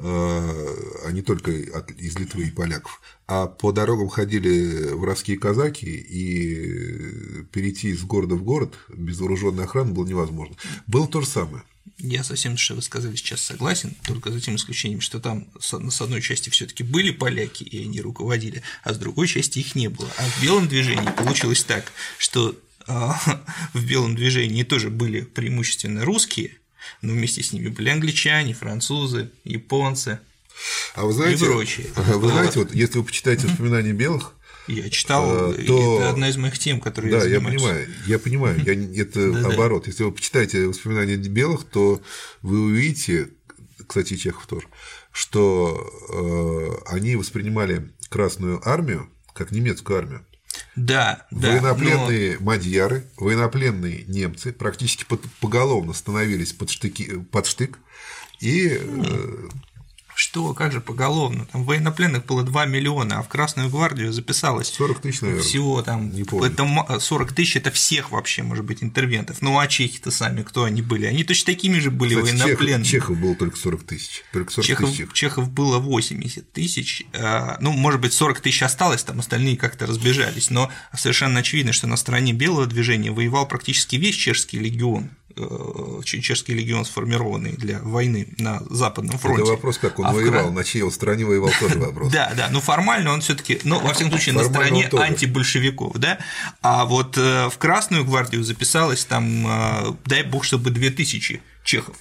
а 0.00 1.10
не 1.10 1.22
только 1.22 1.50
из 1.50 2.18
Литвы 2.18 2.44
и 2.44 2.50
поляков. 2.50 3.00
А 3.26 3.46
по 3.46 3.72
дорогам 3.72 4.08
ходили 4.08 4.90
воровские 4.92 5.38
казаки, 5.38 5.86
и 5.86 7.44
перейти 7.52 7.90
из 7.90 8.02
города 8.04 8.34
в 8.34 8.42
город 8.42 8.74
без 8.88 9.18
вооруженной 9.18 9.64
охраны 9.64 9.92
было 9.92 10.06
невозможно. 10.06 10.56
Было 10.86 11.08
то 11.08 11.20
же 11.20 11.26
самое. 11.26 11.62
Я 11.98 12.22
совсем, 12.22 12.56
что 12.56 12.74
вы 12.74 12.82
сказали 12.82 13.16
сейчас, 13.16 13.40
согласен, 13.40 13.96
только 14.06 14.30
за 14.30 14.40
тем 14.40 14.54
исключением, 14.56 15.00
что 15.00 15.18
там 15.20 15.48
с 15.58 16.00
одной 16.00 16.22
части 16.22 16.48
все 16.48 16.66
таки 16.66 16.84
были 16.84 17.10
поляки, 17.10 17.64
и 17.64 17.82
они 17.84 18.00
руководили, 18.00 18.62
а 18.84 18.94
с 18.94 18.98
другой 18.98 19.26
части 19.26 19.58
их 19.58 19.74
не 19.74 19.88
было. 19.88 20.08
А 20.16 20.22
в 20.22 20.42
белом 20.42 20.68
движении 20.68 21.10
получилось 21.16 21.64
так, 21.64 21.92
что 22.18 22.56
а, 22.86 23.18
в 23.74 23.84
белом 23.84 24.14
движении 24.14 24.62
тоже 24.62 24.90
были 24.90 25.22
преимущественно 25.22 26.04
русские, 26.04 26.57
но 27.02 27.12
вместе 27.12 27.42
с 27.42 27.52
ними 27.52 27.68
были 27.68 27.90
англичане, 27.90 28.54
французы, 28.54 29.30
японцы, 29.44 30.20
а 30.94 31.04
вы 31.04 31.12
знаете, 31.12 31.44
и 31.44 31.48
прочие. 31.48 31.86
Вы 31.96 32.28
знаете, 32.28 32.58
вот 32.58 32.74
если 32.74 32.98
вы 32.98 33.04
почитаете 33.04 33.46
воспоминания 33.46 33.92
белых, 33.92 34.34
я 34.66 34.90
читал, 34.90 35.52
э, 35.52 35.64
то... 35.64 36.00
это 36.00 36.10
одна 36.10 36.28
из 36.28 36.36
моих 36.36 36.58
тем, 36.58 36.80
которые 36.80 37.12
да, 37.12 37.24
я 37.24 37.34
я 37.34 37.40
понимаю, 37.40 37.88
я 38.06 38.18
понимаю, 38.18 38.60
я, 38.64 39.02
это 39.02 39.20
наоборот. 39.20 39.86
Если 39.86 40.02
вы 40.02 40.12
почитаете 40.12 40.66
воспоминания 40.66 41.16
белых, 41.16 41.64
то 41.64 42.02
вы 42.42 42.60
увидите, 42.60 43.30
кстати, 43.86 44.16
Чехов 44.16 44.46
тоже, 44.46 44.66
что 45.12 46.82
э, 46.86 46.92
они 46.92 47.16
воспринимали 47.16 47.90
Красную 48.10 48.66
армию 48.66 49.08
как 49.34 49.52
немецкую 49.52 49.98
армию. 49.98 50.26
Да, 50.78 51.26
да. 51.32 51.50
Военнопленные 51.50 52.36
но... 52.38 52.44
мадьяры, 52.46 53.04
военнопленные 53.16 54.04
немцы 54.06 54.52
практически 54.52 55.04
поголовно 55.40 55.92
становились 55.92 56.52
под, 56.52 56.70
штыки, 56.70 57.18
под 57.32 57.46
штык 57.46 57.80
и 58.38 58.78
э, 58.80 59.48
что, 60.18 60.52
как 60.52 60.72
же 60.72 60.80
поголовно? 60.80 61.46
Там 61.46 61.62
военнопленных 61.62 62.26
было 62.26 62.42
2 62.42 62.66
миллиона, 62.66 63.20
а 63.20 63.22
в 63.22 63.28
Красную 63.28 63.70
гвардию 63.70 64.12
записалось 64.12 64.66
40 64.66 65.00
тысяч, 65.00 65.20
наверное. 65.20 65.44
Всего 65.44 65.80
там. 65.80 66.10
Не 66.10 66.24
помню. 66.24 66.50
Это 66.50 66.98
40 66.98 67.32
тысяч 67.32 67.54
это 67.54 67.70
всех 67.70 68.10
вообще, 68.10 68.42
может 68.42 68.64
быть, 68.64 68.82
интервентов. 68.82 69.40
Ну 69.42 69.60
а 69.60 69.68
чехи-то 69.68 70.10
сами, 70.10 70.42
кто 70.42 70.64
они 70.64 70.82
были? 70.82 71.06
Они 71.06 71.22
точно 71.22 71.46
такими 71.46 71.78
же 71.78 71.92
были 71.92 72.16
Кстати, 72.16 72.32
военнопленными. 72.32 72.82
Чехов, 72.82 73.08
Чехов 73.10 73.18
было 73.20 73.34
только 73.36 73.56
40 73.56 73.82
тысяч. 73.84 74.24
Только 74.32 74.52
40 74.52 74.66
Чехов, 74.66 74.90
тысяч. 74.90 75.12
Чехов 75.12 75.50
было 75.50 75.78
80 75.78 76.52
тысяч. 76.52 77.04
А, 77.14 77.56
ну, 77.60 77.70
может 77.70 78.00
быть, 78.00 78.12
40 78.12 78.40
тысяч 78.40 78.64
осталось, 78.64 79.04
там 79.04 79.20
остальные 79.20 79.56
как-то 79.56 79.86
разбежались. 79.86 80.50
Но 80.50 80.68
совершенно 80.96 81.38
очевидно, 81.38 81.72
что 81.72 81.86
на 81.86 81.96
стороне 81.96 82.32
белого 82.32 82.66
движения 82.66 83.12
воевал 83.12 83.46
практически 83.46 83.94
весь 83.94 84.16
чешский 84.16 84.58
легион. 84.58 85.10
Э, 85.36 86.00
чешский 86.04 86.54
легион 86.54 86.86
сформированный 86.86 87.52
для 87.52 87.80
войны 87.80 88.28
на 88.38 88.62
Западном 88.70 89.18
фронте. 89.18 89.42
Это 89.42 89.50
вопрос, 89.52 89.76
как 89.76 89.98
он 89.98 90.06
а 90.06 90.12
воевал, 90.12 90.48
в... 90.48 90.52
на 90.52 90.64
чьей 90.64 90.90
стороне 90.90 91.26
воевал, 91.26 91.50
тоже 91.60 91.78
вопрос. 91.78 92.10
Да, 92.12 92.32
да, 92.34 92.48
но 92.50 92.60
формально 92.60 93.12
он 93.12 93.20
все 93.20 93.34
таки 93.34 93.60
ну, 93.62 93.78
во 93.78 93.92
всяком 93.92 94.12
случае, 94.12 94.34
на 94.34 94.44
стороне 94.44 94.88
антибольшевиков, 94.88 95.96
да, 95.98 96.18
а 96.62 96.86
вот 96.86 97.18
э, 97.18 97.50
в 97.50 97.58
Красную 97.58 98.04
гвардию 98.06 98.42
записалось 98.42 99.04
там, 99.04 99.46
э, 99.46 99.92
дай 100.06 100.22
бог, 100.22 100.44
чтобы 100.44 100.70
2000 100.70 101.42
чехов. 101.62 101.96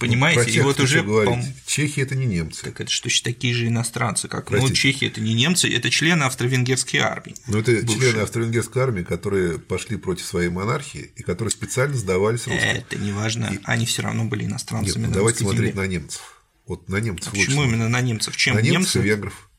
Понимаете, 0.00 0.44
Про 0.44 0.50
и 0.50 0.60
вот 0.60 0.80
уже 0.80 1.02
говорить. 1.02 1.44
Чехи 1.66 2.00
это 2.00 2.16
не 2.16 2.24
немцы. 2.24 2.64
Так 2.64 2.80
это 2.80 2.90
что 2.90 3.10
такие 3.22 3.52
же 3.52 3.68
иностранцы, 3.68 4.28
как 4.28 4.50
ну, 4.50 4.56
Простите. 4.56 4.70
ну 4.70 4.74
чехи 4.74 5.04
это 5.04 5.20
не 5.20 5.34
немцы, 5.34 5.70
это 5.70 5.90
члены 5.90 6.22
австро-венгерской 6.22 7.00
армии. 7.00 7.34
Ну 7.46 7.58
это 7.58 7.72
бывшие. 7.72 7.98
члены 7.98 8.22
австро-венгерской 8.22 8.82
армии, 8.82 9.02
которые 9.02 9.58
пошли 9.58 9.98
против 9.98 10.24
своей 10.24 10.48
монархии 10.48 11.12
и 11.16 11.22
которые 11.22 11.52
специально 11.52 11.94
сдавались 11.94 12.46
русским. 12.46 12.66
Это 12.66 12.96
не 12.96 13.12
важно, 13.12 13.50
и... 13.52 13.60
они 13.64 13.84
все 13.84 14.00
равно 14.00 14.24
были 14.24 14.46
иностранцами. 14.46 15.02
Нет, 15.02 15.08
ну, 15.10 15.14
давайте 15.14 15.40
смотреть 15.40 15.74
земле. 15.74 15.82
на 15.82 15.86
немцев. 15.86 16.42
Вот 16.66 16.88
на 16.88 16.96
немцев. 16.96 17.28
А 17.34 17.36
почему 17.36 17.64
именно 17.64 17.90
на 17.90 18.00
немцев? 18.00 18.34
Чем 18.38 18.54
на 18.54 18.62
немцев 18.62 18.94
немцы? 18.94 18.98
и 19.00 19.02
венгров. 19.02 19.50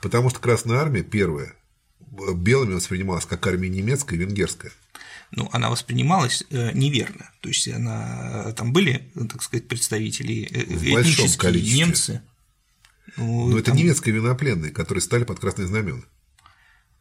Потому 0.00 0.28
что 0.28 0.40
Красная 0.40 0.78
армия 0.78 1.02
первая 1.02 1.54
белыми 2.34 2.74
воспринималась 2.74 3.26
как 3.26 3.46
армия 3.46 3.68
немецкая 3.68 4.16
и 4.16 4.18
венгерская 4.18 4.72
ну, 5.30 5.48
она 5.52 5.70
воспринималась 5.70 6.44
э, 6.50 6.72
неверно. 6.72 7.30
То 7.40 7.48
есть 7.48 7.68
она 7.68 8.52
там 8.56 8.72
были, 8.72 9.10
так 9.30 9.42
сказать, 9.42 9.68
представители 9.68 10.48
э, 10.50 10.62
этнические 10.62 11.62
немцы. 11.74 12.22
Ну, 13.16 13.46
Но 13.46 13.50
там... 13.50 13.58
это 13.58 13.72
немецкие 13.72 14.14
военнопленные, 14.14 14.72
которые 14.72 15.02
стали 15.02 15.24
под 15.24 15.40
красные 15.40 15.66
знамена. 15.66 16.02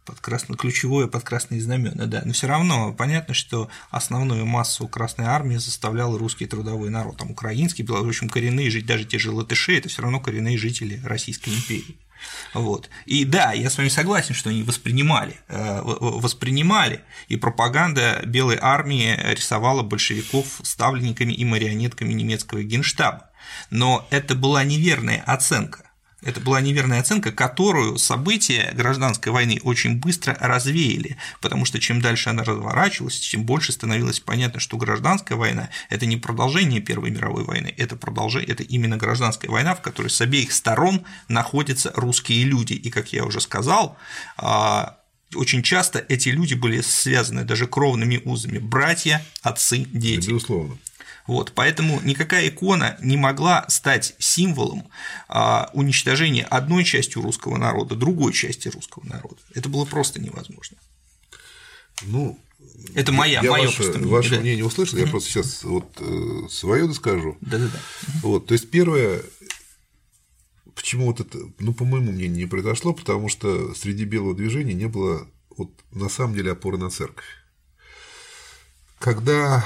Под 0.05 0.19
красно... 0.19 0.55
Ключевое 0.55 1.07
под 1.07 1.23
красные 1.23 1.61
знамена, 1.61 2.05
да. 2.05 2.21
Но 2.25 2.33
все 2.33 2.47
равно 2.47 2.93
понятно, 2.93 3.33
что 3.33 3.69
основную 3.89 4.45
массу 4.45 4.87
Красной 4.87 5.25
Армии 5.25 5.57
заставлял 5.57 6.15
русский 6.15 6.45
трудовой 6.45 6.89
народ. 6.89 7.17
Там 7.17 7.31
украинский, 7.31 7.83
в 7.83 7.93
общем, 7.93 8.29
коренные 8.29 8.69
жители, 8.69 8.87
даже 8.87 9.05
те 9.05 9.17
же 9.17 9.31
латыши, 9.31 9.77
это 9.77 9.89
все 9.89 10.03
равно 10.03 10.19
коренные 10.19 10.57
жители 10.57 11.01
Российской 11.03 11.49
империи. 11.49 11.97
Вот. 12.53 12.89
И 13.05 13.25
да, 13.25 13.53
я 13.53 13.69
с 13.69 13.77
вами 13.77 13.89
согласен, 13.89 14.33
что 14.33 14.49
они 14.49 14.63
воспринимали, 14.63 15.39
э, 15.47 15.81
воспринимали, 15.83 17.01
и 17.27 17.35
пропаганда 17.37 18.21
Белой 18.25 18.57
армии 18.61 19.17
рисовала 19.33 19.83
большевиков 19.83 20.61
ставленниками 20.63 21.33
и 21.33 21.45
марионетками 21.45 22.13
немецкого 22.13 22.63
генштаба. 22.63 23.29
Но 23.69 24.07
это 24.09 24.35
была 24.35 24.63
неверная 24.63 25.23
оценка. 25.25 25.84
Это 26.25 26.41
была 26.41 26.59
неверная 26.59 27.01
оценка, 27.01 27.31
которую 27.31 27.99
события 27.99 28.71
гражданской 28.73 29.31
войны 29.31 29.59
очень 29.63 29.99
быстро 29.99 30.35
развеяли, 30.41 31.17
потому 31.39 31.65
что 31.65 31.79
чем 31.79 32.01
дальше 32.01 32.29
она 32.29 32.43
разворачивалась, 32.43 33.19
тем 33.19 33.43
больше 33.43 33.71
становилось 33.71 34.19
понятно, 34.19 34.59
что 34.59 34.77
гражданская 34.77 35.37
война– 35.37 35.69
это 35.89 36.07
не 36.07 36.17
продолжение 36.17 36.81
Первой 36.81 37.11
мировой 37.11 37.43
войны, 37.43 37.73
это 37.77 37.95
продолжение, 37.95 38.51
это 38.51 38.63
именно 38.63 38.97
гражданская 38.97 39.51
война, 39.51 39.75
в 39.75 39.81
которой 39.81 40.07
с 40.07 40.19
обеих 40.19 40.51
сторон 40.51 41.05
находятся 41.27 41.93
русские 41.95 42.43
люди. 42.45 42.73
И, 42.73 42.89
как 42.89 43.13
я 43.13 43.23
уже 43.23 43.39
сказал, 43.39 43.95
а, 44.37 44.97
очень 45.35 45.61
часто 45.61 46.03
эти 46.09 46.29
люди 46.29 46.55
были 46.55 46.81
связаны 46.81 47.43
даже 47.43 47.67
кровными 47.67 48.19
узами– 48.25 48.57
братья, 48.59 49.23
отцы, 49.43 49.85
дети. 49.91 50.29
Безусловно. 50.29 50.77
Вот, 51.27 51.53
поэтому 51.55 52.01
никакая 52.01 52.47
икона 52.49 52.97
не 53.01 53.17
могла 53.17 53.65
стать 53.67 54.15
символом 54.19 54.87
а, 55.27 55.71
уничтожения 55.73 56.43
одной 56.43 56.83
части 56.83 57.17
русского 57.17 57.57
народа, 57.57 57.95
другой 57.95 58.31
части 58.33 58.67
русского 58.67 59.05
народа. 59.05 59.41
Это 59.53 59.67
было 59.67 59.85
просто 59.85 60.21
невозможно. 60.21 60.77
Ну, 62.03 62.39
это 62.93 63.11
моя, 63.11 63.41
я 63.41 63.49
мое 63.49 63.65
ваше, 63.65 63.83
мнение. 63.83 64.07
Ваше 64.07 64.29
да. 64.31 64.39
мнение 64.41 64.65
услышал, 64.65 64.99
я 64.99 65.07
просто 65.07 65.29
сейчас 65.29 65.63
вот 65.63 65.97
э, 65.99 66.47
свое 66.49 66.87
доскажу. 66.87 67.37
Да-да-да. 67.41 67.79
Вот, 68.21 68.45
то 68.45 68.53
есть 68.53 68.69
первое, 68.69 69.23
почему 70.75 71.07
вот 71.07 71.21
это, 71.21 71.39
ну, 71.57 71.73
по 71.73 71.85
моему 71.85 72.11
мнению, 72.11 72.37
не 72.37 72.45
произошло, 72.45 72.93
потому 72.93 73.29
что 73.29 73.73
среди 73.73 74.05
белого 74.05 74.35
движения 74.35 74.73
не 74.73 74.87
было 74.87 75.27
вот 75.57 75.71
на 75.91 76.09
самом 76.09 76.35
деле 76.35 76.51
опоры 76.51 76.77
на 76.77 76.89
церковь. 76.91 77.25
Когда 78.99 79.65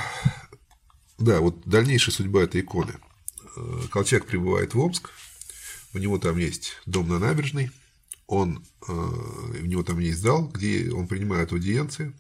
да, 1.20 1.40
вот 1.42 1.62
дальнейшая 1.66 2.14
судьба 2.14 2.44
этой 2.44 2.62
иконы. 2.62 2.96
Э, 3.56 3.82
Колчак 3.92 4.26
прибывает 4.26 4.74
в 4.74 4.80
Омск, 4.80 5.12
у 5.94 5.98
него 5.98 6.18
там 6.18 6.38
есть 6.38 6.78
дом 6.86 7.08
на 7.08 7.20
набережной, 7.20 7.72
он, 8.28 8.66
э, 8.88 8.92
у 8.92 9.66
него 9.66 9.84
там 9.84 10.00
есть 10.00 10.20
зал, 10.20 10.48
где 10.48 10.92
он 10.92 11.08
принимает 11.08 11.52
аудиенции, 11.52 12.14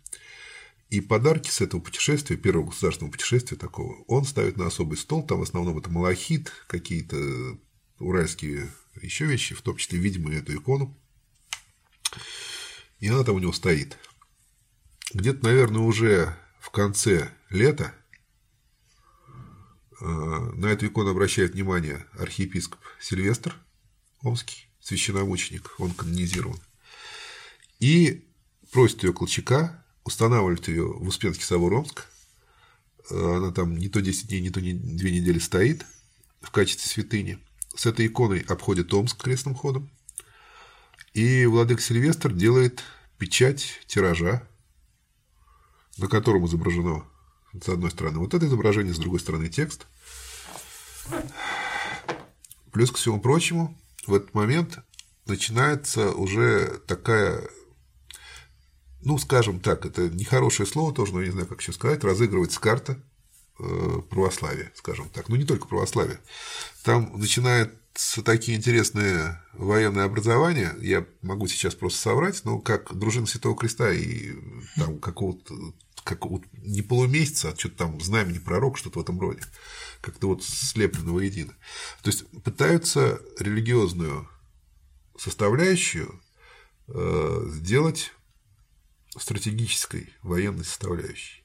и 0.89 1.01
подарки 1.01 1.49
с 1.49 1.61
этого 1.61 1.81
путешествия, 1.81 2.35
первого 2.35 2.67
государственного 2.67 3.11
путешествия 3.11 3.57
такого, 3.57 4.03
он 4.07 4.25
ставит 4.25 4.57
на 4.57 4.67
особый 4.67 4.97
стол, 4.97 5.23
там 5.23 5.39
в 5.39 5.43
основном 5.43 5.77
это 5.77 5.89
малахит, 5.89 6.51
какие-то 6.67 7.57
уральские 7.99 8.71
еще 9.01 9.25
вещи, 9.25 9.55
в 9.55 9.61
том 9.61 9.77
числе, 9.77 9.99
видимо, 9.99 10.33
эту 10.33 10.55
икону. 10.55 10.97
И 12.99 13.07
она 13.07 13.23
там 13.23 13.35
у 13.35 13.39
него 13.39 13.53
стоит. 13.53 13.97
Где-то, 15.13 15.45
наверное, 15.45 15.81
уже 15.81 16.35
в 16.59 16.71
конце 16.71 17.31
лета 17.49 17.93
на 20.01 20.67
эту 20.67 20.87
икону 20.87 21.11
обращает 21.11 21.53
внимание 21.53 22.05
архиепископ 22.17 22.79
Сильвестр 23.01 23.55
Омский, 24.21 24.69
священномученик, 24.81 25.75
он 25.77 25.91
канонизирован. 25.91 26.59
И 27.79 28.25
просит 28.71 29.03
ее 29.03 29.13
Колчака, 29.13 29.83
устанавливает 30.03 30.67
ее 30.67 30.85
в 30.85 31.07
Успенский 31.07 31.45
собор 31.45 31.73
Омск. 31.73 32.05
Э, 33.09 33.37
она 33.37 33.51
там 33.51 33.77
не 33.77 33.89
то 33.89 34.01
10 34.01 34.27
дней, 34.27 34.41
не 34.41 34.49
то 34.49 34.59
две 34.59 35.11
недели 35.11 35.39
стоит 35.39 35.85
в 36.41 36.51
качестве 36.51 36.89
святыни. 36.89 37.39
С 37.75 37.85
этой 37.85 38.07
иконой 38.07 38.39
обходит 38.41 38.93
Омск 38.93 39.21
крестным 39.21 39.55
ходом. 39.55 39.89
И 41.13 41.45
владыка 41.45 41.81
Сильвестр 41.81 42.33
делает 42.33 42.83
печать 43.17 43.79
тиража, 43.87 44.47
на 45.97 46.07
котором 46.07 46.45
изображено 46.45 47.05
с 47.53 47.69
одной 47.69 47.91
стороны 47.91 48.19
вот 48.19 48.33
это 48.33 48.45
изображение, 48.45 48.93
с 48.93 48.99
другой 48.99 49.19
стороны 49.19 49.49
текст. 49.49 49.87
Плюс 52.71 52.91
ко 52.91 52.97
всему 52.97 53.19
прочему, 53.19 53.77
в 54.05 54.13
этот 54.13 54.33
момент 54.33 54.79
начинается 55.25 56.11
уже 56.11 56.79
такая, 56.87 57.47
ну, 59.01 59.17
скажем 59.17 59.59
так, 59.59 59.85
это 59.85 60.09
нехорошее 60.09 60.67
слово 60.67 60.93
тоже, 60.93 61.13
но 61.13 61.21
я 61.21 61.27
не 61.27 61.31
знаю, 61.31 61.47
как 61.47 61.61
еще 61.61 61.73
сказать, 61.73 62.03
разыгрывается 62.03 62.59
карта 62.59 62.99
э, 63.59 64.01
православия, 64.09 64.71
скажем 64.75 65.09
так. 65.09 65.29
Ну, 65.29 65.35
не 65.35 65.45
только 65.45 65.67
православия. 65.67 66.19
Там 66.83 67.19
начинаются 67.19 68.21
такие 68.23 68.57
интересные 68.57 69.41
военные 69.53 70.05
образования, 70.05 70.75
я 70.79 71.05
могу 71.21 71.47
сейчас 71.47 71.75
просто 71.75 71.99
соврать, 71.99 72.45
но 72.45 72.59
как 72.59 72.95
дружина 72.97 73.25
Святого 73.25 73.55
Креста 73.55 73.91
и 73.91 74.33
там 74.75 74.99
какого-то 74.99 75.73
как 76.03 76.25
вот 76.25 76.43
не 76.53 76.81
полумесяца, 76.81 77.49
а 77.49 77.55
что-то 77.55 77.77
там 77.77 78.01
знамени 78.01 78.39
пророк, 78.39 78.77
что-то 78.77 78.99
в 78.99 79.01
этом 79.03 79.19
роде. 79.19 79.41
Как-то 80.01 80.27
вот 80.27 80.43
слеплено 80.43 81.13
воедино. 81.13 81.53
То 82.01 82.09
есть 82.09 82.25
пытаются 82.43 83.21
религиозную 83.39 84.29
составляющую 85.17 86.21
э, 86.87 87.43
сделать 87.47 88.13
стратегической 89.17 90.13
военной 90.21 90.65
составляющей. 90.65 91.43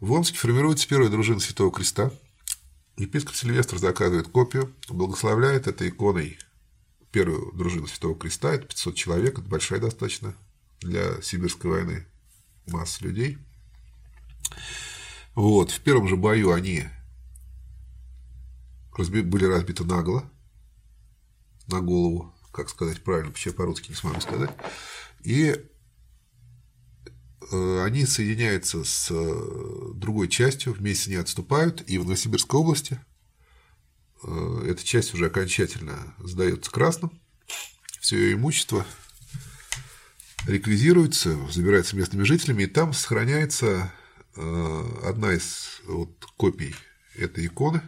В 0.00 0.12
Омске 0.12 0.36
формируется 0.36 0.86
первая 0.86 1.08
дружина 1.08 1.40
Святого 1.40 1.72
Креста. 1.72 2.12
Епископ 2.96 3.34
Сильвестр 3.34 3.78
заказывает 3.78 4.28
копию, 4.28 4.74
благословляет 4.88 5.66
этой 5.66 5.88
иконой 5.88 6.38
первую 7.12 7.52
дружину 7.52 7.86
Святого 7.86 8.14
Креста. 8.18 8.52
Это 8.54 8.66
500 8.66 8.94
человек, 8.94 9.38
это 9.38 9.48
большая 9.48 9.80
достаточно 9.80 10.34
для 10.80 11.20
Сибирской 11.22 11.70
войны 11.70 12.06
масса 12.66 13.04
людей. 13.04 13.38
Вот, 15.34 15.70
в 15.70 15.80
первом 15.80 16.08
же 16.08 16.16
бою 16.16 16.52
они 16.52 16.84
были 18.96 19.44
разбиты 19.44 19.84
нагло, 19.84 20.30
на 21.66 21.80
голову, 21.80 22.34
как 22.52 22.70
сказать 22.70 23.02
правильно, 23.02 23.32
я 23.44 23.52
по-русски 23.52 23.90
не 23.90 23.94
смогу 23.94 24.20
сказать, 24.20 24.50
и 25.22 25.56
э, 27.52 27.82
они 27.84 28.06
соединяются 28.06 28.84
с 28.84 29.08
э, 29.10 29.92
другой 29.94 30.28
частью, 30.28 30.72
вместе 30.72 31.10
не 31.10 31.16
отступают, 31.16 31.82
и 31.88 31.98
в 31.98 32.04
Новосибирской 32.04 32.58
области 32.58 33.00
э, 34.22 34.66
эта 34.68 34.84
часть 34.84 35.12
уже 35.12 35.26
окончательно 35.26 36.14
сдается 36.20 36.70
красным, 36.70 37.10
все 38.00 38.16
ее 38.16 38.34
имущество 38.34 38.86
реквизируется, 40.46 41.36
забирается 41.50 41.96
местными 41.96 42.22
жителями, 42.22 42.62
и 42.62 42.66
там 42.68 42.92
сохраняется 42.92 43.92
одна 44.36 45.32
из 45.32 45.80
вот 45.86 46.24
копий 46.36 46.74
этой 47.14 47.46
иконы, 47.46 47.82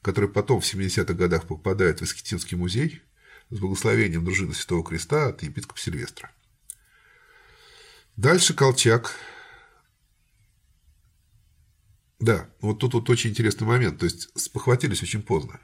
которая 0.00 0.30
потом 0.30 0.60
в 0.60 0.64
70-х 0.64 1.14
годах 1.14 1.46
попадает 1.46 2.00
в 2.00 2.04
Искитинский 2.04 2.56
музей 2.56 3.02
с 3.50 3.58
благословением 3.58 4.24
дружины 4.24 4.54
Святого 4.54 4.84
Креста 4.84 5.28
от 5.28 5.42
епископа 5.42 5.78
Сильвестра. 5.78 6.30
Дальше 8.16 8.54
Колчак. 8.54 9.14
Да, 12.18 12.48
вот 12.60 12.78
тут 12.78 12.94
вот 12.94 13.10
очень 13.10 13.30
интересный 13.30 13.66
момент, 13.66 13.98
то 13.98 14.04
есть 14.04 14.28
спохватились 14.38 15.02
очень 15.02 15.22
поздно. 15.22 15.60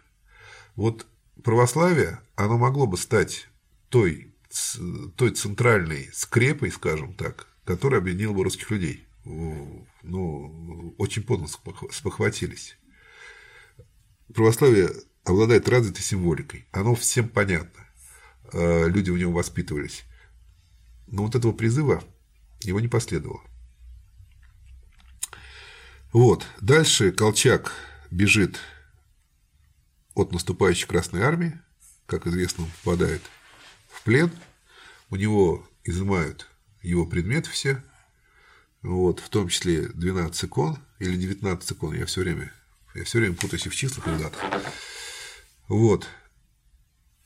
Вот 0.74 1.06
православие, 1.44 2.20
оно 2.34 2.58
могло 2.58 2.86
бы 2.86 2.96
стать 2.96 3.48
той 3.88 4.34
той 5.16 5.30
центральной 5.30 6.10
скрепой, 6.12 6.70
скажем 6.70 7.14
так, 7.14 7.48
которая 7.64 8.00
объединила 8.00 8.32
бы 8.32 8.44
русских 8.44 8.70
людей. 8.70 9.07
Ну, 9.24 10.94
очень 10.98 11.22
поздно 11.22 11.46
спохватились. 11.90 12.78
Православие 14.34 14.90
обладает 15.24 15.68
развитой 15.68 16.02
символикой. 16.02 16.66
Оно 16.72 16.94
всем 16.94 17.28
понятно. 17.28 17.86
А, 18.52 18.86
люди 18.86 19.10
в 19.10 19.18
нем 19.18 19.32
воспитывались. 19.32 20.04
Но 21.06 21.24
вот 21.24 21.34
этого 21.34 21.52
призыва 21.52 22.02
его 22.62 22.80
не 22.80 22.88
последовало. 22.88 23.42
Вот. 26.12 26.46
Дальше 26.60 27.12
Колчак 27.12 27.72
бежит 28.10 28.58
от 30.14 30.32
наступающей 30.32 30.86
Красной 30.86 31.22
Армии, 31.22 31.60
как 32.06 32.26
известно, 32.26 32.64
он 32.64 32.70
попадает 32.82 33.22
в 33.88 34.02
плен, 34.02 34.30
у 35.10 35.16
него 35.16 35.68
изымают 35.84 36.48
его 36.82 37.06
предметы 37.06 37.50
все, 37.50 37.84
вот, 38.82 39.20
в 39.20 39.28
том 39.28 39.48
числе 39.48 39.88
12 39.88 40.44
икон 40.44 40.78
или 40.98 41.16
19 41.16 41.72
икон, 41.72 41.94
я 41.94 42.06
все 42.06 42.20
время, 42.20 42.52
я 42.94 43.04
все 43.04 43.18
время 43.18 43.34
путаюсь 43.34 43.66
и 43.66 43.68
в 43.68 43.76
числах 43.76 44.06
и 44.06 44.10
в 44.10 44.18
датах. 44.18 44.40
Вот. 45.68 46.06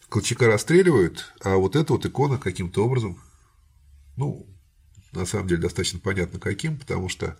Колчака 0.09 0.46
расстреливают, 0.46 1.32
а 1.40 1.57
вот 1.57 1.76
эта 1.76 1.92
вот 1.92 2.05
икона 2.05 2.38
каким-то 2.38 2.84
образом, 2.84 3.20
ну, 4.16 4.46
на 5.12 5.26
самом 5.26 5.48
деле 5.48 5.62
достаточно 5.62 5.98
понятно 5.98 6.38
каким, 6.38 6.78
потому 6.78 7.09
что 7.09 7.36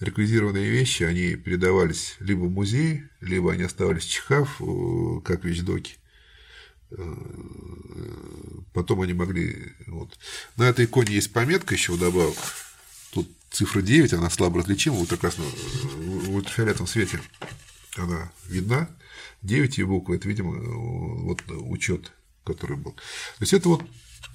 реквизированные 0.00 0.70
вещи, 0.70 1.02
они 1.02 1.36
передавались 1.36 2.16
либо 2.20 2.44
в 2.44 2.50
музей, 2.50 3.04
либо 3.20 3.52
они 3.52 3.62
оставались 3.62 4.04
в 4.04 4.10
чехав, 4.10 4.60
э, 4.60 5.20
как 5.24 5.44
вещдоки. 5.44 5.96
Э, 6.90 7.14
потом 8.72 9.02
они 9.02 9.12
могли... 9.12 9.74
Вот. 9.86 10.18
На 10.56 10.64
этой 10.64 10.86
иконе 10.86 11.14
есть 11.14 11.32
пометка 11.32 11.74
еще 11.74 11.92
вдобавок. 11.92 12.36
Цифра 13.50 13.82
9, 13.82 14.12
она 14.14 14.30
слабо 14.30 14.60
различима, 14.60 14.96
вот 14.96 15.10
как 15.10 15.24
раз 15.24 15.36
в 15.36 16.34
ультрафиолетовом 16.34 16.86
свете 16.86 17.20
она 17.96 18.32
видна. 18.46 18.88
9 19.42 19.78
и 19.78 19.82
буквы, 19.82 20.16
это, 20.16 20.28
видимо, 20.28 20.52
вот 21.24 21.42
учет, 21.48 22.12
который 22.44 22.76
был. 22.76 22.92
То 22.92 23.40
есть 23.40 23.52
это 23.52 23.68
вот 23.68 23.84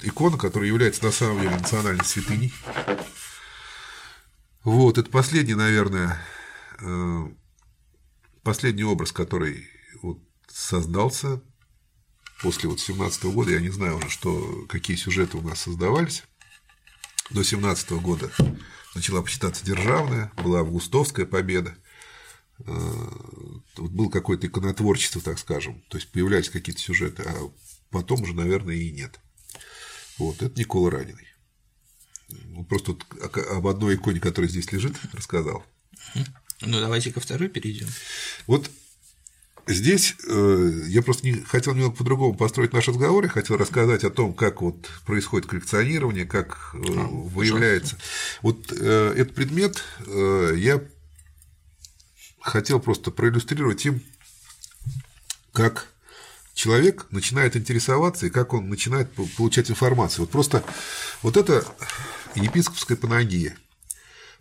икона, 0.01 0.37
которая 0.37 0.67
является 0.67 1.03
на 1.05 1.11
самом 1.11 1.41
деле 1.41 1.55
национальной 1.55 2.03
святыней. 2.03 2.53
Вот, 4.63 4.97
это 4.97 5.09
последний, 5.09 5.53
наверное, 5.53 6.19
э, 6.79 7.27
последний 8.43 8.83
образ, 8.83 9.11
который 9.11 9.67
вот 10.01 10.19
создался 10.47 11.39
после 12.41 12.67
вот 12.67 12.79
17 12.79 13.25
-го 13.25 13.31
года. 13.31 13.51
Я 13.51 13.61
не 13.61 13.69
знаю 13.69 13.97
уже, 13.97 14.09
что, 14.09 14.65
какие 14.67 14.97
сюжеты 14.97 15.37
у 15.37 15.41
нас 15.41 15.61
создавались. 15.61 16.23
До 17.29 17.43
17 17.43 17.91
-го 17.91 18.01
года 18.01 18.31
начала 18.95 19.21
почитаться 19.21 19.65
державная, 19.65 20.31
была 20.37 20.61
августовская 20.61 21.25
победа. 21.25 21.75
Э, 22.59 22.63
вот 23.77 23.91
был 23.91 24.09
какое-то 24.09 24.47
иконотворчество, 24.47 25.21
так 25.21 25.37
скажем, 25.37 25.83
то 25.89 25.97
есть 25.97 26.11
появлялись 26.11 26.49
какие-то 26.49 26.81
сюжеты, 26.81 27.23
а 27.23 27.51
потом 27.91 28.21
уже, 28.21 28.33
наверное, 28.33 28.75
и 28.75 28.91
нет. 28.91 29.19
Вот, 30.17 30.41
это 30.41 30.57
Никола 30.59 30.89
Раненый. 30.91 31.27
Ну, 32.29 32.63
просто 32.63 32.93
вот 32.93 33.37
об 33.51 33.67
одной 33.67 33.95
иконе, 33.95 34.19
которая 34.19 34.49
здесь 34.49 34.71
лежит, 34.71 34.95
рассказал. 35.13 35.65
Ну, 36.61 36.79
давайте 36.79 37.11
ко 37.11 37.19
второй 37.19 37.49
перейдем. 37.49 37.87
Вот 38.47 38.71
здесь 39.67 40.15
э, 40.27 40.81
я 40.87 41.01
просто 41.01 41.25
не 41.25 41.33
хотел 41.41 41.73
немного 41.73 41.95
по-другому 41.95 42.35
построить 42.35 42.73
наш 42.73 42.87
разговор, 42.87 43.23
я 43.23 43.29
хотел 43.29 43.57
рассказать 43.57 44.03
о 44.03 44.09
том, 44.09 44.33
как 44.33 44.61
вот 44.61 44.89
происходит 45.05 45.47
коллекционирование, 45.47 46.25
как 46.25 46.71
э, 46.73 46.77
а, 46.77 47.07
выявляется. 47.07 47.97
Пожалуйста. 48.41 48.41
Вот 48.41 48.73
э, 48.79 49.13
этот 49.17 49.35
предмет 49.35 49.83
э, 50.05 50.53
я 50.57 50.83
хотел 52.41 52.79
просто 52.79 53.11
проиллюстрировать 53.11 53.85
им, 53.85 54.01
как 55.51 55.87
человек 56.53 57.07
начинает 57.11 57.55
интересоваться 57.55 58.25
и 58.25 58.29
как 58.29 58.53
он 58.53 58.69
начинает 58.69 59.11
получать 59.37 59.69
информацию. 59.69 60.21
Вот 60.21 60.31
просто 60.31 60.63
вот 61.21 61.37
это 61.37 61.65
епископская 62.35 62.97
панагия. 62.97 63.57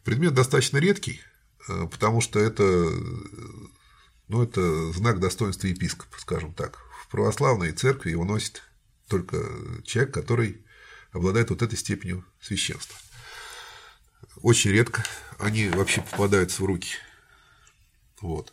Предмет 0.04 0.34
достаточно 0.34 0.78
редкий, 0.78 1.20
э, 1.68 1.86
потому 1.90 2.20
что 2.20 2.38
это, 2.38 2.62
ну, 4.28 4.42
это 4.42 4.92
знак 4.92 5.20
достоинства 5.20 5.66
епископа, 5.66 6.18
скажем 6.18 6.52
так. 6.54 6.78
В 7.02 7.08
православной 7.08 7.72
церкви 7.72 8.10
его 8.10 8.24
носит 8.24 8.62
только 9.08 9.38
человек, 9.84 10.14
который 10.14 10.64
обладает 11.12 11.50
вот 11.50 11.62
этой 11.62 11.78
степенью 11.78 12.24
священства. 12.40 12.96
Очень 14.42 14.72
редко 14.72 15.04
они 15.38 15.68
вообще 15.68 16.00
попадаются 16.00 16.62
в 16.62 16.66
руки 16.66 16.96
вот. 18.24 18.52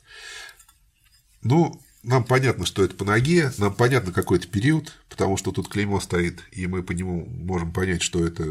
Ну, 1.41 1.82
нам 2.03 2.24
понятно, 2.26 2.65
что 2.65 2.84
это 2.84 2.93
по 2.95 3.05
ноге, 3.05 3.51
нам 3.57 3.74
понятно 3.74 4.11
какой-то 4.11 4.47
период, 4.47 4.93
потому 5.09 5.38
что 5.38 5.51
тут 5.51 5.69
клеймо 5.69 5.99
стоит, 6.01 6.43
и 6.51 6.67
мы 6.67 6.84
по 6.84 6.91
нему 6.91 7.26
можем 7.26 7.72
понять, 7.72 8.01
что 8.01 8.26
это 8.26 8.43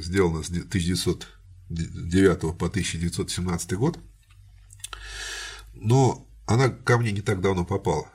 сделано 0.00 0.42
с 0.42 0.48
1909 0.48 2.40
по 2.58 2.66
1917 2.66 3.72
год. 3.74 3.98
Но 5.74 6.26
она 6.46 6.68
ко 6.68 6.98
мне 6.98 7.12
не 7.12 7.22
так 7.22 7.40
давно 7.40 7.64
попала. 7.64 8.08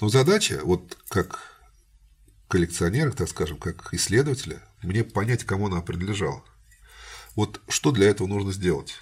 Но 0.00 0.08
задача, 0.08 0.60
вот 0.64 0.96
как 1.08 1.40
коллекционера, 2.48 3.10
так 3.10 3.28
скажем, 3.28 3.58
как 3.58 3.92
исследователя, 3.92 4.62
мне 4.82 5.04
понять, 5.04 5.44
кому 5.44 5.66
она 5.66 5.80
принадлежала. 5.80 6.42
Вот 7.34 7.60
что 7.68 7.90
для 7.90 8.08
этого 8.08 8.26
нужно 8.26 8.52
сделать? 8.52 8.94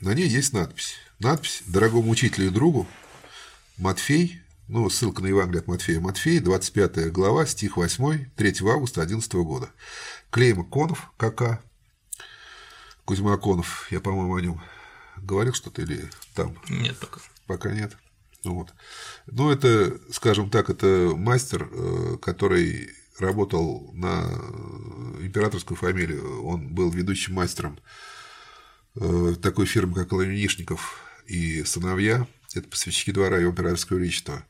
На 0.00 0.14
ней 0.14 0.28
есть 0.28 0.52
надпись. 0.52 0.96
Надпись 1.18 1.62
«Дорогому 1.66 2.10
учителю 2.10 2.46
и 2.46 2.50
другу» 2.50 2.86
Матфей, 3.78 4.40
ну, 4.68 4.88
ссылка 4.90 5.22
на 5.22 5.26
Евангелие 5.26 5.60
от 5.60 5.68
Матфея. 5.68 6.00
Матфей, 6.00 6.40
25 6.40 7.12
глава, 7.12 7.46
стих 7.46 7.76
8, 7.76 8.30
3 8.36 8.54
августа 8.68 9.02
11 9.02 9.32
года. 9.34 9.70
Клейма 10.30 10.64
Конов, 10.64 11.12
КК, 11.16 11.62
Кузьма 13.04 13.36
Конов, 13.36 13.86
я, 13.90 14.00
по-моему, 14.00 14.34
о 14.34 14.40
нем 14.40 14.62
говорил 15.16 15.54
что-то 15.54 15.82
или 15.82 16.10
там? 16.34 16.56
Нет, 16.68 16.98
пока. 16.98 17.20
Пока 17.46 17.72
нет. 17.72 17.96
Вот. 18.44 18.74
Ну, 19.26 19.50
это, 19.50 19.98
скажем 20.12 20.50
так, 20.50 20.70
это 20.70 21.12
мастер, 21.16 21.68
э, 21.70 22.16
который 22.20 22.90
работал 23.18 23.90
на 23.94 24.24
императорскую 25.20 25.76
фамилию. 25.76 26.44
Он 26.44 26.68
был 26.74 26.90
ведущим 26.90 27.34
мастером 27.34 27.78
э, 28.94 29.34
такой 29.42 29.66
фирмы, 29.66 29.94
как 29.94 30.12
Лавинишников 30.12 31.00
и 31.26 31.64
сыновья, 31.64 32.26
это 32.54 32.68
поставщики 32.68 33.12
двора 33.12 33.40
и 33.40 33.44
императорского 33.44 33.98
величества, 33.98 34.44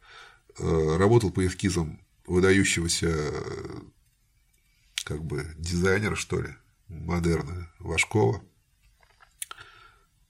э, 0.59 0.97
работал 0.99 1.30
по 1.30 1.47
эскизам 1.47 2.01
выдающегося 2.26 3.14
как 5.05 5.24
бы 5.24 5.47
дизайнера, 5.57 6.16
что 6.16 6.40
ли, 6.40 6.51
модерна, 6.88 7.70
Вашкова, 7.78 8.42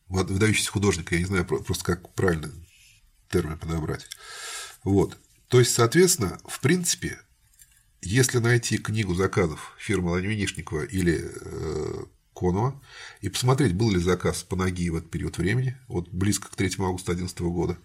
выдающийся 0.08 0.70
художник, 0.70 1.12
я 1.12 1.18
не 1.18 1.24
знаю 1.24 1.44
просто 1.44 1.84
как 1.84 2.12
правильно 2.14 2.50
термин 3.30 3.58
подобрать. 3.58 4.06
Вот. 4.84 5.18
То 5.48 5.58
есть, 5.58 5.74
соответственно, 5.74 6.38
в 6.44 6.60
принципе, 6.60 7.18
если 8.02 8.38
найти 8.38 8.78
книгу 8.78 9.14
заказов 9.14 9.74
фирмы 9.78 10.10
Ланвинишникова 10.12 10.84
или 10.84 11.24
э, 11.24 12.04
Конова 12.34 12.80
и 13.20 13.28
посмотреть, 13.28 13.74
был 13.74 13.90
ли 13.90 13.98
заказ 13.98 14.42
по 14.42 14.56
ноге 14.56 14.90
в 14.90 14.96
этот 14.96 15.10
период 15.10 15.38
времени, 15.38 15.76
вот 15.88 16.08
близко 16.10 16.48
к 16.48 16.56
3 16.56 16.72
августа 16.78 17.14
2011 17.14 17.40
года. 17.40 17.78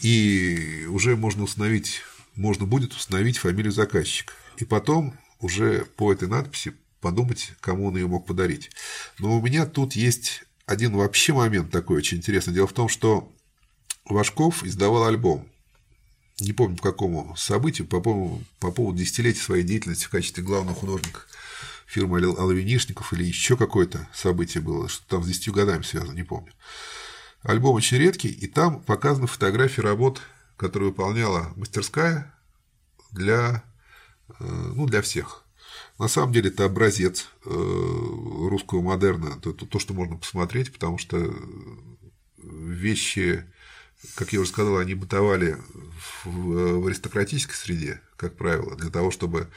И 0.00 0.86
уже 0.88 1.16
можно 1.16 1.44
установить, 1.44 2.02
можно 2.34 2.66
будет 2.66 2.92
установить 2.92 3.38
фамилию 3.38 3.72
заказчика. 3.72 4.32
И 4.56 4.64
потом 4.64 5.18
уже 5.40 5.84
по 5.96 6.12
этой 6.12 6.28
надписи 6.28 6.74
подумать, 7.00 7.52
кому 7.60 7.86
он 7.88 7.96
ее 7.96 8.06
мог 8.06 8.26
подарить. 8.26 8.70
Но 9.18 9.38
у 9.38 9.42
меня 9.42 9.66
тут 9.66 9.94
есть 9.94 10.44
один 10.66 10.96
вообще 10.96 11.32
момент 11.32 11.70
такой 11.70 11.98
очень 11.98 12.18
интересный. 12.18 12.54
Дело 12.54 12.66
в 12.66 12.72
том, 12.72 12.88
что 12.88 13.32
Вашков 14.04 14.64
издавал 14.64 15.04
альбом. 15.04 15.48
Не 16.40 16.52
помню, 16.52 16.76
по 16.76 16.82
какому 16.82 17.36
событию, 17.36 17.86
по, 17.86 18.00
поводу, 18.00 18.42
по 18.58 18.72
поводу 18.72 18.98
десятилетия 18.98 19.40
своей 19.40 19.62
деятельности 19.62 20.06
в 20.06 20.10
качестве 20.10 20.42
главного 20.42 20.76
художника 20.76 21.20
фирмы 21.86 22.18
Алавинишников 22.18 23.12
или 23.12 23.24
еще 23.24 23.56
какое-то 23.56 24.08
событие 24.12 24.62
было, 24.62 24.88
что 24.88 25.06
там 25.06 25.22
с 25.22 25.28
10 25.28 25.50
годами 25.50 25.82
связано, 25.82 26.12
не 26.12 26.24
помню. 26.24 26.52
Альбом 27.42 27.76
очень 27.76 27.98
редкий, 27.98 28.28
и 28.28 28.48
там 28.48 28.82
показаны 28.82 29.26
фотографии 29.26 29.80
работ, 29.80 30.20
которые 30.56 30.88
выполняла 30.88 31.52
мастерская 31.56 32.34
для, 33.12 33.62
э, 34.40 34.44
ну, 34.74 34.86
для 34.86 35.02
всех. 35.02 35.43
На 35.98 36.08
самом 36.08 36.32
деле 36.32 36.50
это 36.50 36.64
образец 36.64 37.28
э, 37.44 37.50
русского 37.50 38.82
модерна, 38.82 39.38
это 39.38 39.52
то, 39.52 39.78
что 39.78 39.94
можно 39.94 40.16
посмотреть, 40.16 40.72
потому 40.72 40.98
что 40.98 41.32
вещи, 42.42 43.44
как 44.16 44.32
я 44.32 44.40
уже 44.40 44.50
сказал, 44.50 44.78
они 44.78 44.94
бытовали 44.94 45.56
в 46.24 46.86
аристократической 46.86 47.54
среде, 47.54 48.00
как 48.16 48.36
правило, 48.36 48.74
для 48.76 48.90
того, 48.90 49.12
чтобы 49.12 49.48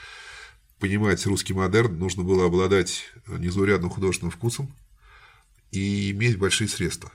понимать 0.79 1.25
русский 1.25 1.53
модерн, 1.53 1.97
нужно 1.97 2.23
было 2.23 2.45
обладать 2.45 3.05
незаурядным 3.27 3.89
художественным 3.89 4.31
вкусом 4.31 4.71
и 5.71 6.11
иметь 6.11 6.37
большие 6.37 6.67
средства. 6.67 7.11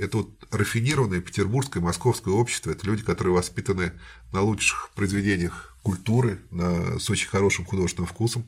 Это 0.00 0.16
вот 0.16 0.30
рафинированное 0.50 1.20
петербургское, 1.20 1.82
московское 1.82 2.32
общество. 2.32 2.70
Это 2.70 2.86
люди, 2.86 3.02
которые 3.02 3.34
воспитаны 3.34 3.92
на 4.32 4.40
лучших 4.40 4.92
произведениях 4.94 5.76
культуры, 5.82 6.40
на, 6.50 6.98
с 6.98 7.10
очень 7.10 7.28
хорошим 7.28 7.66
художественным 7.66 8.08
вкусом, 8.08 8.46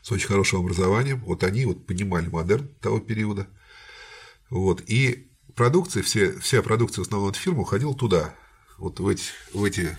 с 0.00 0.10
очень 0.10 0.26
хорошим 0.26 0.60
образованием. 0.60 1.20
Вот 1.26 1.44
они 1.44 1.66
вот 1.66 1.84
понимали 1.84 2.26
модерн 2.30 2.68
того 2.80 3.00
периода. 3.00 3.48
Вот. 4.48 4.82
И 4.86 5.30
продукция, 5.54 6.02
все, 6.02 6.38
вся 6.38 6.62
продукция 6.62 7.04
в 7.04 7.06
основном 7.06 7.28
от 7.28 7.36
фирмы 7.36 7.60
уходила 7.60 7.94
туда, 7.94 8.34
вот 8.78 9.00
в 9.00 9.08
эти, 9.08 9.24
в 9.52 9.62
эти 9.62 9.94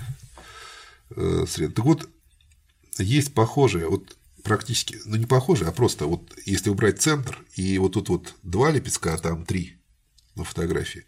э, 1.12 1.46
среды. 1.48 1.74
Так 1.74 1.86
вот, 1.86 2.10
есть 2.98 3.36
похожие, 3.36 3.88
вот 3.88 4.18
практически, 4.44 4.98
ну 5.06 5.18
не 5.18 5.28
похожие, 5.28 5.70
а 5.70 5.72
просто 5.72 6.08
вот 6.08 6.36
если 6.48 6.72
убрать 6.72 7.00
центр 7.00 7.38
и 7.56 7.78
вот 7.78 7.94
тут 7.94 8.10
вот 8.10 8.34
два 8.42 8.72
лепестка, 8.72 9.14
а 9.14 9.20
там 9.20 9.46
три 9.46 9.79
на 10.40 10.46
фотографии, 10.46 11.06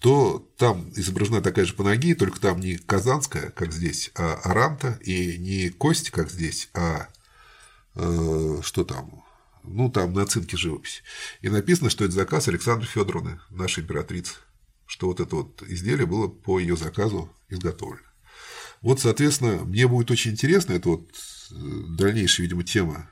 то 0.00 0.46
там 0.58 0.92
изображена 0.94 1.40
такая 1.40 1.64
же 1.64 1.72
панагия, 1.74 2.14
только 2.14 2.38
там 2.38 2.60
не 2.60 2.76
казанская, 2.76 3.50
как 3.50 3.72
здесь, 3.72 4.10
а 4.14 4.34
аранта, 4.44 4.98
и 5.02 5.38
не 5.38 5.70
кость, 5.70 6.10
как 6.10 6.30
здесь, 6.30 6.68
а 6.74 7.08
э, 7.94 8.58
что 8.62 8.84
там, 8.84 9.24
ну, 9.62 9.90
там 9.90 10.12
на 10.12 10.26
цинке 10.26 10.58
живопись. 10.58 11.02
И 11.40 11.48
написано, 11.48 11.88
что 11.88 12.04
это 12.04 12.12
заказ 12.12 12.48
Александры 12.48 12.86
Федоровны, 12.86 13.40
нашей 13.48 13.82
императрицы, 13.82 14.34
что 14.86 15.06
вот 15.06 15.20
это 15.20 15.36
вот 15.36 15.62
изделие 15.62 16.06
было 16.06 16.28
по 16.28 16.58
ее 16.58 16.76
заказу 16.76 17.32
изготовлено. 17.48 18.06
Вот, 18.82 19.00
соответственно, 19.00 19.64
мне 19.64 19.88
будет 19.88 20.10
очень 20.10 20.32
интересно, 20.32 20.74
это 20.74 20.90
вот 20.90 21.08
э, 21.50 21.54
дальнейшая, 21.96 22.44
видимо, 22.44 22.62
тема 22.62 23.08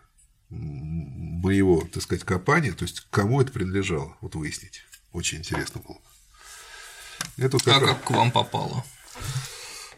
моего, 0.51 1.89
так 1.91 2.03
сказать, 2.03 2.25
копания, 2.25 2.73
то 2.73 2.85
есть 2.85 3.07
кому 3.11 3.41
это 3.41 3.53
принадлежало, 3.53 4.17
вот 4.21 4.35
выяснить. 4.35 4.85
Очень 5.13 5.39
интересно 5.39 5.81
было. 5.81 5.99
Это 7.37 7.59
как 7.59 7.83
а 7.83 7.87
как 7.87 8.05
к 8.05 8.11
вам 8.11 8.31
попало? 8.31 8.85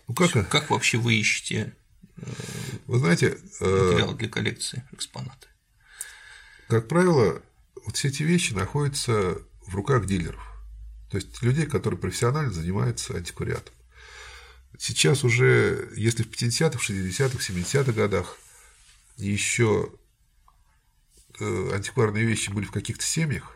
Ну, 0.07 0.15
как... 0.15 0.49
как 0.49 0.71
вообще 0.71 0.99
вы 0.99 1.15
ищете 1.15 1.75
э, 2.17 2.31
вы 2.87 2.99
знаете, 2.99 3.39
э, 3.61 3.65
материалы 3.65 4.15
для 4.15 4.29
коллекции, 4.29 4.85
экспонаты? 4.93 5.49
Как 6.69 6.89
правило, 6.89 7.43
вот 7.85 7.97
все 7.97 8.09
эти 8.09 8.23
вещи 8.23 8.53
находятся 8.53 9.39
в 9.67 9.75
руках 9.75 10.07
дилеров. 10.07 10.43
То 11.11 11.19
есть 11.19 11.43
людей, 11.43 11.67
которые 11.67 11.99
профессионально 11.99 12.53
занимаются 12.53 13.17
антиквариатом. 13.17 13.75
Сейчас 14.79 15.23
уже, 15.25 15.93
если 15.97 16.25
в 16.25 16.31
50-х, 16.31 16.79
60-х, 16.79 17.39
70-х 17.39 17.93
годах 17.93 18.39
еще 19.17 19.93
э, 21.39 21.71
антикварные 21.73 22.25
вещи 22.25 22.51
были 22.51 22.65
в 22.65 22.73
каких-то 22.73 23.05
семьях, 23.05 23.54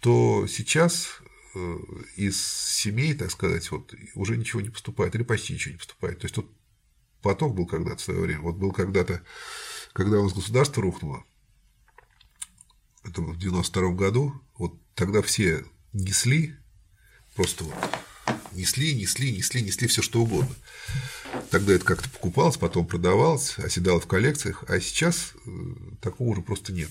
то 0.00 0.46
сейчас 0.46 1.20
э, 1.54 1.78
из 2.16 2.40
семей, 2.40 3.14
так 3.14 3.30
сказать, 3.30 3.70
вот 3.70 3.94
уже 4.14 4.36
ничего 4.36 4.60
не 4.60 4.70
поступает, 4.70 5.14
или 5.14 5.22
почти 5.22 5.54
ничего 5.54 5.72
не 5.72 5.78
поступает. 5.78 6.18
То 6.20 6.24
есть 6.26 6.34
тут 6.34 6.50
поток 7.22 7.54
был 7.54 7.66
когда-то 7.66 7.96
в 7.96 8.04
свое 8.04 8.20
время. 8.20 8.40
Вот 8.42 8.56
был 8.56 8.72
когда-то, 8.72 9.22
когда 9.92 10.20
у 10.20 10.24
нас 10.24 10.32
государство 10.32 10.82
рухнуло, 10.82 11.24
это 13.04 13.22
в 13.22 13.38
92 13.38 13.92
году, 13.92 14.40
вот 14.56 14.78
тогда 14.94 15.22
все 15.22 15.64
несли, 15.92 16.54
просто 17.34 17.64
вот 17.64 17.74
несли, 18.52 18.94
несли, 18.94 19.32
несли, 19.32 19.62
несли 19.62 19.88
все 19.88 20.02
что 20.02 20.22
угодно. 20.22 20.54
Тогда 21.50 21.72
это 21.74 21.84
как-то 21.84 22.08
покупалось, 22.10 22.56
потом 22.56 22.86
продавалось, 22.86 23.58
оседало 23.58 24.00
в 24.00 24.06
коллекциях, 24.06 24.64
а 24.68 24.80
сейчас 24.80 25.32
э, 25.46 25.50
такого 26.00 26.28
уже 26.28 26.42
просто 26.42 26.72
нет. 26.72 26.90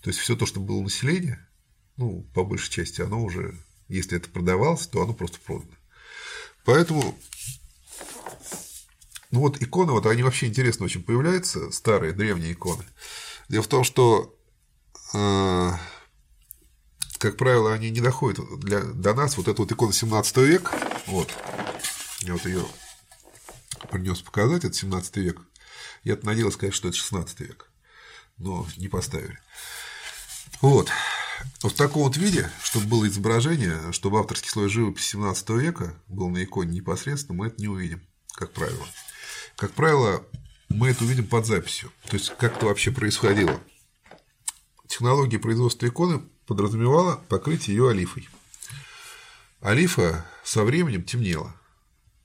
То 0.00 0.10
есть 0.10 0.20
все 0.20 0.36
то, 0.36 0.46
что 0.46 0.60
было 0.60 0.82
население, 0.82 1.44
ну, 1.96 2.26
по 2.34 2.44
большей 2.44 2.70
части, 2.70 3.00
оно 3.00 3.22
уже, 3.22 3.58
если 3.88 4.16
это 4.16 4.28
продавалось, 4.28 4.86
то 4.86 5.02
оно 5.02 5.14
просто 5.14 5.38
продано. 5.40 5.72
Поэтому, 6.64 7.18
ну 9.30 9.40
вот 9.40 9.62
иконы, 9.62 9.92
вот 9.92 10.06
они 10.06 10.22
вообще 10.22 10.46
интересно 10.46 10.86
очень 10.86 11.02
появляются, 11.02 11.70
старые, 11.70 12.12
древние 12.12 12.52
иконы. 12.52 12.84
Дело 13.48 13.62
в 13.62 13.68
том, 13.68 13.84
что 13.84 14.34
э, 15.12 15.72
как 17.24 17.38
правило, 17.38 17.72
они 17.72 17.90
не 17.90 18.00
доходят 18.00 18.38
для, 18.60 18.80
до 18.80 19.14
нас. 19.14 19.36
Вот 19.36 19.48
эта 19.48 19.62
вот 19.62 19.72
икона 19.72 19.92
17 19.92 20.36
века, 20.38 20.78
вот, 21.06 21.30
я 22.20 22.34
вот 22.34 22.44
ее 22.44 22.64
принес 23.90 24.20
показать, 24.20 24.64
это 24.64 24.74
17 24.74 25.16
век. 25.16 25.40
Я 26.02 26.18
надеялся 26.22 26.56
сказать, 26.56 26.74
что 26.74 26.88
это 26.88 26.96
16 26.98 27.40
век, 27.40 27.70
но 28.36 28.66
не 28.76 28.88
поставили. 28.88 29.38
Вот. 30.60 30.90
Вот 31.62 31.72
в 31.72 31.76
таком 31.76 32.02
вот 32.02 32.16
виде, 32.16 32.50
чтобы 32.62 32.86
было 32.86 33.08
изображение, 33.08 33.92
чтобы 33.92 34.18
авторский 34.18 34.50
слой 34.50 34.68
живописи 34.68 35.10
17 35.12 35.50
века 35.50 35.94
был 36.08 36.28
на 36.28 36.44
иконе 36.44 36.76
непосредственно, 36.76 37.38
мы 37.38 37.46
это 37.46 37.60
не 37.60 37.68
увидим, 37.68 38.06
как 38.34 38.52
правило. 38.52 38.86
Как 39.56 39.72
правило, 39.72 40.24
мы 40.68 40.88
это 40.88 41.04
увидим 41.04 41.26
под 41.26 41.46
записью. 41.46 41.90
То 42.08 42.16
есть, 42.16 42.34
как 42.38 42.56
это 42.56 42.66
вообще 42.66 42.90
происходило. 42.90 43.60
Технология 44.86 45.38
производства 45.38 45.86
иконы 45.86 46.22
подразумевала 46.46 47.22
покрыть 47.28 47.68
ее 47.68 47.88
олифой. 47.88 48.28
Олифа 49.60 50.26
со 50.44 50.62
временем 50.64 51.04
темнела. 51.04 51.54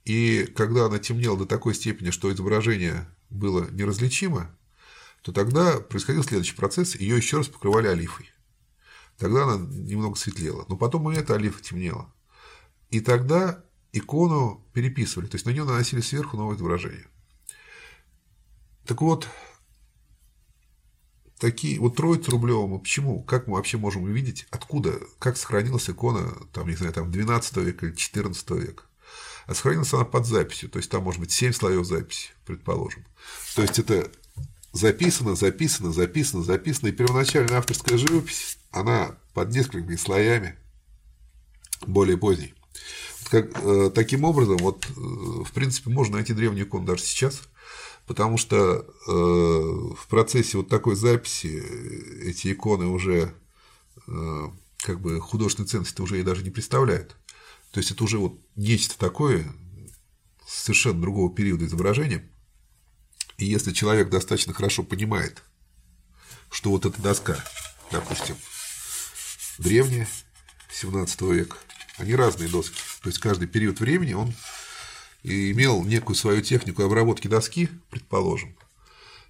И 0.03 0.45
когда 0.55 0.87
она 0.87 0.99
темнела 0.99 1.37
до 1.37 1.45
такой 1.45 1.73
степени, 1.75 2.09
что 2.09 2.31
изображение 2.33 3.07
было 3.29 3.69
неразличимо, 3.71 4.53
то 5.21 5.31
тогда 5.31 5.79
происходил 5.79 6.23
следующий 6.23 6.55
процесс, 6.55 6.95
ее 6.95 7.15
еще 7.15 7.37
раз 7.37 7.47
покрывали 7.47 7.87
олифой. 7.87 8.29
Тогда 9.19 9.43
она 9.43 9.57
немного 9.57 10.15
светлела, 10.17 10.65
но 10.69 10.77
потом 10.77 11.11
и 11.11 11.15
эта 11.15 11.35
олифа 11.35 11.61
темнела. 11.61 12.11
И 12.89 13.01
тогда 13.01 13.63
икону 13.91 14.65
переписывали, 14.73 15.27
то 15.27 15.35
есть 15.35 15.45
на 15.45 15.51
нее 15.51 15.65
наносили 15.65 15.99
сверху 15.99 16.37
новое 16.37 16.55
изображение. 16.55 17.07
Так 18.85 19.01
вот, 19.01 19.27
такие, 21.37 21.79
вот 21.79 21.97
троицу 21.97 22.31
рублевому, 22.31 22.79
почему, 22.79 23.21
как 23.23 23.47
мы 23.47 23.57
вообще 23.57 23.77
можем 23.77 24.03
увидеть, 24.03 24.47
откуда, 24.51 24.99
как 25.19 25.37
сохранилась 25.37 25.89
икона, 25.89 26.31
там, 26.53 26.67
не 26.69 26.75
знаю, 26.75 26.93
там, 26.93 27.11
12 27.11 27.57
века 27.57 27.87
или 27.87 27.95
14 27.95 28.49
века. 28.51 28.83
А 29.47 29.53
сохранилась 29.53 29.93
она 29.93 30.05
под 30.05 30.25
записью, 30.25 30.69
то 30.69 30.77
есть 30.77 30.89
там 30.89 31.03
может 31.03 31.19
быть 31.19 31.31
7 31.31 31.51
слоев 31.51 31.85
записи, 31.85 32.29
предположим. 32.45 33.05
То 33.55 33.63
есть 33.63 33.79
это 33.79 34.09
записано, 34.71 35.35
записано, 35.35 35.91
записано, 35.91 36.43
записано, 36.43 36.87
и 36.87 36.91
первоначальная 36.91 37.57
авторская 37.57 37.97
живопись, 37.97 38.57
она 38.71 39.17
под 39.33 39.49
несколькими 39.49 39.95
слоями 39.95 40.55
более 41.85 42.17
поздней. 42.17 42.53
Вот 43.21 43.29
как, 43.29 43.63
э, 43.63 43.91
таким 43.93 44.23
образом, 44.23 44.57
вот, 44.57 44.85
э, 44.85 44.91
в 44.95 45.51
принципе, 45.53 45.89
можно 45.89 46.15
найти 46.15 46.33
древнюю 46.33 46.65
икону 46.65 46.85
даже 46.85 47.03
сейчас– 47.03 47.41
потому 48.09 48.37
что 48.37 48.87
э, 49.07 49.11
в 49.11 50.07
процессе 50.09 50.57
вот 50.57 50.67
такой 50.67 50.95
записи 50.95 51.63
эти 52.23 52.51
иконы 52.51 52.87
уже 52.87 53.35
э, 54.07 54.47
как 54.79 54.99
бы 54.99 55.21
художественной 55.21 55.67
ценности 55.67 56.01
уже 56.01 56.19
и 56.19 56.23
даже 56.23 56.41
не 56.41 56.49
представляют. 56.49 57.15
То 57.69 57.79
есть 57.79 57.91
это 57.91 58.03
уже 58.03 58.17
вот 58.17 58.39
нечто 58.55 58.97
такое 58.97 59.45
совершенно 60.47 60.99
другого 60.99 61.31
периода 61.31 61.65
изображения. 61.65 62.27
И 63.39 63.45
если 63.45 63.71
человек 63.71 64.09
достаточно 64.09 64.53
хорошо 64.53 64.83
понимает, 64.83 65.41
что 66.51 66.71
вот 66.71 66.85
эта 66.85 67.01
доска, 67.01 67.37
допустим, 67.89 68.35
древняя, 69.57 70.07
17 70.69 71.21
века, 71.21 71.57
они 71.97 72.15
разные 72.15 72.49
доски. 72.49 72.75
То 73.01 73.07
есть 73.07 73.19
каждый 73.19 73.47
период 73.47 73.79
времени 73.79 74.13
он 74.13 74.33
имел 75.23 75.83
некую 75.85 76.17
свою 76.17 76.41
технику 76.41 76.83
обработки 76.83 77.29
доски, 77.29 77.69
предположим, 77.89 78.57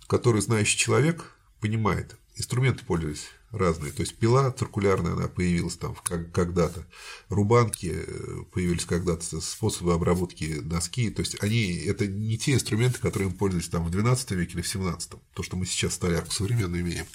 который 0.08 0.42
знающий 0.42 0.78
человек 0.78 1.32
понимает. 1.60 2.16
Инструменты 2.36 2.84
пользовались 2.86 3.28
разные. 3.52 3.92
То 3.92 4.02
есть 4.02 4.16
пила 4.16 4.52
циркулярная, 4.52 5.14
она 5.14 5.28
появилась 5.28 5.78
там 5.78 5.96
когда-то. 5.96 6.86
Рубанки 7.30 7.92
э, 7.94 8.44
появились 8.52 8.86
когда-то, 8.86 9.42
способы 9.42 9.94
обработки 9.94 10.60
доски. 10.60 11.10
То 11.10 11.22
есть 11.22 11.42
они 11.42 11.74
это 11.76 12.08
не 12.08 12.38
те 12.38 12.54
инструменты, 12.54 13.00
которые 13.00 13.30
мы 13.30 13.36
пользовались 13.36 13.70
там 13.70 13.84
в 13.84 13.92
12 13.92 14.32
веке 14.32 14.54
или 14.54 14.62
в 14.62 14.68
17. 14.68 15.12
То, 15.34 15.44
что 15.44 15.58
мы 15.58 15.66
сейчас 15.66 15.94
столярку 15.96 16.32
современно 16.32 16.80
имеем. 16.80 17.06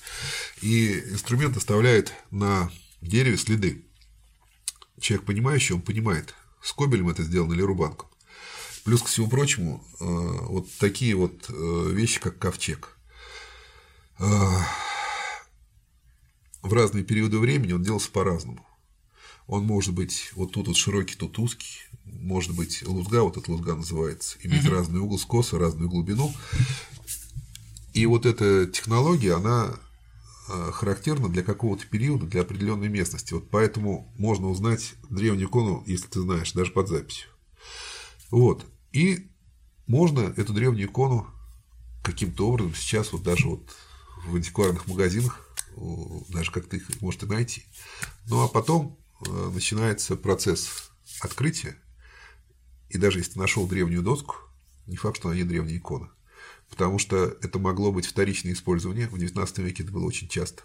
И 0.61 0.99
инструмент 1.11 1.57
оставляет 1.57 2.13
на 2.31 2.71
дереве 3.01 3.37
следы. 3.37 3.85
Человек 5.01 5.27
понимающий, 5.27 5.75
он 5.75 5.83
понимает, 5.83 6.35
скобелем 6.63 7.09
это 7.09 7.23
сделано 7.23 7.53
или 7.53 7.63
рубанком. 7.63 8.09
Плюс 8.85 9.03
ко 9.03 9.09
всему 9.09 9.29
прочему, 9.29 9.85
э, 10.01 10.05
вот 10.05 10.71
такие 10.79 11.15
вот 11.15 11.47
э, 11.49 11.91
вещи, 11.91 12.21
как 12.21 12.39
ковчег. 12.39 12.91
Э, 16.65 16.69
в 16.69 16.73
разные 16.73 17.05
периоды 17.05 17.39
времени 17.39 17.73
он 17.73 17.83
делался 17.83 18.11
по-разному. 18.11 18.67
Он 19.47 19.65
может 19.65 19.95
быть 19.95 20.31
вот 20.35 20.53
тут 20.53 20.69
вот 20.69 20.77
широкий, 20.77 21.17
тут 21.17 21.39
узкий, 21.39 21.83
может 22.05 22.55
быть 22.55 22.83
лузга, 22.87 23.23
вот 23.23 23.37
эта 23.37 23.51
лузга 23.51 23.75
называется, 23.75 24.39
иметь 24.43 24.65
угу. 24.65 24.75
разный 24.75 25.01
угол 25.01 25.19
скоса, 25.19 25.59
разную 25.59 25.91
глубину. 25.91 26.33
И 27.93 28.07
вот 28.07 28.25
эта 28.27 28.67
технология, 28.67 29.35
она 29.35 29.75
характерна 30.47 31.29
для 31.29 31.43
какого-то 31.43 31.87
периода, 31.87 32.27
для 32.27 32.43
определенной 32.43 32.89
местности. 32.89 33.33
Вот 33.33 33.49
поэтому 33.51 34.13
можно 34.19 34.49
узнать 34.49 34.95
древнюю 35.09 35.49
икону, 35.49 35.83
если 35.87 36.07
ты 36.07 36.21
знаешь, 36.21 36.53
даже 36.53 36.71
под 36.73 36.89
записью. 36.89 37.29
Вот. 38.31 38.67
И 38.93 39.29
можно 39.87 40.21
эту 40.37 40.53
древнюю 40.53 40.89
икону 40.89 41.27
каким-то 42.03 42.49
образом 42.49 42.75
сейчас 42.75 43.13
вот 43.13 43.23
даже 43.23 43.49
вот 43.49 43.75
в 44.27 44.37
антикварных 44.37 44.87
магазинах 44.87 45.44
даже 46.29 46.51
как-то 46.51 46.77
их 46.77 47.01
может 47.01 47.23
и 47.23 47.27
найти. 47.27 47.65
Ну 48.27 48.43
а 48.43 48.49
потом 48.49 48.99
э, 49.27 49.51
начинается 49.53 50.17
процесс 50.17 50.91
открытия, 51.21 51.77
и 52.89 52.99
даже 52.99 53.19
если 53.19 53.33
ты 53.33 53.39
нашел 53.39 53.67
древнюю 53.67 54.03
доску, 54.03 54.37
не 54.87 54.97
факт, 54.97 55.17
что 55.17 55.29
она 55.29 55.37
не 55.37 55.45
древняя 55.45 55.79
икона, 55.79 56.11
потому 56.71 56.99
что 56.99 57.37
это 57.41 57.59
могло 57.59 57.93
быть 57.93 58.07
вторичное 58.07 58.53
использование, 58.53 59.09
в 59.09 59.15
XIX 59.15 59.63
веке 59.63 59.83
это 59.83 59.93
было 59.93 60.05
очень 60.05 60.29
часто, 60.29 60.63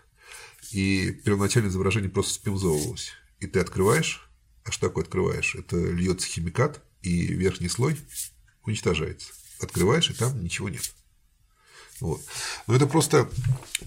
и 0.71 1.11
первоначальное 1.11 1.69
изображение 1.69 2.09
просто 2.09 2.33
спимзовывалось, 2.33 3.11
и 3.39 3.47
ты 3.47 3.59
открываешь, 3.59 4.29
а 4.63 4.71
что 4.71 4.87
такое 4.87 5.03
открываешь? 5.03 5.55
Это 5.55 5.77
льется 5.77 6.27
химикат, 6.27 6.83
и 7.01 7.27
верхний 7.27 7.69
слой 7.69 7.97
уничтожается. 8.63 9.33
Открываешь, 9.59 10.09
и 10.09 10.13
там 10.13 10.41
ничего 10.43 10.69
нет. 10.69 10.93
Вот. 12.01 12.21
Но 12.67 12.75
это 12.75 12.87
просто 12.87 13.29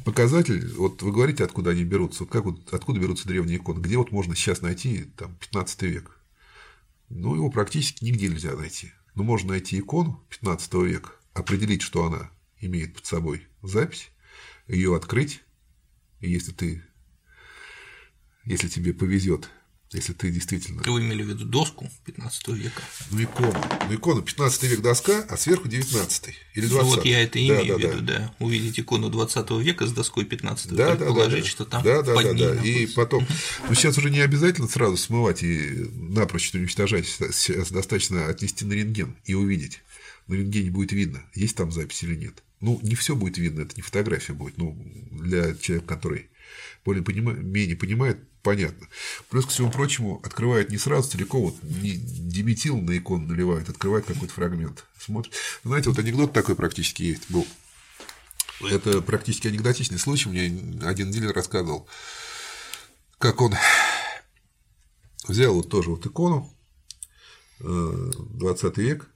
показатель, 0.05 0.75
вот 0.75 1.03
вы 1.03 1.13
говорите, 1.13 1.45
откуда 1.45 1.71
они 1.71 1.85
берутся, 1.85 2.25
вот 2.25 2.33
как 2.33 2.45
вот, 2.45 2.73
откуда 2.73 3.01
берутся 3.01 3.27
древние 3.27 3.57
иконы, 3.57 3.81
где 3.81 3.97
вот 3.97 4.13
можно 4.13 4.35
сейчас 4.35 4.61
найти 4.61 5.05
там 5.17 5.35
15 5.37 5.83
век. 5.83 6.19
Ну, 7.09 7.35
его 7.35 7.51
практически 7.51 8.05
нигде 8.05 8.29
нельзя 8.29 8.55
найти. 8.55 8.93
Но 9.15 9.23
можно 9.23 9.51
найти 9.51 9.79
икону 9.79 10.23
15 10.31 10.75
века, 10.75 11.13
определить, 11.35 11.83
что 11.83 12.07
она 12.07 12.31
имеет 12.61 12.95
под 12.95 13.07
собой 13.07 13.47
запись, 13.63 14.11
ее 14.67 14.97
открыть, 14.97 15.43
и 16.21 16.31
если 16.31 16.53
ты, 16.53 16.85
если 18.45 18.69
тебе 18.69 18.95
повезет, 18.95 19.51
если 19.93 20.13
ты 20.13 20.31
действительно... 20.31 20.83
Вы 20.85 21.01
имели 21.01 21.23
в 21.23 21.29
виду 21.29 21.45
доску 21.45 21.91
15 22.07 22.49
века? 22.49 22.83
Ну, 23.11 23.23
икону. 23.23 23.55
Ну, 23.89 23.95
икона 23.95 24.23
15 24.23 24.63
век 24.65 24.81
доска, 24.81 25.25
а 25.29 25.37
сверху 25.37 25.69
19 25.69 26.29
или 26.55 26.67
20 26.67 26.71
ну, 26.71 26.97
Вот 26.97 27.05
я 27.05 27.23
это 27.23 27.39
имею 27.39 27.67
да, 27.67 27.75
в 27.75 27.79
виду, 27.79 28.01
да. 28.01 28.19
да. 28.19 28.35
Увидеть 28.39 28.81
икону 28.81 29.11
20 29.11 29.51
века 29.51 29.87
с 29.87 29.93
доской 29.93 30.25
15 30.25 30.75
да, 30.75 30.97
да, 30.97 31.11
да, 31.11 31.45
что 31.45 31.65
там 31.65 31.83
да, 31.83 32.03
да, 32.03 32.15
под 32.15 32.37
да, 32.37 32.55
да. 32.55 32.65
И 32.65 32.87
потом, 32.87 33.27
ну, 33.69 33.75
сейчас 33.75 33.99
уже 33.99 34.11
не 34.11 34.21
обязательно 34.21 34.69
сразу 34.69 34.97
смывать 34.97 35.43
и 35.43 35.89
напрочь 35.95 36.55
уничтожать, 36.55 37.07
сейчас 37.07 37.71
достаточно 37.71 38.29
отнести 38.29 38.65
на 38.65 38.73
рентген 38.73 39.17
и 39.25 39.35
увидеть. 39.35 39.81
На 40.27 40.35
рентгене 40.35 40.71
будет 40.71 40.93
видно, 40.93 41.23
есть 41.35 41.57
там 41.57 41.73
запись 41.73 42.03
или 42.03 42.15
нет. 42.15 42.43
Ну, 42.61 42.79
не 42.83 42.95
все 42.95 43.17
будет 43.17 43.39
видно, 43.39 43.63
это 43.63 43.75
не 43.77 43.83
фотография 43.83 44.35
будет, 44.35 44.57
ну, 44.57 44.77
для 45.11 45.55
человека, 45.57 45.89
который 45.89 46.31
более 46.85 47.03
понимает, 47.03 47.43
менее 47.43 47.77
понимает, 47.77 48.19
понятно. 48.43 48.89
Плюс, 49.29 49.45
ко 49.45 49.51
всему 49.51 49.71
прочему, 49.71 50.21
открывает 50.25 50.71
не 50.71 50.79
сразу 50.79 51.11
целиком, 51.11 51.43
вот 51.43 51.63
не 51.63 51.93
диметил 51.93 52.77
на 52.81 52.97
икону 52.97 53.27
наливает, 53.27 53.69
открывает 53.69 54.05
какой-то 54.05 54.33
фрагмент. 54.35 54.85
Смотрит. 54.99 55.35
Знаете, 55.65 55.91
вот 55.91 55.99
анекдот 55.99 56.33
такой 56.33 56.57
практически 56.57 57.03
есть 57.03 57.31
был. 57.31 57.47
Это 58.61 59.01
практически 59.01 59.49
анекдотичный 59.49 59.99
случай. 59.99 60.29
Мне 60.29 60.87
один 60.87 61.11
дилер 61.11 61.33
рассказывал, 61.33 61.89
как 63.19 63.41
он 63.41 63.55
взял 65.27 65.55
вот 65.55 65.69
тоже 65.69 65.91
вот 65.91 66.07
икону, 66.07 66.53
20 67.59 68.79
э, 68.79 68.83
век, 68.83 69.09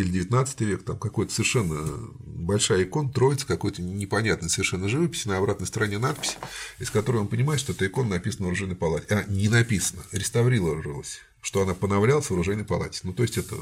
или 0.00 0.10
19 0.10 0.60
век, 0.62 0.82
там 0.84 0.98
какой-то 0.98 1.32
совершенно 1.32 1.78
большая 2.18 2.84
икона, 2.84 3.10
троица 3.10 3.46
какой-то 3.46 3.82
непонятной 3.82 4.48
совершенно 4.48 4.88
живописи, 4.88 5.28
на 5.28 5.38
обратной 5.38 5.66
стороне 5.66 5.98
надпись, 5.98 6.36
из 6.78 6.90
которой 6.90 7.18
он 7.18 7.28
понимает, 7.28 7.60
что 7.60 7.72
эта 7.72 7.86
икона 7.86 8.10
написана 8.10 8.46
в 8.46 8.48
оружейной 8.48 8.76
палате. 8.76 9.06
А, 9.10 9.24
не 9.28 9.48
написано, 9.48 10.02
реставрировалась, 10.12 11.20
что 11.42 11.62
она 11.62 11.74
поновлялась 11.74 12.26
в 12.26 12.32
оружейной 12.32 12.64
палате. 12.64 13.00
Ну, 13.02 13.12
то 13.12 13.22
есть, 13.22 13.36
это 13.38 13.56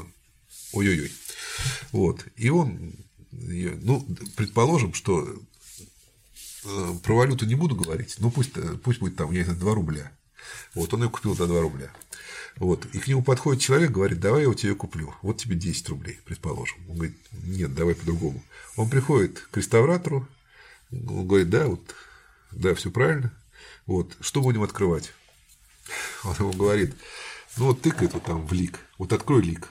ой-ой-ой. 0.71 1.11
Вот. 1.91 2.25
И 2.35 2.49
он, 2.49 2.93
ну, 3.31 4.05
предположим, 4.35 4.93
что 4.93 5.27
э, 6.63 6.93
про 7.03 7.15
валюту 7.15 7.45
не 7.45 7.55
буду 7.55 7.75
говорить, 7.75 8.15
но 8.19 8.31
пусть, 8.31 8.53
пусть 8.83 8.99
будет 8.99 9.15
там, 9.15 9.31
я 9.31 9.39
не 9.39 9.43
знаю, 9.45 9.59
2 9.59 9.75
рубля. 9.75 10.11
Вот, 10.75 10.93
он 10.93 11.03
ее 11.03 11.09
купил 11.09 11.35
за 11.35 11.47
2 11.47 11.61
рубля. 11.61 11.91
Вот. 12.57 12.85
И 12.93 12.99
к 12.99 13.07
нему 13.07 13.23
подходит 13.23 13.61
человек, 13.61 13.91
говорит, 13.91 14.19
давай 14.19 14.43
я 14.43 14.49
у 14.49 14.53
тебя 14.53 14.75
куплю. 14.75 15.13
Вот 15.21 15.37
тебе 15.37 15.55
10 15.55 15.89
рублей, 15.89 16.19
предположим. 16.25 16.77
Он 16.89 16.95
говорит, 16.95 17.17
нет, 17.31 17.73
давай 17.73 17.95
по-другому. 17.95 18.43
Он 18.75 18.89
приходит 18.89 19.39
к 19.51 19.57
реставратору, 19.57 20.27
он 20.91 21.27
говорит, 21.27 21.49
да, 21.49 21.67
вот, 21.67 21.95
да, 22.51 22.73
все 22.75 22.91
правильно. 22.91 23.33
Вот, 23.85 24.15
что 24.21 24.41
будем 24.41 24.63
открывать? 24.63 25.11
Он 26.23 26.35
ему 26.39 26.53
говорит, 26.53 26.95
ну 27.57 27.67
вот 27.67 27.81
тыкает 27.81 28.13
вот 28.13 28.23
там 28.23 28.45
в 28.45 28.53
лик, 28.53 28.79
вот 28.97 29.13
открой 29.13 29.41
лик. 29.41 29.69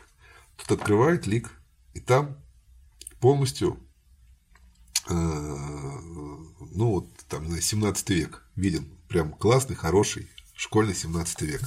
Тут 0.56 0.72
открывает 0.72 1.26
лик, 1.26 1.50
и 1.94 2.00
там 2.00 2.36
полностью, 3.20 3.78
э, 5.08 5.12
ну 5.14 6.90
вот 6.90 7.16
там, 7.28 7.42
не 7.42 7.48
знаю, 7.48 7.62
17 7.62 8.10
век 8.10 8.42
виден, 8.56 8.88
прям 9.08 9.32
классный, 9.32 9.76
хороший, 9.76 10.28
школьный 10.58 10.94
17 10.94 11.42
век. 11.42 11.62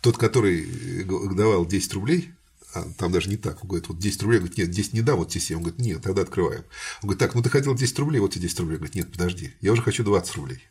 Тот, 0.00 0.16
который 0.16 1.04
давал 1.04 1.66
10 1.66 1.92
рублей, 1.94 2.32
а 2.72 2.84
там 2.96 3.12
даже 3.12 3.28
не 3.28 3.36
так, 3.36 3.62
он 3.62 3.68
говорит, 3.68 3.88
вот 3.88 3.98
10 3.98 4.22
рублей, 4.22 4.38
говорит, 4.38 4.56
нет, 4.56 4.70
10 4.70 4.92
не 4.94 5.02
да, 5.02 5.16
вот 5.16 5.30
те 5.30 5.40
7, 5.40 5.56
он 5.56 5.62
говорит, 5.64 5.80
нет, 5.80 6.02
тогда 6.02 6.22
открываем. 6.22 6.64
Он 7.02 7.08
говорит, 7.08 7.18
так, 7.18 7.34
ну 7.34 7.42
ты 7.42 7.50
хотел 7.50 7.74
10 7.74 7.98
рублей, 7.98 8.20
вот 8.20 8.32
тебе 8.32 8.42
10 8.42 8.60
рублей, 8.60 8.74
он 8.76 8.78
говорит, 8.78 8.94
нет, 8.94 9.10
подожди, 9.10 9.52
я 9.60 9.72
уже 9.72 9.82
хочу 9.82 10.04
20 10.04 10.36
рублей. 10.36 10.62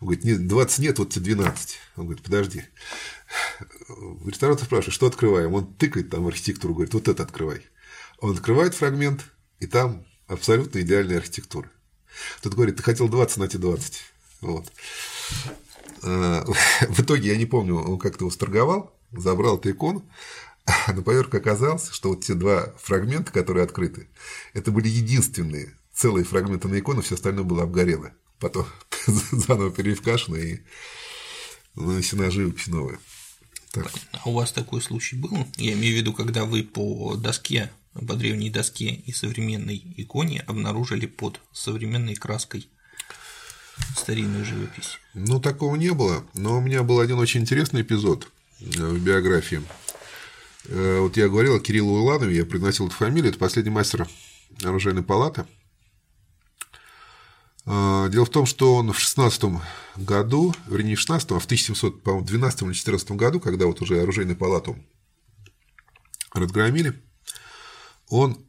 Он 0.00 0.06
говорит, 0.06 0.24
нет, 0.24 0.48
20 0.48 0.78
нет, 0.78 0.98
вот 0.98 1.10
тебе 1.10 1.34
12. 1.34 1.78
Он 1.96 2.04
говорит, 2.06 2.24
подожди. 2.24 2.64
Ресторатор 4.26 4.64
спрашивает, 4.64 4.94
что 4.94 5.06
открываем? 5.06 5.52
Он 5.54 5.72
тыкает 5.74 6.10
там 6.10 6.26
архитектуру, 6.26 6.74
говорит, 6.74 6.94
вот 6.94 7.06
это 7.06 7.22
открывай. 7.22 7.64
Он 8.18 8.32
открывает 8.32 8.74
фрагмент, 8.74 9.24
и 9.60 9.66
там 9.66 10.04
абсолютно 10.26 10.80
идеальная 10.80 11.18
архитектура. 11.18 11.70
Тот 12.40 12.54
говорит, 12.54 12.76
ты 12.76 12.82
хотел 12.82 13.08
20, 13.08 13.36
на 13.36 13.48
тебе 13.48 13.60
20. 13.60 14.02
Вот. 14.40 14.72
Э, 16.02 16.44
в 16.88 17.00
итоге, 17.00 17.30
я 17.30 17.36
не 17.36 17.46
помню, 17.46 17.76
он 17.76 17.98
как-то 17.98 18.26
восторговал, 18.26 18.94
забрал 19.12 19.58
эту 19.58 19.70
икону, 19.70 20.04
а 20.64 20.92
на 20.92 21.02
поверку 21.02 21.36
оказалось, 21.36 21.88
что 21.90 22.10
вот 22.10 22.24
те 22.24 22.34
два 22.34 22.72
фрагмента, 22.78 23.32
которые 23.32 23.64
открыты, 23.64 24.08
это 24.52 24.70
были 24.70 24.88
единственные 24.88 25.76
целые 25.92 26.24
фрагменты 26.24 26.68
на 26.68 26.78
икону, 26.78 27.02
все 27.02 27.14
остальное 27.14 27.44
было 27.44 27.64
обгорело. 27.64 28.12
Потом 28.38 28.66
заново 29.06 29.70
перевкашено 29.70 30.36
и 30.36 30.60
нанесена 31.74 32.30
живопись 32.30 32.66
новая. 32.66 32.98
Так. 33.70 33.90
А 34.12 34.28
у 34.28 34.34
вас 34.34 34.52
такой 34.52 34.82
случай 34.82 35.16
был? 35.16 35.46
Я 35.56 35.72
имею 35.72 35.94
в 35.94 35.98
виду, 35.98 36.12
когда 36.12 36.44
вы 36.44 36.62
по 36.62 37.16
доске, 37.16 37.70
по 37.94 38.14
древней 38.14 38.50
доске 38.50 38.90
и 38.90 39.12
современной 39.12 39.82
иконе 39.96 40.40
обнаружили 40.40 41.06
под 41.06 41.40
современной 41.52 42.14
краской 42.14 42.68
старинную 43.96 44.44
живопись? 44.44 44.98
Ну, 45.14 45.40
такого 45.40 45.76
не 45.76 45.90
было, 45.92 46.24
но 46.34 46.58
у 46.58 46.60
меня 46.60 46.82
был 46.82 47.00
один 47.00 47.18
очень 47.18 47.42
интересный 47.42 47.82
эпизод 47.82 48.28
э, 48.60 48.64
в 48.64 49.02
биографии. 49.02 49.62
Э, 50.66 51.00
вот 51.00 51.16
я 51.16 51.28
говорил 51.28 51.56
о 51.56 51.60
Кирилле 51.60 51.82
Уланове, 51.82 52.36
я 52.36 52.46
приносил 52.46 52.86
эту 52.86 52.96
фамилию, 52.96 53.30
это 53.30 53.38
последний 53.38 53.70
мастер 53.70 54.08
оружейной 54.62 55.02
палаты. 55.02 55.46
Э, 57.66 58.08
дело 58.10 58.24
в 58.24 58.30
том, 58.30 58.46
что 58.46 58.76
он 58.76 58.92
в 58.92 58.98
16 58.98 59.44
году, 59.96 60.54
вернее, 60.66 60.90
не 60.90 60.96
в 60.96 61.00
16 61.00 61.30
а 61.32 61.38
в 61.38 61.44
1712 61.44 62.62
или 62.62 62.72
14 62.72 63.10
году, 63.12 63.40
когда 63.40 63.66
вот 63.66 63.80
уже 63.80 64.00
оружейную 64.00 64.36
палату 64.36 64.76
разгромили, 66.32 67.00
он 68.08 68.44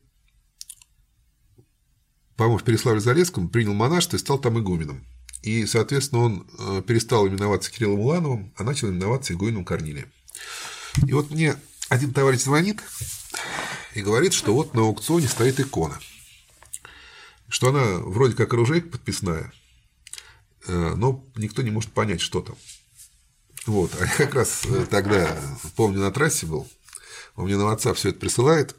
по-моему, 2.35 2.57
в 2.57 2.63
Переславле-Залесском 2.63 3.49
принял 3.49 3.73
монашество 3.73 4.17
и 4.17 4.19
стал 4.19 4.39
там 4.39 4.59
игуменом. 4.59 5.05
И, 5.43 5.65
соответственно, 5.65 6.21
он 6.21 6.47
э, 6.57 6.81
перестал 6.87 7.27
именоваться 7.27 7.69
Кириллом 7.69 7.99
Улановым, 7.99 8.53
а 8.55 8.63
начал 8.63 8.89
именоваться 8.89 9.33
игуменом 9.33 9.65
Корнилием. 9.65 10.09
И 11.05 11.11
вот 11.11 11.31
мне 11.31 11.57
один 11.89 12.13
товарищ 12.13 12.41
звонит 12.41 12.81
и 13.93 14.01
говорит, 14.01 14.31
что 14.31 14.53
вот 14.53 14.73
на 14.73 14.83
аукционе 14.83 15.27
стоит 15.27 15.59
икона, 15.59 15.99
что 17.49 17.69
она 17.69 17.99
вроде 17.99 18.35
как 18.35 18.53
оружейка 18.53 18.87
подписная, 18.87 19.51
э, 20.65 20.93
но 20.95 21.25
никто 21.35 21.61
не 21.61 21.71
может 21.71 21.91
понять, 21.91 22.21
что 22.21 22.41
там. 22.41 22.55
Вот, 23.65 23.91
а 23.99 24.05
я 24.05 24.11
как 24.11 24.35
раз 24.35 24.65
э, 24.65 24.85
тогда, 24.89 25.37
помню, 25.75 25.99
на 25.99 26.11
трассе 26.11 26.45
был, 26.45 26.69
он 27.35 27.45
мне 27.45 27.57
на 27.57 27.63
WhatsApp 27.63 27.95
все 27.95 28.09
это 28.09 28.19
присылает, 28.19 28.77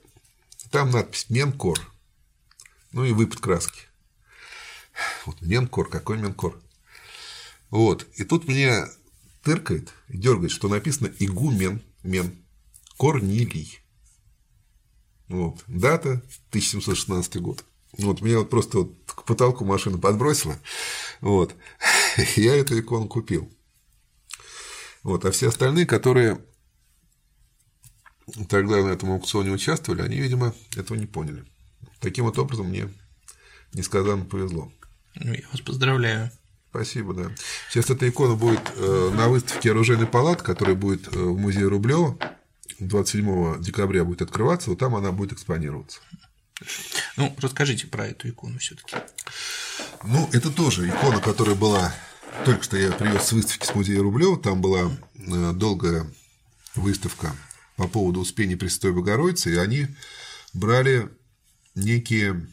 там 0.71 0.91
надпись 0.91 1.27
«Менкор», 1.29 1.79
ну 2.93 3.05
и 3.05 3.13
выпад 3.13 3.41
краски. 3.41 3.83
Вот 5.27 5.41
Менкор, 5.43 5.89
какой 5.89 6.19
Менкор? 6.19 6.61
Вот. 7.71 8.07
И 8.17 8.25
тут 8.25 8.47
меня 8.49 8.87
тыркает 9.43 9.93
дергает, 10.09 10.51
что 10.51 10.69
написано 10.69 11.13
игумен, 11.19 11.83
мен, 12.03 12.45
Корнилий. 12.99 13.81
Вот. 15.29 15.63
Дата 15.67 16.23
1716 16.51 17.37
год. 17.41 17.65
Вот 17.99 18.21
меня 18.21 18.39
вот 18.39 18.51
просто 18.51 18.79
вот 18.79 18.95
к 19.07 19.25
потолку 19.25 19.65
машина 19.65 19.99
подбросила. 19.99 20.59
Вот. 21.21 21.55
Я 22.37 22.57
эту 22.57 22.79
икону 22.79 23.09
купил. 23.09 23.51
Вот. 25.03 25.25
А 25.25 25.31
все 25.31 25.49
остальные, 25.49 25.87
которые 25.87 26.45
тогда 28.49 28.83
на 28.83 28.89
этом 28.89 29.13
аукционе 29.13 29.51
участвовали, 29.51 30.03
они, 30.03 30.19
видимо, 30.19 30.55
этого 30.77 30.97
не 30.97 31.07
поняли. 31.07 31.45
Таким 32.01 32.25
вот 32.25 32.39
образом 32.39 32.69
мне 32.69 32.89
несказанно 33.73 34.25
повезло. 34.25 34.73
Ну, 35.17 35.33
я 35.33 35.43
вас 35.53 35.61
поздравляю. 35.61 36.31
Спасибо, 36.71 37.15
да. 37.15 37.31
Сейчас 37.71 37.91
эта 37.91 38.09
икона 38.09 38.35
будет 38.35 38.73
э, 38.77 39.11
на 39.15 39.29
выставке 39.29 39.71
оружейный 39.71 40.07
палат, 40.07 40.43
которая 40.43 40.75
будет 40.75 41.07
э, 41.15 41.19
в 41.19 41.39
музее 41.39 41.69
Рублева 41.69 42.19
27 42.81 43.63
декабря 43.63 44.05
будет 44.05 44.23
открываться, 44.23 44.71
вот 44.71 44.79
там 44.79 44.95
она 44.95 45.13
будет 45.13 45.33
экспонироваться. 45.33 46.01
Ну, 47.17 47.35
расскажите 47.39 47.87
про 47.87 48.07
эту 48.07 48.29
икону 48.29 48.59
все-таки. 48.59 48.97
Ну, 50.05 50.29
это 50.33 50.51
тоже 50.51 50.89
икона, 50.89 51.21
которая 51.21 51.55
была. 51.55 51.95
Только 52.45 52.65
что 52.65 52.77
я 52.77 52.91
привез 52.91 53.25
с 53.25 53.33
выставки 53.33 53.65
с 53.65 53.75
музея 53.75 54.01
Рублева. 54.03 54.39
Там 54.39 54.61
была 54.61 54.91
э, 55.15 55.53
долгая 55.53 56.07
выставка 56.75 57.35
по 57.77 57.87
поводу 57.89 58.21
Успения 58.21 58.57
Пресвятой 58.57 58.93
Богородицы, 58.93 59.55
и 59.55 59.59
они 59.59 59.89
брали 60.53 61.09
некие 61.75 62.47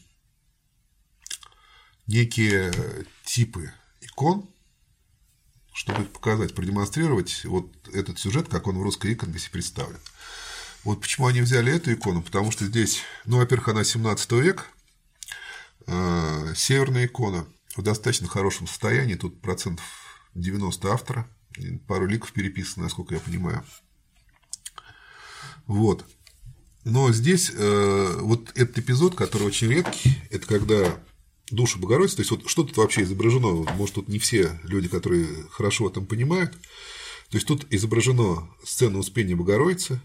некие 2.12 2.70
типы 3.24 3.72
икон, 4.00 4.48
чтобы 5.72 6.04
показать, 6.04 6.54
продемонстрировать 6.54 7.44
вот 7.44 7.72
этот 7.92 8.18
сюжет, 8.18 8.48
как 8.48 8.66
он 8.66 8.78
в 8.78 8.82
русской 8.82 9.14
иконописи 9.14 9.50
представлен. 9.50 9.98
Вот 10.84 11.00
почему 11.00 11.26
они 11.26 11.40
взяли 11.40 11.72
эту 11.72 11.92
икону, 11.92 12.22
потому 12.22 12.50
что 12.50 12.66
здесь, 12.66 13.00
ну, 13.24 13.38
во-первых, 13.38 13.68
она 13.68 13.84
17 13.84 14.32
век, 14.32 14.66
э, 15.86 16.52
северная 16.54 17.06
икона 17.06 17.46
в 17.76 17.82
достаточно 17.82 18.28
хорошем 18.28 18.66
состоянии, 18.66 19.14
тут 19.14 19.40
процентов 19.40 19.84
90 20.34 20.92
автора, 20.92 21.26
пару 21.86 22.06
ликов 22.06 22.32
переписано, 22.32 22.84
насколько 22.84 23.14
я 23.14 23.20
понимаю. 23.20 23.64
Вот. 25.66 26.04
Но 26.84 27.12
здесь 27.12 27.52
э, 27.54 28.16
вот 28.20 28.50
этот 28.56 28.78
эпизод, 28.78 29.14
который 29.14 29.46
очень 29.46 29.68
редкий, 29.68 30.18
это 30.30 30.46
когда 30.46 31.00
душу 31.52 31.78
Богородицы, 31.78 32.16
то 32.16 32.22
есть 32.22 32.30
вот 32.30 32.48
что 32.48 32.64
тут 32.64 32.76
вообще 32.76 33.02
изображено, 33.02 33.48
может 33.74 33.94
тут 33.96 34.08
не 34.08 34.18
все 34.18 34.58
люди, 34.64 34.88
которые 34.88 35.26
хорошо 35.50 35.84
в 35.84 35.88
этом 35.88 36.06
понимают, 36.06 36.52
то 36.52 37.36
есть 37.36 37.46
тут 37.46 37.66
изображено 37.70 38.48
сцена 38.64 38.98
Успения 38.98 39.36
Богородицы, 39.36 40.00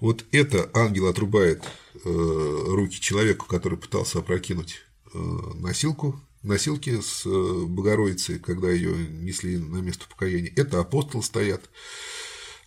вот 0.00 0.24
это 0.32 0.70
ангел 0.74 1.06
отрубает 1.06 1.64
э, 2.04 2.64
руки 2.66 3.00
человеку, 3.00 3.46
который 3.46 3.78
пытался 3.78 4.20
опрокинуть 4.20 4.82
э, 5.12 5.18
носилку, 5.54 6.20
носилки 6.42 7.00
с 7.00 7.26
э, 7.26 7.64
Богородицей, 7.66 8.38
когда 8.38 8.70
ее 8.70 8.94
несли 8.94 9.58
на 9.58 9.78
место 9.78 10.06
покаяния. 10.08 10.52
Это 10.54 10.80
апостолы 10.80 11.22
стоят. 11.24 11.68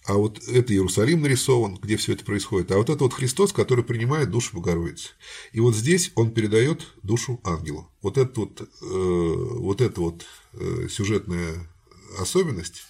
А 0.06 0.14
вот 0.14 0.41
это 0.47 0.74
Иерусалим 0.74 1.22
нарисован, 1.22 1.76
где 1.76 1.95
все 1.95 2.14
это 2.14 2.26
происходит. 2.26 2.72
А 2.72 2.78
вот 2.78 2.89
это 2.89 3.04
вот 3.04 3.14
Христос, 3.14 3.54
который 3.54 3.84
принимает 3.84 4.32
душу 4.32 4.56
Богородицы. 4.56 5.10
И 5.52 5.60
вот 5.60 5.76
здесь 5.76 6.12
он 6.16 6.32
передает 6.32 6.88
душу 7.04 7.39
ангелу. 7.43 7.91
Вот 8.02 8.18
это 8.18 8.39
вот, 8.39 8.62
э, 8.62 8.66
вот 8.82 9.80
эта 9.82 10.02
вот 10.02 10.26
э, 10.54 10.88
сюжетная 10.89 11.70
особенность 12.18 12.84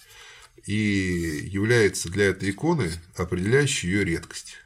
и 0.66 1.48
является 1.50 2.08
для 2.08 2.26
этой 2.26 2.50
иконы 2.50 2.90
определяющей 3.16 3.88
ее 3.88 4.04
редкость. 4.04 4.56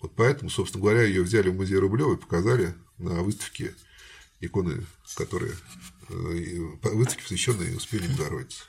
Вот 0.00 0.12
поэтому, 0.16 0.48
собственно 0.48 0.82
говоря, 0.82 1.02
ее 1.02 1.22
взяли 1.22 1.50
в 1.50 1.54
музей 1.54 1.76
Рублева 1.76 2.14
и 2.14 2.20
показали 2.20 2.74
на 2.96 3.22
выставке 3.22 3.74
иконы, 4.40 4.86
которые 5.16 5.52
э, 6.08 6.14
выставке, 6.82 7.22
посвященной 7.22 7.76
Успению 7.76 8.16
Богородицы. 8.16 8.62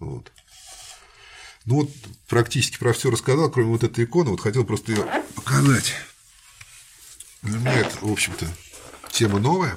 Вот. 0.00 0.32
Ну 1.66 1.82
вот 1.82 1.90
практически 2.28 2.78
про 2.78 2.92
все 2.92 3.10
рассказал, 3.10 3.50
кроме 3.50 3.70
вот 3.70 3.82
этой 3.82 4.04
иконы. 4.04 4.30
Вот 4.30 4.40
хотел 4.40 4.64
просто 4.64 4.92
ее 4.92 5.24
показать. 5.34 5.94
Для 7.42 7.58
меня 7.58 7.74
это, 7.74 7.98
в 8.00 8.10
общем-то, 8.10 8.48
тема 9.10 9.40
новая. 9.40 9.76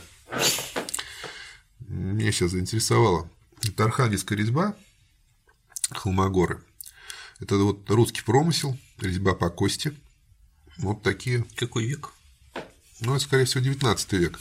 Меня 1.80 2.32
сейчас 2.32 2.52
заинтересовала. 2.52 3.30
Это 3.64 3.86
архангельская 3.86 4.38
резьба 4.38 4.76
Холмогоры. 5.90 6.64
Это 7.40 7.56
вот 7.58 7.90
русский 7.90 8.22
промысел, 8.22 8.78
резьба 9.00 9.34
по 9.34 9.50
кости. 9.50 9.98
Вот 10.78 11.02
такие. 11.02 11.44
Какой 11.56 11.86
век? 11.86 12.12
Ну, 13.00 13.16
это, 13.16 13.24
скорее 13.24 13.46
всего, 13.46 13.64
19 13.64 14.14
век. 14.14 14.40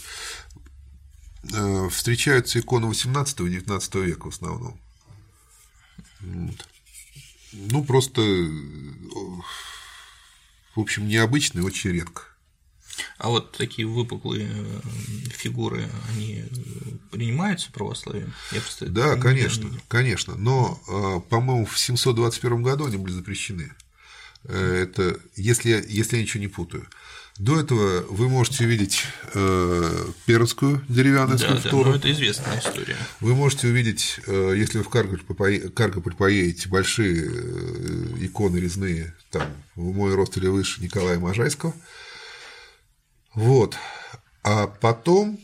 Э, 1.55 1.89
встречаются 1.91 2.61
иконы 2.61 2.89
18 2.89 3.41
и 3.41 3.51
19 3.51 3.95
века 3.97 4.27
в 4.27 4.35
основном. 4.35 4.79
Вот. 6.21 6.69
Ну, 7.53 7.85
просто, 7.85 8.23
в 8.23 9.43
общем, 10.81 11.09
необычно 11.09 11.61
и 11.61 11.63
очень 11.63 11.91
редко. 11.91 12.23
А 13.17 13.29
вот 13.29 13.53
такие 13.53 13.87
выпуклые 13.87 14.49
э, 14.51 14.81
фигуры, 15.31 15.89
они 16.11 16.45
принимаются 17.11 17.73
православием? 17.73 18.33
Я 18.53 18.61
просто 18.61 18.87
да, 18.87 19.17
конечно, 19.17 19.69
не... 19.69 19.81
конечно. 19.89 20.35
Но, 20.35 20.81
э, 20.89 21.21
по-моему, 21.29 21.67
в 21.67 21.79
721 21.79 22.63
году 22.63 22.87
они 22.87 22.97
были 22.97 23.13
запрещены. 23.13 23.73
Э, 24.45 24.83
это, 24.83 25.19
если, 25.37 25.85
если 25.89 26.17
я 26.17 26.23
ничего 26.23 26.41
не 26.41 26.49
путаю. 26.49 26.89
До 27.39 27.61
этого 27.61 28.03
вы 28.09 28.29
можете 28.29 28.65
увидеть 28.65 29.05
э, 29.33 30.07
пермскую 30.27 30.85
деревянную 30.89 31.39
да, 31.39 31.45
скульптуру. 31.45 31.85
Да, 31.85 31.91
ну 31.91 31.97
это 31.97 32.11
известная 32.11 32.59
история. 32.59 32.97
Вы 33.21 33.37
можете 33.37 33.69
увидеть, 33.69 34.19
э, 34.27 34.55
если 34.57 34.79
вы 34.79 34.85
в 34.85 34.89
Каргополь 34.89 36.17
поедете, 36.17 36.69
большие 36.69 37.27
э, 37.27 38.27
иконы 38.27 38.57
резные, 38.57 39.15
там, 39.31 39.47
в 39.77 39.95
мой 39.95 40.17
рост 40.17 40.37
или 40.37 40.49
выше 40.49 40.83
Николая 40.83 41.21
Можайского. 41.21 41.75
Вот. 43.35 43.77
А 44.43 44.67
потом 44.67 45.39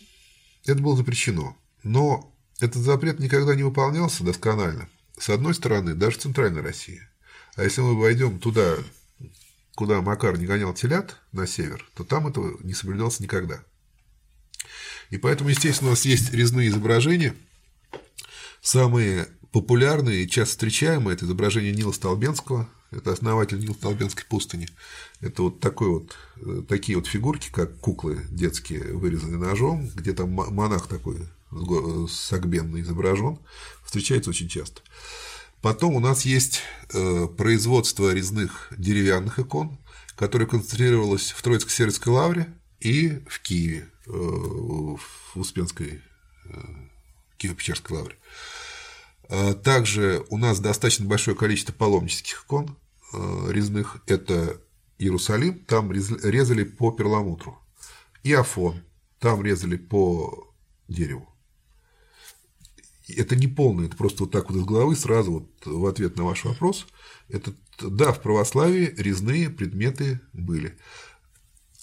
это 0.64 0.82
было 0.82 0.97
запрещено. 0.97 1.57
Но 1.84 2.34
этот 2.59 2.82
запрет 2.82 3.20
никогда 3.20 3.55
не 3.55 3.62
выполнялся 3.62 4.24
досконально. 4.24 4.88
С 5.16 5.28
одной 5.28 5.55
стороны, 5.55 5.95
даже 5.95 6.18
в 6.18 6.22
Центральной 6.22 6.62
России. 6.62 7.07
А 7.55 7.62
если 7.62 7.82
мы 7.82 7.97
войдем 7.97 8.40
туда, 8.40 8.78
куда 9.75 10.01
Макар 10.01 10.39
не 10.39 10.47
гонял 10.47 10.72
телят 10.75 11.16
на 11.33 11.47
север, 11.47 11.89
то 11.95 12.05
там 12.05 12.27
этого 12.27 12.57
не 12.62 12.75
соблюдалось 12.75 13.20
никогда. 13.20 13.62
И 15.11 15.18
поэтому, 15.18 15.51
естественно, 15.51 15.91
у 15.91 15.93
нас 15.93 16.05
есть 16.05 16.33
резные 16.33 16.68
изображения. 16.68 17.35
Самые 18.61 19.29
популярные 19.53 20.25
и 20.25 20.29
часто 20.29 20.53
встречаемые– 20.53 21.14
это 21.16 21.27
изображение 21.27 21.72
Нила 21.72 21.93
Столбенского, 21.93 22.68
это 22.91 23.12
основатель 23.12 23.59
Нил 23.59 23.75
Столбенской 23.75 24.25
пустыни. 24.25 24.68
Это 25.20 25.43
вот 25.43 25.61
такой 25.61 25.89
вот, 25.89 26.16
э, 26.37 26.62
такие 26.68 26.97
вот 26.97 27.07
фигурки, 27.07 27.51
как 27.51 27.79
куклы 27.79 28.25
детские, 28.31 28.95
вырезанные 28.95 29.39
ножом, 29.39 29.91
где 29.95 30.12
там 30.12 30.31
монах 30.31 30.87
такой 30.87 31.18
сагбенный 32.09 32.81
изображен, 32.81 33.39
встречается 33.85 34.31
очень 34.31 34.49
часто. 34.49 34.83
Потом 35.65 35.95
у 35.95 35.99
нас 35.99 36.27
есть 36.27 36.61
э, 36.93 37.27
производство 37.39 38.12
резных 38.12 38.71
деревянных 38.77 39.39
икон, 39.39 39.79
которое 40.15 40.45
концентрировалось 40.45 41.31
в 41.31 41.43
Троицко-Северской 41.43 42.12
лавре 42.12 42.53
и 42.81 43.23
в 43.27 43.41
Киеве, 43.41 43.89
э, 44.07 44.11
в 44.11 45.01
Успенской 45.35 46.03
э, 46.45 46.51
Киево-Печерской 47.39 47.97
лавре. 47.97 48.17
Также 49.62 50.27
у 50.29 50.37
нас 50.37 50.61
достаточно 50.61 51.07
большое 51.07 51.35
количество 51.35 51.73
паломнических 51.73 52.45
икон 52.45 52.77
резных. 53.49 54.03
Это 54.07 54.61
Иерусалим, 54.99 55.61
там 55.61 55.91
резали 55.93 56.64
по 56.64 56.91
перламутру. 56.91 57.59
И 58.22 58.34
Афон, 58.34 58.83
там 59.18 59.43
резали 59.43 59.79
по 59.79 60.53
дереву 60.88 61.34
это 63.14 63.36
не 63.36 63.46
полное, 63.46 63.86
это 63.86 63.96
просто 63.96 64.24
вот 64.24 64.32
так 64.32 64.50
вот 64.50 64.58
из 64.58 64.64
головы 64.64 64.96
сразу 64.96 65.32
вот 65.32 65.66
в 65.66 65.86
ответ 65.86 66.16
на 66.16 66.24
ваш 66.24 66.45
вопрос. 66.45 66.86
Это, 67.28 67.54
да, 67.80 68.12
в 68.12 68.20
православии 68.20 68.95
резные 68.96 69.50
предметы 69.50 70.20
были. 70.32 70.76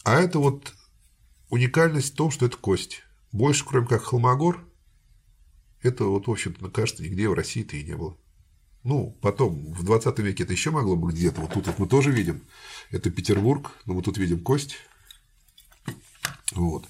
А 0.03 0.19
это 0.19 0.39
вот 0.39 0.73
уникальность 1.49 2.13
в 2.13 2.15
том, 2.15 2.31
что 2.31 2.45
это 2.45 2.57
кость. 2.57 3.03
Больше, 3.31 3.65
кроме 3.65 3.87
как 3.87 4.03
Холмогор, 4.03 4.63
это 5.81 6.05
вот, 6.05 6.27
в 6.27 6.31
общем-то, 6.31 6.69
кажется, 6.69 7.03
нигде 7.03 7.29
в 7.29 7.33
России-то 7.33 7.75
и 7.75 7.83
не 7.83 7.95
было. 7.95 8.17
Ну, 8.83 9.15
потом, 9.21 9.73
в 9.73 9.83
20 9.83 10.17
веке 10.19 10.43
это 10.43 10.53
еще 10.53 10.71
могло 10.71 10.95
быть 10.95 11.15
где-то. 11.15 11.41
Вот 11.41 11.53
тут 11.53 11.67
вот 11.67 11.79
мы 11.79 11.87
тоже 11.87 12.11
видим. 12.11 12.41
Это 12.89 13.11
Петербург, 13.11 13.71
но 13.85 13.93
мы 13.93 14.01
тут 14.01 14.17
видим 14.17 14.39
кость. 14.39 14.77
Вот. 16.51 16.85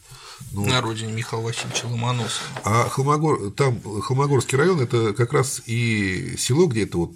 Ну, 0.51 0.65
на 0.65 0.81
родине 0.81 1.13
Михаила 1.13 1.43
Васильевича 1.43 1.85
Ломоносова. 1.85 2.47
А 2.63 2.89
Холмогор, 2.89 3.51
там 3.51 3.81
Холмогорский 4.01 4.57
район 4.57 4.81
это 4.81 5.13
как 5.13 5.33
раз 5.33 5.61
и 5.65 6.35
село, 6.37 6.67
где 6.67 6.83
это 6.83 6.97
вот, 6.97 7.13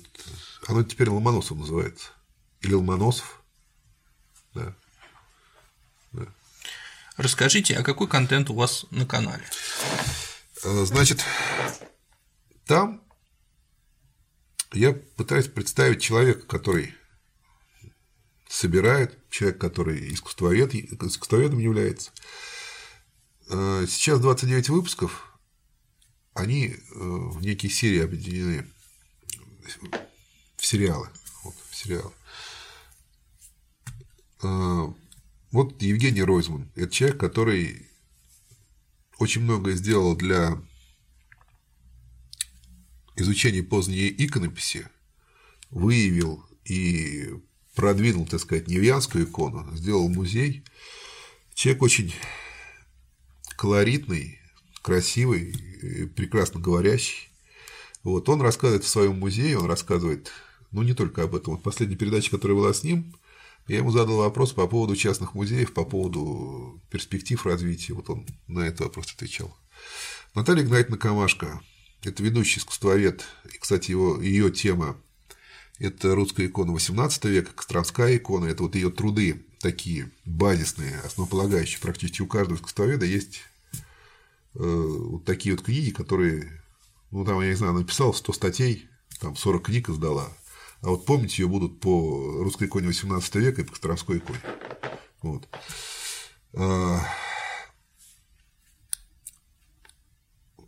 оно 0.68 0.84
теперь 0.84 1.10
Ломоносов 1.10 1.58
называется. 1.58 2.10
Или 2.62 2.74
Ломоносов. 2.74 3.42
Да. 4.54 4.74
да. 6.14 6.26
Расскажите, 7.18 7.76
а 7.76 7.84
какой 7.84 8.08
контент 8.08 8.50
у 8.50 8.56
вас 8.56 8.86
на 8.92 9.06
канале? 9.06 9.44
А, 10.64 10.86
значит, 10.86 11.24
там 12.66 13.02
я 14.72 14.94
пытаюсь 14.94 15.48
представить 15.48 16.02
человека, 16.02 16.42
который 16.42 16.94
собирает, 18.56 19.18
человек, 19.30 19.60
который 19.60 20.14
искусствовед, 20.14 20.74
искусствоведом 20.74 21.60
является, 21.60 22.12
Э, 23.48 23.86
сейчас 23.88 24.20
29 24.20 24.70
выпусков, 24.70 25.38
они 26.34 26.68
э, 26.68 26.78
в 26.94 27.42
некие 27.42 27.72
серии 27.72 28.02
объединены 28.02 28.68
в 30.58 30.66
сериалы. 30.66 31.10
Вот, 31.44 31.56
в 31.70 31.76
сериалы. 31.76 32.12
Э, 34.42 34.88
вот 35.52 35.82
Евгений 35.82 36.24
Ройзман. 36.24 36.72
Это 36.76 36.92
человек, 36.92 37.20
который 37.20 37.88
очень 39.20 39.42
многое 39.42 39.76
сделал 39.76 40.16
для 40.16 40.60
изучения 43.16 43.64
поздней 43.64 44.10
иконописи, 44.10 44.90
выявил 45.70 46.44
и 46.66 47.32
продвинул, 47.76 48.26
так 48.26 48.40
сказать, 48.40 48.68
невьянскую 48.68 49.26
икону, 49.26 49.68
сделал 49.76 50.08
музей. 50.10 50.64
Человек 51.54 51.84
очень 51.84 52.14
колоритный, 53.58 54.40
красивый, 54.82 55.54
прекрасно 56.16 56.60
говорящий. 56.60 57.30
Вот, 58.04 58.30
он 58.30 58.42
рассказывает 58.42 58.84
в 58.84 58.88
своем 58.88 59.20
музее, 59.20 59.58
он 59.58 59.66
рассказывает, 59.66 60.32
ну, 60.72 60.84
не 60.84 60.94
только 60.94 61.24
об 61.24 61.36
этом. 61.36 61.54
Вот 61.56 61.64
последняя 61.64 61.96
передача, 61.96 62.32
которая 62.32 62.58
была 62.58 62.74
с 62.74 62.84
ним, 62.84 63.16
я 63.68 63.78
ему 63.78 63.92
задал 63.92 64.18
вопрос 64.18 64.54
по 64.54 64.68
поводу 64.68 64.96
частных 64.96 65.34
музеев, 65.34 65.74
по 65.74 65.86
поводу 65.86 66.82
перспектив 66.92 67.44
развития. 67.46 67.94
Вот 67.94 68.10
он 68.10 68.28
на 68.48 68.60
этот 68.60 68.82
вопрос 68.82 69.12
отвечал. 69.14 69.58
Наталья 70.36 70.64
Игнатьевна 70.64 70.98
Камашко– 70.98 71.62
это 72.04 72.22
ведущий 72.22 72.60
искусствовед. 72.60 73.26
И, 73.54 73.58
кстати, 73.58 73.92
его, 73.92 74.22
ее 74.22 74.52
тема– 74.52 74.98
это 75.80 76.16
русская 76.16 76.46
икона 76.48 76.72
XVIII 76.72 77.30
века, 77.30 77.52
костромская 77.54 78.18
икона. 78.18 78.46
Это 78.46 78.64
вот 78.64 78.76
ее 78.76 78.90
труды 78.90 79.46
такие 79.60 80.12
базисные, 80.26 81.00
основополагающие. 81.00 81.80
Практически 81.80 82.22
у 82.22 82.28
каждого 82.28 82.58
искусствоведа 82.58 83.06
есть 83.06 83.42
э, 84.54 84.60
вот 84.60 85.26
такие 85.26 85.56
вот 85.56 85.66
книги, 85.66 85.92
которые, 85.92 86.64
ну, 87.12 87.26
там, 87.26 87.42
я 87.42 87.50
не 87.50 87.56
знаю, 87.56 87.74
написал 87.74 88.14
100 88.14 88.34
статей, 88.34 88.88
там 89.20 89.36
40 89.36 89.66
книг 89.66 89.90
издала, 89.90 90.30
а 90.82 90.90
вот 90.90 91.06
помнить 91.06 91.38
ее 91.40 91.48
будут 91.48 91.80
по 91.80 92.44
русской 92.44 92.68
иконе 92.68 92.88
18 92.88 93.36
века 93.36 93.62
и 93.62 93.66
по 93.66 93.72
Костромской 93.72 94.20
иконе. 94.20 94.40
Вот. 95.24 95.48
А, 96.54 97.02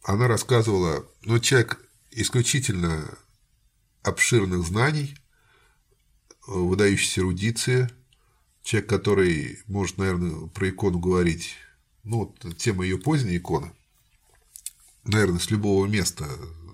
она 0.04 0.28
рассказывала, 0.28 1.06
ну, 1.24 1.40
человек 1.40 1.80
исключительно 2.12 3.18
обширных 4.08 4.66
знаний, 4.66 5.18
выдающейся 6.48 7.22
эрудиции, 7.22 7.90
человек, 8.64 8.90
который 8.90 9.60
может, 9.68 9.98
наверное, 9.98 10.48
про 10.48 10.70
икону 10.70 11.00
говорить, 11.00 11.56
ну, 12.04 12.20
вот 12.20 12.58
тема 12.58 12.84
ее 12.84 12.98
поздней 12.98 13.38
иконы, 13.38 13.72
наверное, 15.04 15.40
с 15.40 15.52
любого 15.52 15.86
места, 15.88 16.26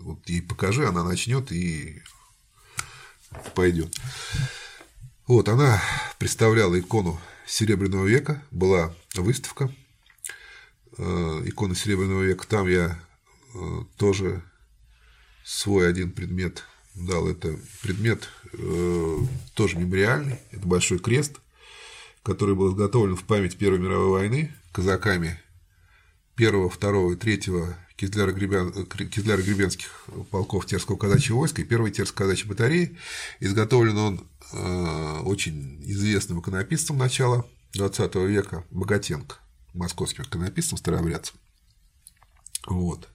вот 0.01 0.27
ей 0.29 0.41
покажи, 0.41 0.87
она 0.87 1.03
начнет 1.03 1.51
и 1.51 2.01
пойдет. 3.55 3.95
Вот, 5.25 5.49
она 5.49 5.81
представляла 6.19 6.79
икону 6.79 7.19
Серебряного 7.47 8.05
века, 8.05 8.43
была 8.51 8.95
выставка 9.15 9.73
э, 10.97 11.41
иконы 11.45 11.75
Серебряного 11.75 12.23
века, 12.23 12.47
там 12.47 12.67
я 12.67 12.99
э, 13.53 13.79
тоже 13.97 14.43
свой 15.43 15.89
один 15.89 16.11
предмет 16.11 16.63
дал. 16.95 17.27
Это 17.27 17.57
предмет 17.81 18.29
э, 18.53 19.17
тоже 19.53 19.77
мемориальный, 19.77 20.39
это 20.51 20.67
большой 20.67 20.99
крест, 20.99 21.39
который 22.23 22.55
был 22.55 22.71
изготовлен 22.71 23.15
в 23.15 23.23
память 23.23 23.57
Первой 23.57 23.79
мировой 23.79 24.09
войны 24.09 24.53
казаками 24.71 25.39
первого, 26.35 26.69
второго 26.69 27.13
и 27.13 27.15
третьего 27.15 27.77
Кизляро-Гребенских 27.97 29.89
полков 30.31 30.65
Терского 30.65 30.97
казачьего 30.97 31.39
войска 31.39 31.61
и 31.61 31.65
первой 31.65 31.91
Терской 31.91 32.25
казачьей 32.25 32.49
батареи. 32.49 32.97
Изготовлен 33.39 33.97
он 33.97 34.27
э, 34.51 35.19
очень 35.23 35.81
известным 35.83 36.39
иконописцем 36.41 36.97
начала 36.97 37.45
XX 37.75 38.27
века 38.27 38.65
Богатенко, 38.71 39.35
московским 39.73 40.23
иконописцем, 40.23 40.77
старообрядцем. 40.77 41.35
Вот. 42.65 43.09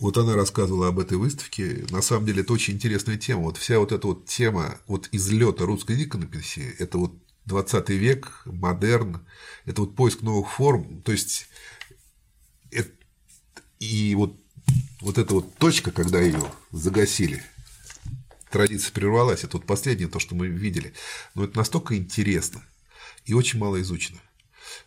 Вот 0.00 0.16
она 0.18 0.34
рассказывала 0.34 0.88
об 0.88 0.98
этой 0.98 1.18
выставке. 1.18 1.86
На 1.90 2.02
самом 2.02 2.26
деле 2.26 2.42
это 2.42 2.52
очень 2.52 2.74
интересная 2.74 3.18
тема. 3.18 3.42
Вот 3.42 3.58
вся 3.58 3.78
вот 3.78 3.92
эта 3.92 4.06
вот 4.06 4.26
тема 4.26 4.78
вот 4.86 5.08
излета 5.12 5.66
русской 5.66 6.02
иконописи, 6.02 6.74
это 6.78 6.98
вот 6.98 7.12
20 7.46 7.90
век, 7.90 8.42
модерн, 8.46 9.24
это 9.66 9.82
вот 9.82 9.94
поиск 9.94 10.22
новых 10.22 10.50
форм. 10.50 11.02
То 11.02 11.12
есть 11.12 11.48
и 13.80 14.14
вот, 14.14 14.36
вот 15.00 15.18
эта 15.18 15.34
вот 15.34 15.56
точка, 15.56 15.90
когда 15.90 16.20
ее 16.20 16.40
загасили, 16.70 17.42
традиция 18.50 18.92
прервалась, 18.92 19.42
это 19.42 19.56
вот 19.56 19.66
последнее 19.66 20.08
то, 20.08 20.18
что 20.18 20.34
мы 20.34 20.46
видели. 20.46 20.92
Но 21.34 21.44
это 21.44 21.56
настолько 21.56 21.96
интересно 21.96 22.62
и 23.24 23.34
очень 23.34 23.58
мало 23.58 23.80
изучено. 23.80 24.20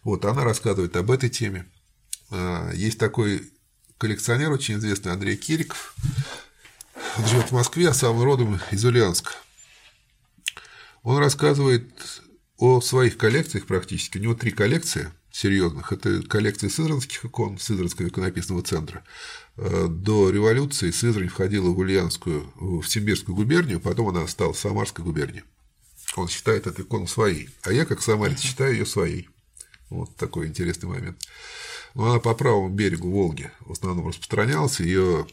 Вот, 0.03 0.23
она 0.26 0.44
рассказывает 0.44 0.95
об 0.95 1.11
этой 1.11 1.30
теме. 1.30 1.65
А, 2.30 2.72
есть 2.73 2.99
такой 2.99 3.52
коллекционер 4.03 4.51
очень 4.51 4.75
известный 4.80 5.13
Андрей 5.13 5.38
Кириков. 5.38 5.95
Он 7.17 7.25
живет 7.25 7.45
в 7.45 7.51
Москве, 7.53 7.88
а 7.88 7.93
сам 7.93 8.21
родом 8.21 8.59
из 8.69 8.84
Ульяновска. 8.84 9.31
Он 11.03 11.19
рассказывает 11.19 11.89
о 12.57 12.81
своих 12.81 13.15
коллекциях 13.17 13.65
практически. 13.65 14.17
У 14.17 14.21
него 14.21 14.35
три 14.35 14.51
коллекции– 14.51 15.09
серьезных. 15.31 15.93
Это 15.93 16.21
коллекция 16.23 16.69
сызранских 16.69 17.23
икон 17.23 17.57
Сызранского 17.57 18.09
иконописного 18.09 18.61
центра. 18.61 19.05
Э, 19.55 19.88
до 19.89 20.30
революции 20.30 20.91
Сызрань 20.91 21.30
входила 21.30 21.69
в 21.69 21.80
Ульяновскую, 21.80 22.51
в 22.55 22.84
Симбирскую 22.84 23.38
губернию, 23.38 23.80
потом 23.80 24.09
она 24.09 24.27
стала 24.27 24.51
Самарской 24.51 25.05
губернией. 25.05 25.45
Он 26.17 26.27
считает 26.27 26.67
эту 26.67 26.81
икону 26.81 27.07
своей, 27.07 27.49
а 27.61 27.71
я, 27.71 27.85
как 27.85 28.01
самарец, 28.01 28.41
считаю 28.41 28.73
ее 28.73 28.85
своей. 28.85 29.30
Вот 29.89 30.13
такой 30.17 30.47
интересный 30.47 30.89
момент. 30.89 31.25
Но 31.94 32.10
она 32.10 32.20
по 32.20 32.34
правому 32.34 32.70
берегу 32.70 33.11
Волги 33.11 33.52
в 33.61 33.72
основном 33.72 34.07
распространялась. 34.07 34.80
Ее, 34.80 35.28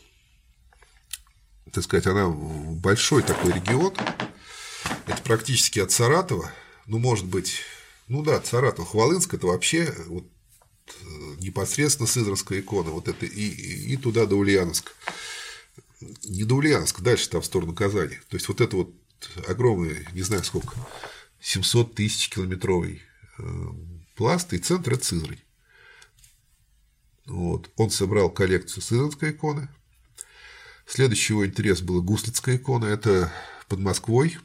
так 1.72 1.84
сказать, 1.84 2.06
она 2.06 2.28
большой 2.28 3.22
такой 3.22 3.52
регион. 3.52 3.94
Это 5.06 5.22
практически 5.22 5.78
от 5.78 5.90
Саратова, 5.90 6.50
ну, 6.86 6.98
может 6.98 7.26
быть, 7.26 7.60
ну 8.08 8.22
да, 8.22 8.42
Саратов, 8.42 8.88
Хвалынск 8.88 9.34
это 9.34 9.46
вообще 9.46 9.94
вот, 10.06 10.24
э, 10.88 11.36
непосредственно 11.38 12.06
Сызранская 12.06 12.60
икона, 12.60 12.90
вот 12.90 13.08
это 13.08 13.26
и, 13.26 13.48
и, 13.48 13.96
туда 13.96 14.26
до 14.26 14.36
Ульяновска. 14.36 14.92
Не 16.00 16.44
до 16.44 16.56
Ульяновска, 16.56 17.02
дальше 17.02 17.28
там 17.28 17.42
в 17.42 17.46
сторону 17.46 17.74
Казани. 17.74 18.16
То 18.28 18.36
есть 18.36 18.48
вот 18.48 18.60
это 18.60 18.76
вот 18.76 18.94
огромный, 19.46 20.06
не 20.12 20.22
знаю 20.22 20.44
сколько, 20.44 20.74
700 21.40 21.94
тысяч 21.94 22.28
километровый 22.30 23.02
э, 23.38 23.42
пласт, 24.16 24.52
и 24.52 24.58
центр 24.58 24.94
это 24.94 25.04
Сызрань. 25.04 25.38
Вот. 27.26 27.70
Он 27.76 27.90
собрал 27.90 28.30
коллекцию 28.30 28.82
Сызранской 28.82 29.30
иконы. 29.30 29.68
Следующий 30.86 31.34
его 31.34 31.46
интерес 31.46 31.80
была 31.82 32.00
Гуслицкая 32.00 32.56
икона. 32.56 32.86
Это 32.86 33.32
под 33.68 33.78
Москвой, 33.78 34.38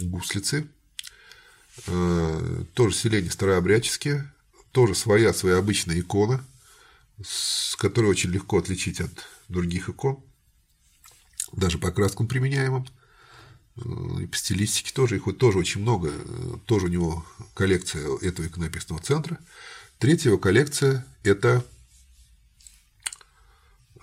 Гуслицы. 0.00 0.68
Э, 1.86 2.64
тоже 2.74 2.94
селение 2.94 3.30
старообрядческие, 3.30 4.32
тоже 4.70 4.94
своя, 4.94 5.32
своя 5.32 5.58
обычная 5.58 5.98
икона, 5.98 6.44
с 7.22 7.74
которой 7.76 8.06
очень 8.06 8.30
легко 8.30 8.58
отличить 8.58 9.00
от 9.00 9.10
других 9.48 9.88
икон, 9.88 10.22
даже 11.52 11.78
по 11.78 11.90
краскам 11.90 12.28
применяемым, 12.28 12.86
э, 13.76 14.22
и 14.22 14.26
по 14.26 14.36
стилистике 14.36 14.92
тоже, 14.94 15.16
их 15.16 15.26
вот 15.26 15.38
тоже 15.38 15.58
очень 15.58 15.80
много, 15.80 16.12
тоже 16.66 16.86
у 16.86 16.90
него 16.90 17.26
коллекция 17.54 18.18
этого 18.18 18.46
иконописного 18.46 19.02
центра. 19.02 19.38
Третья 19.98 20.30
его 20.30 20.38
коллекция– 20.38 21.04
это 21.24 21.64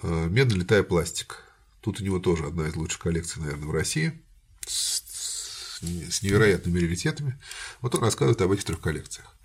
медно-летая 0.03 0.83
пластика. 0.83 1.35
Тут 1.81 1.99
у 1.99 2.03
него 2.03 2.19
тоже 2.19 2.45
одна 2.45 2.67
из 2.67 2.75
лучших 2.75 2.99
коллекций, 2.99 3.41
наверное, 3.41 3.67
в 3.67 3.71
России, 3.71 4.21
с 4.67 6.21
невероятными 6.21 6.79
раритетами. 6.79 7.39
Вот 7.81 7.95
он 7.95 8.03
рассказывает 8.03 8.41
об 8.41 8.51
этих 8.51 8.65
трех 8.65 8.79
коллекциях. 8.79 9.35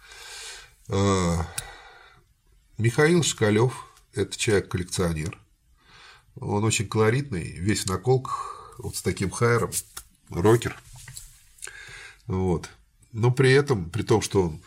А, 0.88 1.46
Михаил 2.78 3.22
Шкалев– 3.22 3.86
это 4.12 4.36
человек-коллекционер. 4.36 5.38
Он 6.36 6.62
очень 6.64 6.88
колоритный, 6.88 7.52
весь 7.52 7.84
в 7.84 7.86
наколках, 7.86 8.74
вот 8.78 8.96
с 8.96 9.02
таким 9.02 9.30
хайером, 9.30 9.70
рокер. 10.28 10.78
Вот. 12.26 12.68
Но 13.12 13.30
при 13.30 13.52
этом, 13.52 13.88
при 13.88 14.02
том, 14.02 14.20
что 14.20 14.42
он 14.42 14.62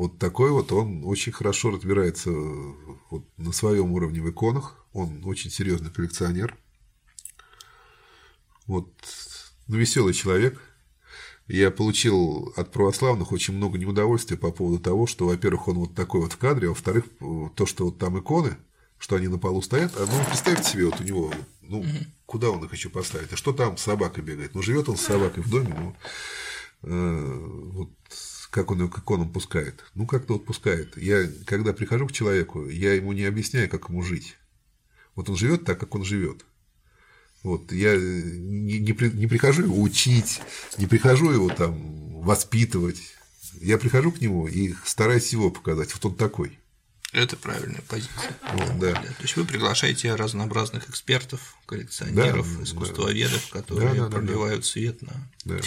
вот 0.00 0.18
такой 0.18 0.50
вот, 0.50 0.72
он 0.72 1.04
очень 1.04 1.32
хорошо 1.32 1.70
разбирается 1.70 2.30
вот 2.30 3.24
на 3.36 3.52
своем 3.52 3.92
уровне 3.92 4.22
в 4.22 4.30
иконах. 4.30 4.86
Он 4.92 5.22
очень 5.24 5.50
серьезный 5.50 5.90
коллекционер. 5.90 6.56
Вот, 8.66 8.92
ну, 9.68 9.76
веселый 9.76 10.14
человек– 10.14 10.60
я 11.50 11.70
получил 11.70 12.52
от 12.56 12.70
православных 12.70 13.32
очень 13.32 13.54
много 13.54 13.76
неудовольствия 13.76 14.36
по 14.36 14.52
поводу 14.52 14.78
того, 14.78 15.06
что, 15.06 15.26
во-первых, 15.26 15.68
он 15.68 15.78
вот 15.78 15.94
такой 15.94 16.20
вот 16.20 16.32
в 16.32 16.38
кадре, 16.38 16.68
а 16.68 16.70
во-вторых, 16.70 17.04
то, 17.56 17.66
что 17.66 17.86
вот 17.86 17.98
там 17.98 18.18
иконы, 18.20 18.56
что 18.98 19.16
они 19.16 19.26
на 19.26 19.38
полу 19.38 19.60
стоят, 19.60 19.92
а 19.96 20.06
ну, 20.06 20.24
представьте 20.26 20.70
себе, 20.70 20.86
вот 20.86 21.00
у 21.00 21.04
него, 21.04 21.32
ну, 21.62 21.84
куда 22.24 22.50
он 22.50 22.64
их 22.64 22.72
еще 22.72 22.88
поставить, 22.88 23.32
а 23.32 23.36
что 23.36 23.52
там 23.52 23.76
собака 23.76 24.22
бегает, 24.22 24.54
ну, 24.54 24.62
живет 24.62 24.88
он 24.88 24.96
с 24.96 25.02
собакой 25.02 25.42
в 25.42 25.50
доме, 25.50 25.74
ну, 25.76 25.96
э, 26.82 27.70
вот 27.72 27.90
как 28.50 28.70
он 28.70 28.82
ее 28.82 28.88
к 28.88 28.98
иконам 28.98 29.32
пускает. 29.32 29.84
Ну, 29.94 30.06
как-то 30.06 30.34
вот 30.34 30.44
пускает. 30.44 30.96
Я, 30.96 31.28
когда 31.46 31.72
прихожу 31.72 32.06
к 32.08 32.12
человеку, 32.12 32.68
я 32.68 32.94
ему 32.94 33.12
не 33.12 33.24
объясняю, 33.24 33.68
как 33.70 33.88
ему 33.88 34.02
жить. 34.02 34.36
Вот 35.14 35.28
он 35.28 35.36
живет 35.36 35.64
так, 35.64 35.78
как 35.78 35.94
он 35.94 36.04
живет. 36.04 36.44
Вот, 37.42 37.72
я 37.72 37.96
не, 37.96 38.78
не, 38.78 38.92
не 38.92 39.26
прихожу 39.26 39.62
его 39.62 39.80
учить, 39.80 40.40
не 40.76 40.86
прихожу 40.86 41.30
его 41.30 41.48
там 41.48 42.20
воспитывать. 42.20 43.00
Я 43.60 43.78
прихожу 43.78 44.12
к 44.12 44.20
нему 44.20 44.46
и 44.46 44.74
стараюсь 44.84 45.32
его 45.32 45.50
показать. 45.50 45.92
Вот 45.94 46.04
он 46.04 46.16
такой. 46.16 46.58
Это 47.12 47.36
правильная 47.36 47.82
позиция. 47.88 48.36
Вот, 48.52 48.78
да. 48.78 48.92
То 48.92 49.22
есть 49.22 49.36
вы 49.36 49.44
приглашаете 49.44 50.14
разнообразных 50.14 50.88
экспертов, 50.90 51.56
коллекционеров, 51.66 52.58
Да, 52.58 52.64
искусствоведов, 52.64 53.48
которые 53.48 53.88
Да, 53.88 53.94
да, 53.94 54.08
да, 54.08 54.16
проливают 54.18 54.64
свет 54.64 55.02
на 55.02 55.28
Да. 55.44 55.60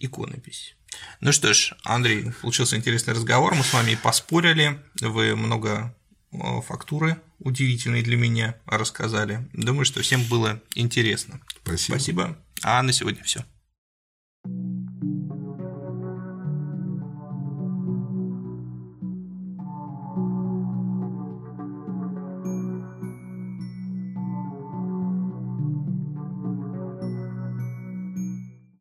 иконопись. 0.00 0.74
Ну 1.20 1.32
что 1.32 1.52
ж, 1.54 1.74
Андрей, 1.84 2.32
получился 2.40 2.76
интересный 2.76 3.14
разговор, 3.14 3.54
мы 3.54 3.62
с 3.62 3.72
вами 3.72 3.94
поспорили, 3.94 4.80
вы 5.00 5.36
много 5.36 5.94
э, 6.32 6.36
фактуры 6.66 7.20
удивительные 7.38 8.02
для 8.02 8.16
меня 8.16 8.56
рассказали. 8.66 9.48
Думаю, 9.52 9.84
что 9.84 10.02
всем 10.02 10.22
было 10.24 10.60
интересно. 10.74 11.40
Спасибо. 11.64 11.96
Спасибо. 11.96 12.38
А 12.62 12.82
на 12.82 12.92
сегодня 12.92 13.22
все. 13.24 13.44